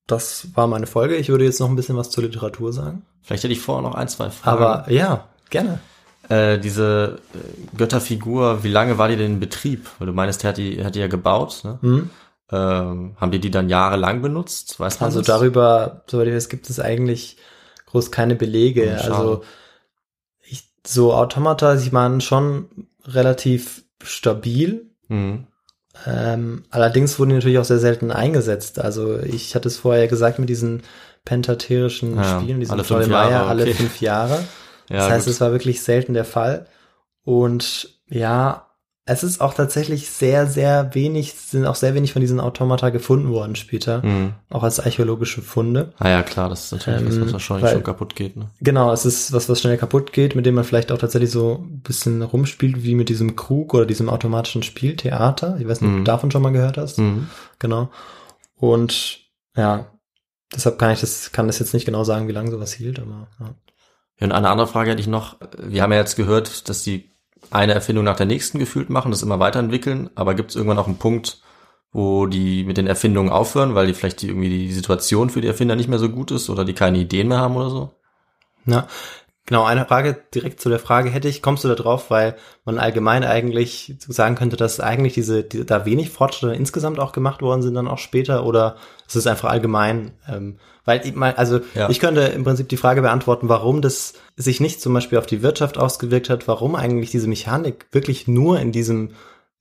das 0.07 0.47
war 0.53 0.67
meine 0.67 0.87
Folge. 0.87 1.15
Ich 1.15 1.29
würde 1.29 1.45
jetzt 1.45 1.59
noch 1.59 1.69
ein 1.69 1.75
bisschen 1.75 1.97
was 1.97 2.09
zur 2.09 2.23
Literatur 2.23 2.71
sagen. 2.73 3.03
Vielleicht 3.23 3.43
hätte 3.43 3.53
ich 3.53 3.61
vorher 3.61 3.81
noch 3.87 3.95
ein, 3.95 4.07
zwei 4.07 4.29
Fragen. 4.29 4.63
Aber 4.63 4.91
ja, 4.91 5.27
gerne. 5.49 5.79
Äh, 6.29 6.59
diese 6.59 7.19
äh, 7.33 7.77
Götterfigur, 7.77 8.63
wie 8.63 8.69
lange 8.69 8.97
war 8.97 9.07
die 9.07 9.15
denn 9.15 9.33
in 9.33 9.39
Betrieb? 9.39 9.87
Weil 9.99 10.07
du 10.07 10.13
meinst, 10.13 10.43
der 10.43 10.49
hat 10.49 10.57
die, 10.57 10.83
hat 10.83 10.95
die 10.95 10.99
ja 10.99 11.07
gebaut, 11.07 11.61
ne? 11.63 11.79
Hm? 11.81 12.09
Ähm, 12.51 13.15
haben 13.19 13.31
die 13.31 13.39
die 13.39 13.49
dann 13.49 13.69
jahrelang 13.69 14.21
benutzt? 14.21 14.79
Weiß 14.79 14.99
man 14.99 15.07
Also 15.07 15.19
das? 15.19 15.27
darüber, 15.27 16.03
soweit 16.07 16.27
ich 16.27 16.35
weiß, 16.35 16.49
gibt 16.49 16.69
es 16.69 16.79
eigentlich 16.79 17.37
groß 17.87 18.11
keine 18.11 18.35
Belege. 18.35 18.97
Schade. 18.99 19.15
also 19.15 19.43
ich, 20.43 20.69
so 20.85 21.13
Automata, 21.13 21.77
sie 21.77 21.91
waren 21.91 22.21
schon 22.21 22.69
relativ 23.05 23.83
stabil. 24.03 24.91
Mhm. 25.07 25.47
Ähm, 26.05 26.63
allerdings 26.69 27.17
wurden 27.19 27.29
die 27.29 27.35
natürlich 27.35 27.57
auch 27.57 27.65
sehr 27.65 27.79
selten 27.79 28.11
eingesetzt. 28.11 28.79
Also 28.79 29.19
ich 29.19 29.55
hatte 29.55 29.67
es 29.67 29.77
vorher 29.77 30.07
gesagt 30.07 30.39
mit 30.39 30.49
diesen 30.49 30.83
pentaterischen 31.23 32.15
Ja, 32.15 32.39
Spielen, 32.39 32.59
diesen 32.59 32.73
alle 32.73 32.83
fünf 32.83 32.99
Ptolemäer 33.01 33.31
Jahre, 33.31 33.49
alle 33.49 33.63
okay. 33.63 33.73
fünf 33.73 34.01
Jahre. 34.01 34.43
Ja, 34.87 34.97
das 34.97 35.09
heißt, 35.09 35.25
gut. 35.25 35.33
es 35.33 35.41
war 35.41 35.51
wirklich 35.51 35.81
selten 35.81 36.13
der 36.13 36.25
Fall. 36.25 36.67
Und 37.23 37.89
ja, 38.07 38.64
es 39.07 39.23
ist 39.23 39.39
auch 39.39 39.53
tatsächlich 39.53 40.09
sehr, 40.09 40.47
sehr 40.47 40.95
wenig, 40.95 41.33
sind 41.35 41.65
auch 41.67 41.75
sehr 41.75 41.93
wenig 41.93 42.11
von 42.13 42.21
diesen 42.21 42.39
Automata 42.39 42.89
gefunden 42.89 43.29
worden 43.29 43.55
später. 43.55 44.03
Mhm. 44.03 44.33
Auch 44.49 44.63
als 44.63 44.79
archäologische 44.79 45.43
Funde. 45.43 45.93
Ah 45.99 46.09
ja, 46.09 46.23
klar, 46.23 46.49
das 46.49 46.65
ist 46.65 46.71
natürlich 46.71 47.05
was, 47.05 47.15
Ähm, 47.15 47.21
was 47.25 47.33
wahrscheinlich 47.33 47.65
weil- 47.65 47.73
schon 47.73 47.83
kaputt 47.83 48.15
geht, 48.15 48.35
ne? 48.35 48.49
Genau, 48.61 48.91
es 48.91 49.05
ist 49.05 49.31
was, 49.31 49.47
was 49.47 49.61
schnell 49.61 49.77
kaputt 49.77 50.11
geht, 50.11 50.35
mit 50.35 50.45
dem 50.47 50.55
man 50.55 50.63
vielleicht 50.63 50.91
auch 50.91 50.97
tatsächlich 50.97 51.29
so 51.29 51.63
ein 51.63 51.81
bisschen 51.81 52.23
rumspielt, 52.23 52.83
wie 52.83 52.95
mit 52.95 53.09
diesem 53.09 53.35
Krug 53.35 53.75
oder 53.75 53.85
diesem 53.85 54.09
automatischen 54.09 54.63
Spieltheater. 54.63 55.57
Ich 55.59 55.67
weiß 55.67 55.81
nicht, 55.81 55.89
ob 55.89 55.95
Mhm. 55.95 55.99
du 55.99 56.03
davon 56.11 56.31
schon 56.31 56.41
mal 56.41 56.51
gehört 56.51 56.77
hast. 56.77 56.97
Mhm. 56.97 57.29
Genau. 57.59 57.89
Und 58.55 59.19
ja, 59.55 59.85
deshalb 60.53 60.79
kann 60.79 60.91
ich 60.91 61.01
das, 61.01 61.31
kann 61.31 61.47
das 61.47 61.59
jetzt 61.59 61.73
nicht 61.73 61.85
genau 61.85 62.03
sagen, 62.03 62.27
wie 62.27 62.31
lange 62.33 62.51
sowas 62.51 62.73
hielt, 62.73 62.99
aber 62.99 63.27
ja. 63.39 63.53
Ja, 64.19 64.27
und 64.27 64.31
eine 64.31 64.49
andere 64.49 64.67
Frage 64.67 64.91
hätte 64.91 65.01
ich 65.01 65.07
noch. 65.07 65.35
Wir 65.61 65.83
haben 65.83 65.91
ja 65.91 65.99
jetzt 65.99 66.15
gehört, 66.15 66.69
dass 66.69 66.83
die 66.83 67.11
eine 67.51 67.73
Erfindung 67.73 68.03
nach 68.03 68.15
der 68.15 68.25
nächsten 68.25 68.59
gefühlt 68.59 68.89
machen, 68.89 69.11
das 69.11 69.23
immer 69.23 69.39
weiterentwickeln, 69.39 70.09
aber 70.15 70.35
gibt 70.35 70.51
es 70.51 70.55
irgendwann 70.55 70.79
auch 70.79 70.87
einen 70.87 70.97
Punkt, 70.97 71.41
wo 71.91 72.25
die 72.25 72.63
mit 72.65 72.77
den 72.77 72.87
Erfindungen 72.87 73.31
aufhören, 73.31 73.73
weil 73.75 73.87
die 73.87 73.93
vielleicht 73.93 74.21
die, 74.21 74.27
irgendwie 74.27 74.49
die 74.49 74.73
Situation 74.73 75.29
für 75.29 75.41
die 75.41 75.47
Erfinder 75.47 75.75
nicht 75.75 75.87
mehr 75.87 75.99
so 75.99 76.09
gut 76.09 76.31
ist 76.31 76.49
oder 76.49 76.65
die 76.65 76.73
keine 76.73 76.97
Ideen 76.97 77.29
mehr 77.29 77.39
haben 77.39 77.55
oder 77.55 77.69
so? 77.69 77.91
Na, 78.65 78.87
genau, 79.45 79.63
eine 79.63 79.85
Frage 79.85 80.17
direkt 80.33 80.59
zu 80.59 80.69
der 80.69 80.79
Frage 80.79 81.09
hätte 81.09 81.27
ich, 81.27 81.41
kommst 81.41 81.63
du 81.63 81.67
da 81.67 81.75
drauf, 81.75 82.09
weil 82.09 82.35
man 82.63 82.79
allgemein 82.79 83.23
eigentlich 83.23 83.95
sagen 83.99 84.35
könnte, 84.35 84.57
dass 84.57 84.79
eigentlich 84.79 85.13
diese, 85.13 85.43
die, 85.43 85.65
da 85.65 85.85
wenig 85.85 86.09
Fortschritte 86.09 86.55
insgesamt 86.55 86.99
auch 86.99 87.11
gemacht 87.11 87.41
worden 87.41 87.61
sind 87.61 87.75
dann 87.75 87.87
auch 87.87 87.97
später 87.97 88.45
oder 88.45 88.75
ist 89.07 89.15
es 89.15 89.27
einfach 89.27 89.49
allgemein, 89.49 90.11
ähm, 90.27 90.57
weil 90.83 91.05
ich 91.05 91.15
mein, 91.15 91.37
also 91.37 91.59
Ja. 91.73 91.89
ich 91.89 91.99
könnte 91.99 92.21
im 92.21 92.43
Prinzip 92.43 92.69
die 92.69 92.77
Frage 92.77 93.01
beantworten, 93.01 93.49
warum 93.49 93.81
das 93.81 94.13
sich 94.35 94.59
nicht 94.59 94.81
zum 94.81 94.93
Beispiel 94.93 95.17
auf 95.17 95.25
die 95.27 95.41
Wirtschaft 95.41 95.77
ausgewirkt 95.77 96.29
hat, 96.29 96.47
warum 96.47 96.75
eigentlich 96.75 97.11
diese 97.11 97.27
Mechanik 97.27 97.87
wirklich 97.91 98.27
nur 98.27 98.59
in 98.59 98.71
diesem, 98.71 99.11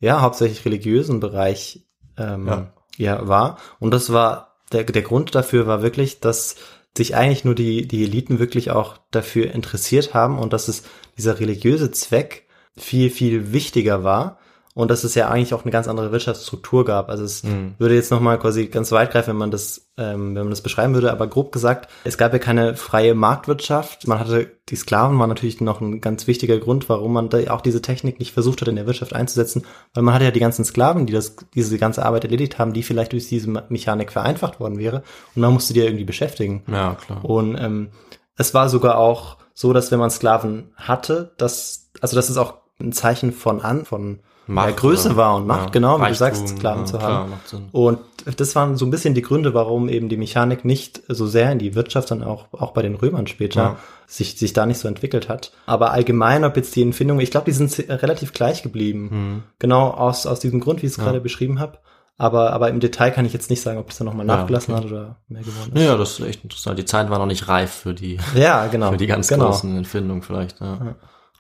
ja, 0.01 0.21
hauptsächlich 0.21 0.65
religiösen 0.65 1.21
Bereich 1.21 1.85
ähm, 2.19 2.47
Ja. 2.47 2.67
ja. 2.97 3.29
war. 3.29 3.59
Und 3.81 3.93
das 3.93 4.13
war, 4.13 4.57
der, 4.73 4.85
der 4.85 5.03
Grund 5.03 5.35
dafür 5.35 5.67
war 5.67 5.83
wirklich, 5.83 6.21
dass 6.21 6.57
sich 6.97 7.17
eigentlich 7.17 7.45
nur 7.45 7.55
die, 7.55 7.89
die 7.89 8.05
Eliten 8.05 8.39
wirklich 8.39 8.71
auch 8.71 8.99
dafür 9.11 9.53
interessiert 9.53 10.15
haben 10.15 10.39
und 10.39 10.53
dass 10.53 10.69
es 10.69 10.85
dieser 11.19 11.41
religiöse 11.41 11.91
Zweck 11.91 12.47
viel, 12.77 13.11
viel 13.11 13.53
wichtiger 13.53 14.05
war 14.05 14.39
und 14.75 14.91
dass 14.91 15.05
es 15.05 15.15
ja 15.15 15.29
eigentlich 15.29 15.55
auch 15.55 15.63
eine 15.63 15.71
ganz 15.71 15.87
andere 15.87 16.11
Wirtschaftsstruktur 16.11 16.85
gab. 16.85 17.09
Also 17.09 17.23
es 17.23 17.45
Mhm. 17.45 17.75
würde 17.79 17.95
jetzt 17.95 18.11
nochmal 18.11 18.39
quasi 18.41 18.67
ganz 18.67 18.91
weit 18.91 19.13
greifen, 19.13 19.29
wenn 19.31 19.37
man 19.37 19.53
das, 19.53 19.89
ähm, 19.97 20.35
wenn 20.35 20.43
man 20.43 20.51
das 20.51 20.63
beschreiben 20.63 20.95
würde, 20.95 21.13
aber 21.13 21.29
grob 21.29 21.53
gesagt, 21.53 21.89
es 22.03 22.19
gab 22.19 22.33
ja 22.33 22.41
keine 22.41 22.75
freie 22.75 23.15
Marktwirtschaft. 23.15 24.09
Man 24.09 24.19
hatte, 24.19 24.51
die 24.69 24.75
Sklaven 24.77 25.17
waren 25.19 25.29
natürlich 25.29 25.61
noch 25.61 25.81
ein 25.81 26.01
ganz 26.01 26.27
wichtiger 26.27 26.59
Grund, 26.59 26.89
warum 26.89 27.13
man 27.13 27.29
da 27.29 27.39
auch 27.53 27.61
diese 27.61 27.83
Technik 27.83 28.19
nicht 28.19 28.33
versucht 28.33 28.61
hat, 28.61 28.69
in 28.69 28.75
der 28.77 28.87
Wirtschaft 28.87 29.15
einzusetzen, 29.15 29.65
weil 29.95 30.03
man 30.03 30.13
hatte 30.13 30.25
ja 30.25 30.31
die 30.33 30.41
ganzen 30.41 30.65
Sklaven, 30.65 31.07
die 31.07 31.13
das, 31.13 31.37
diese 31.55 31.79
ganze 31.79 32.05
Arbeit 32.05 32.25
erledigt 32.25 32.59
haben, 32.59 32.73
die 32.73 32.83
vielleicht 32.83 33.13
durch 33.13 33.29
diese 33.29 33.49
Mechanik 33.69 34.11
vereinfacht 34.11 34.59
worden 34.59 34.79
wäre 34.79 35.05
und 35.37 35.43
man 35.43 35.53
musste 35.53 35.73
die 35.73 35.81
ja 35.81 35.87
irgendwie 35.87 36.05
beschäftigen. 36.05 36.65
Ja, 36.67 36.95
klar. 36.97 37.25
Und 37.25 37.57
ähm, 37.61 37.91
es 38.37 38.55
war 38.55 38.69
sogar 38.69 38.99
auch 38.99 39.37
so, 39.53 39.73
dass 39.73 39.93
wenn 39.93 40.01
man 40.01 40.11
Sklaven 40.11 40.73
hatte, 40.75 41.33
dass, 41.39 41.91
also 42.01 42.17
dass 42.17 42.29
es 42.29 42.37
auch 42.37 42.55
ein 42.81 42.93
Zeichen 42.93 43.33
von 43.33 43.61
an, 43.61 43.85
von 43.85 44.19
Macht, 44.47 44.69
ja, 44.69 44.75
Größe 44.77 45.09
oder? 45.09 45.17
war 45.17 45.37
und 45.37 45.47
Macht, 45.47 45.67
Ja, 45.67 45.71
genau, 45.71 46.01
wie 46.01 46.09
du 46.09 46.15
sagst, 46.15 46.49
Sklaven 46.49 46.83
ja, 46.83 46.87
zu 46.87 46.99
klar, 46.99 47.11
haben. 47.13 47.33
Sinn. 47.47 47.69
Und 47.73 47.99
das 48.37 48.55
waren 48.55 48.77
so 48.77 48.85
ein 48.85 48.91
bisschen 48.91 49.15
die 49.15 49.23
Gründe, 49.23 49.55
warum 49.55 49.89
eben 49.89 50.09
die 50.09 50.17
Mechanik 50.17 50.65
nicht 50.65 51.03
so 51.09 51.27
sehr 51.27 51.51
in 51.53 51.59
die 51.59 51.75
Wirtschaft, 51.75 52.09
sondern 52.09 52.29
auch, 52.29 52.47
auch 52.53 52.73
bei 52.73 52.83
den 52.83 52.95
Römern 52.95 53.27
später 53.27 53.61
Ja. 53.63 53.77
sich, 54.07 54.37
sich 54.39 54.53
da 54.53 54.67
nicht 54.67 54.79
so 54.79 54.89
entwickelt 54.89 55.29
hat. 55.29 55.53
Aber 55.67 55.93
allgemein, 55.93 56.45
ob 56.45 56.57
jetzt 56.57 56.75
die 56.77 56.83
Entfindung, 56.83 57.21
ich 57.21 57.31
glaube, 57.31 57.47
die 57.47 57.53
sind 57.53 57.77
relativ 57.89 58.33
gleich 58.33 58.63
geblieben. 58.63 59.09
Mhm. 59.11 59.43
Genau 59.59 59.91
aus, 59.91 60.27
aus 60.27 60.41
diesem 60.41 60.61
Grund, 60.61 60.83
wie 60.83 60.87
ich 60.87 60.93
es 60.93 60.99
gerade 60.99 61.21
beschrieben 61.21 61.59
habe. 61.61 61.79
Aber, 62.17 62.53
aber 62.53 62.69
im 62.69 62.79
Detail 62.79 63.11
kann 63.11 63.25
ich 63.27 63.33
jetzt 63.33 63.51
nicht 63.51 63.61
sagen, 63.61 63.79
ob 63.79 63.89
das 63.89 63.99
dann 63.99 64.05
nochmal 64.07 64.25
nachgelassen 64.25 64.73
okay. 64.73 64.85
hat 64.85 64.91
oder 64.93 65.17
mehr 65.27 65.43
geworden 65.43 65.73
ist. 65.75 65.83
Ja, 65.83 65.97
das 65.97 66.21
ist 66.21 66.27
echt 66.27 66.45
interessant. 66.45 66.79
Die 66.79 66.85
Zeit 66.85 67.11
war 67.11 67.19
noch 67.19 67.27
nicht 67.27 67.49
reif 67.49 67.73
für 67.73 67.93
die, 67.93 68.21
Ja, 68.37 68.69
genau. 68.69 68.91
für 68.93 68.97
die 68.99 69.09
ganz 69.09 69.27
genau. 69.27 69.47
großen 69.47 69.77
Empfindungen 69.77 70.23
vielleicht. 70.23 70.57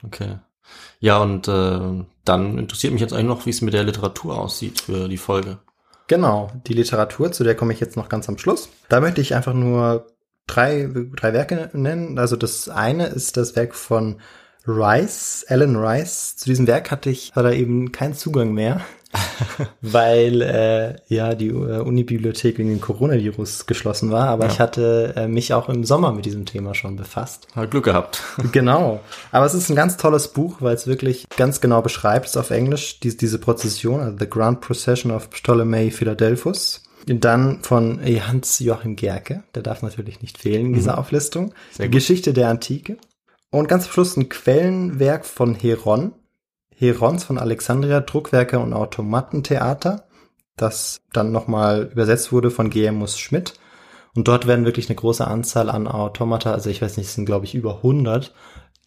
Okay. 0.05 0.39
Ja, 1.05 1.19
und 1.19 1.49
äh, 1.49 2.03
dann 2.25 2.57
interessiert 2.57 2.95
mich 2.95 3.03
jetzt 3.03 3.13
eigentlich 3.13 3.27
noch, 3.27 3.45
wie 3.45 3.51
es 3.51 3.61
mit 3.61 3.75
der 3.75 3.85
Literatur 3.85 4.39
aussieht 4.39 4.81
für 4.81 5.07
die 5.07 5.19
Folge. 5.19 5.59
Genau, 6.07 6.51
die 6.67 6.73
Literatur, 6.73 7.31
zu 7.31 7.45
der 7.45 7.55
komme 7.55 7.75
ich 7.75 7.81
jetzt 7.81 7.99
noch 7.99 8.09
ganz 8.09 8.27
am 8.31 8.39
Schluss. 8.39 8.71
Da 8.89 9.01
möchte 9.01 9.21
ich 9.21 9.35
einfach 9.35 9.53
nur 9.53 10.07
drei, 10.47 10.89
drei 11.15 11.35
Werke 11.35 11.69
nennen. 11.75 12.19
Also 12.19 12.37
das 12.37 12.71
eine 12.71 13.09
ist 13.09 13.37
das 13.37 13.55
Werk 13.55 13.75
von 13.75 14.17
Rice, 14.67 15.45
Alan 15.47 15.77
Rice. 15.77 16.37
Zu 16.37 16.47
diesem 16.47 16.67
Werk 16.67 16.91
hatte 16.91 17.11
ich 17.11 17.33
hatte 17.35 17.53
eben 17.53 17.93
keinen 17.93 18.15
Zugang 18.15 18.55
mehr, 18.55 18.81
weil 19.81 20.43
äh, 20.43 20.97
ja 21.07 21.35
die 21.35 21.49
äh, 21.49 21.81
Unibibliothek 21.81 22.59
wegen 22.59 22.69
dem 22.71 22.81
Coronavirus 22.81 23.67
geschlossen 23.67 24.11
war. 24.11 24.29
Aber 24.29 24.47
Ja. 24.47 24.51
ich 24.53 24.61
hatte 24.61 25.15
äh, 25.17 25.29
mich 25.29 25.53
auch 25.55 25.69
im 25.69 25.85
Sommer 25.85 26.13
mit 26.13 26.25
diesem 26.27 26.47
Thema 26.47 26.75
schon 26.75 26.97
befasst. 26.97 27.47
Hat 27.55 27.71
Glück 27.71 27.85
gehabt. 27.85 28.23
Genau. 28.53 29.01
Aber 29.33 29.47
es 29.47 29.55
ist 29.55 29.69
ein 29.71 29.77
ganz 29.77 29.97
tolles 29.97 30.29
Buch, 30.29 30.57
weil 30.61 30.75
es 30.75 30.87
wirklich 30.87 31.27
ganz 31.37 31.61
genau 31.61 31.83
beschreibt, 31.83 32.27
es 32.27 32.33
ist 32.33 32.37
auf 32.37 32.51
Englisch, 32.51 33.01
die, 33.01 33.17
diese 33.17 33.39
Prozession, 33.39 34.01
also 34.01 34.17
The 34.19 34.29
Grand 34.29 34.61
Procession 34.61 35.11
of 35.13 35.31
Ptolemy 35.31 35.91
Philadelphus. 35.91 36.83
Dann 37.07 37.59
von 37.63 38.01
Hans-Joachim 38.03 38.97
Gerke, 38.97 39.43
der 39.55 39.63
darf 39.63 39.83
natürlich 39.83 40.23
nicht 40.23 40.39
fehlen 40.39 40.67
in 40.67 40.73
dieser 40.73 40.99
Auflistung. 40.99 41.53
Mhm. 41.79 41.83
Gut. 41.85 41.93
Geschichte 41.93 42.33
der 42.33 42.49
Antike. 42.49 42.97
Und 43.51 43.69
ganz 43.69 43.87
am 43.87 43.93
Schluss 43.93 44.17
ein 44.17 44.29
Quellenwerk 44.29 45.25
von 45.25 45.55
Heron. 45.55 46.13
Herons 46.77 47.25
von 47.25 47.39
Alexandria, 47.39 48.01
Druckwerke 48.01 48.59
und 48.59 48.73
Automatentheater, 48.73 50.07
das 50.57 51.01
dann 51.13 51.33
nochmal 51.33 51.91
übersetzt 51.93 52.33
wurde 52.33 52.51
von 52.51 52.71
Guillermus 52.71 53.19
Schmidt. 53.19 53.55
Und 54.15 54.29
dort 54.29 54.47
werden 54.47 54.65
wirklich 54.65 54.89
eine 54.89 54.97
große 54.97 55.27
Anzahl 55.27 55.69
an 55.71 55.89
Automata, 55.89 56.53
also 56.53 56.71
ich 56.71 56.81
weiß 56.81 56.97
nicht, 56.97 57.09
es 57.09 57.15
sind 57.15 57.27
glaube 57.27 57.47
ich 57.47 57.55
über 57.55 57.77
100, 57.77 58.33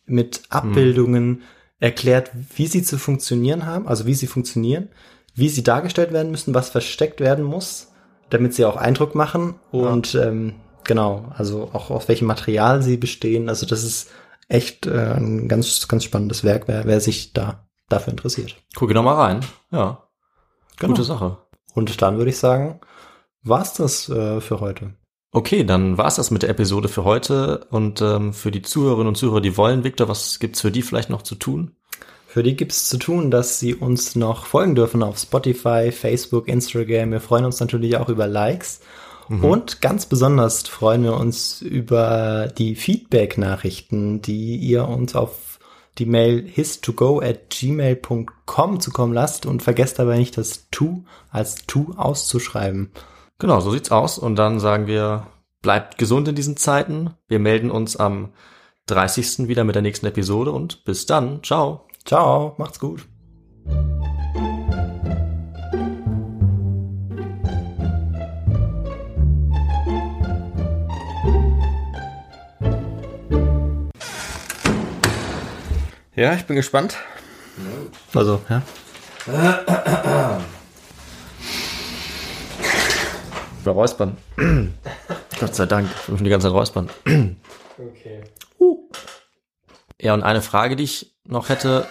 mit 0.06 0.44
Abbildungen 0.50 1.42
erklärt, 1.80 2.32
wie 2.56 2.68
sie 2.68 2.82
zu 2.82 2.98
funktionieren 2.98 3.66
haben, 3.66 3.88
also 3.88 4.06
wie 4.06 4.14
sie 4.14 4.28
funktionieren, 4.28 4.90
wie 5.36 5.50
sie 5.50 5.64
dargestellt 5.64 6.14
werden 6.14 6.32
müssen, 6.32 6.54
was 6.54 6.70
versteckt 6.70 7.20
werden 7.20 7.44
muss, 7.44 7.92
damit 8.30 8.54
sie 8.54 8.66
auch 8.66 8.78
Eindruck 8.78 9.16
machen 9.16 9.56
und 9.72 10.16
ähm, 10.16 10.56
genau, 10.86 11.26
also 11.36 11.70
auch 11.74 11.92
aus 11.92 12.08
welchem 12.08 12.26
Material 12.26 12.82
sie 12.82 12.98
bestehen. 12.98 13.50
Also 13.50 13.66
das 13.66 13.84
ist 13.84 14.10
echt 14.48 14.88
äh, 14.88 15.14
ein 15.16 15.48
ganz, 15.48 15.88
ganz 15.88 16.06
spannendes 16.06 16.44
Werk, 16.44 16.68
wer, 16.68 16.86
wer 16.86 17.02
sich 17.02 17.34
da 17.34 17.67
dafür 17.90 18.12
interessiert. 18.12 18.56
Gucke 18.76 18.94
noch 18.94 19.04
mal 19.04 19.16
rein. 19.16 19.40
Ja, 19.72 20.04
Genau. 20.80 20.94
gute 20.94 21.04
Sache. 21.04 21.38
Und 21.74 22.02
dann 22.02 22.18
würde 22.18 22.30
ich 22.30 22.38
sagen, 22.38 22.80
war's 23.44 23.74
das 23.74 24.10
äh, 24.10 24.42
für 24.42 24.60
heute. 24.60 24.94
Okay, 25.32 25.64
dann 25.64 25.98
war's 25.98 26.16
das 26.16 26.32
mit 26.32 26.44
der 26.44 26.50
Episode 26.50 26.88
für 26.88 27.04
heute 27.04 27.66
und 27.70 28.02
ähm, 28.02 28.34
für 28.34 28.52
die 28.52 28.62
Zuhörerinnen 28.62 29.10
und 29.10 29.16
Zuhörer, 29.16 29.42
die 29.42 29.58
wollen, 29.58 29.84
Victor, 29.84 30.08
was 30.08 30.40
gibt's 30.40 30.62
für 30.62 30.72
die 30.72 30.82
vielleicht 30.82 31.10
noch 31.10 31.22
zu 31.22 31.36
tun? 31.36 31.76
Für 32.28 32.44
die 32.44 32.56
gibt's 32.56 32.88
zu 32.90 32.98
tun, 32.98 33.32
dass 33.32 33.60
sie 33.60 33.74
uns 33.76 34.16
noch 34.16 34.46
folgen 34.46 34.76
dürfen 34.76 35.02
auf 35.04 35.18
Spotify, 35.18 35.92
Facebook, 35.92 36.48
Instagram. 36.48 37.12
Wir 37.12 37.22
freuen 37.22 37.46
uns 37.46 37.60
natürlich 37.60 37.98
auch 37.98 38.10
über 38.10 38.28
Likes. 38.28 38.82
Und 39.30 39.82
ganz 39.82 40.06
besonders 40.06 40.66
freuen 40.70 41.04
wir 41.04 41.18
uns 41.18 41.62
über 41.62 42.48
die 42.58 42.76
Feedback-Nachrichten, 42.76 44.22
die 44.22 44.56
ihr 44.56 44.88
uns 44.88 45.16
auf 45.16 45.47
die 45.98 46.06
Mail 46.06 46.46
his2go 46.46 47.24
at 47.24 47.50
gmail.com 47.50 48.80
zukommen 48.80 49.14
lasst 49.14 49.46
und 49.46 49.64
vergesst 49.64 50.00
dabei 50.00 50.18
nicht 50.18 50.38
das 50.38 50.68
to 50.72 51.04
als 51.30 51.66
to 51.68 51.94
auszuschreiben. 51.98 52.92
Genau, 53.40 53.60
so 53.60 53.72
sieht's 53.72 53.92
aus. 53.92 54.18
Und 54.18 54.36
dann 54.36 54.60
sagen 54.60 54.88
wir, 54.88 55.28
bleibt 55.62 55.98
gesund 55.98 56.28
in 56.28 56.36
diesen 56.36 56.58
Zeiten. 56.58 57.12
Wir 57.28 57.40
melden 57.40 57.72
uns 57.72 57.96
am 57.98 58.30
30. 58.88 59.48
wieder 59.48 59.64
mit 59.64 59.76
der 59.76 59.82
nächsten 59.82 60.06
Episode 60.06 60.52
und 60.52 60.84
bis 60.86 61.06
dann. 61.06 61.44
Ciao. 61.44 61.86
Ciao, 62.06 62.56
macht's 62.58 62.80
gut. 62.80 63.06
Ja, 76.18 76.34
ich 76.34 76.46
bin 76.48 76.56
gespannt. 76.56 76.98
Also, 78.16 78.42
ja. 78.50 78.64
Bei 83.64 83.72
Räuspern. 83.72 84.18
Gott 85.40 85.54
sei 85.54 85.68
Dank. 85.68 85.88
Ich 85.92 86.06
bin 86.08 86.24
die 86.24 86.32
ganze 86.32 86.48
Zeit 86.48 86.56
räuspern. 86.56 86.90
okay. 87.06 88.24
Uh. 88.58 88.90
Ja, 90.02 90.16
und 90.16 90.24
eine 90.24 90.42
Frage, 90.42 90.76
die 90.76 90.86
ich 90.86 91.16
noch 91.24 91.50
hätte. 91.50 91.86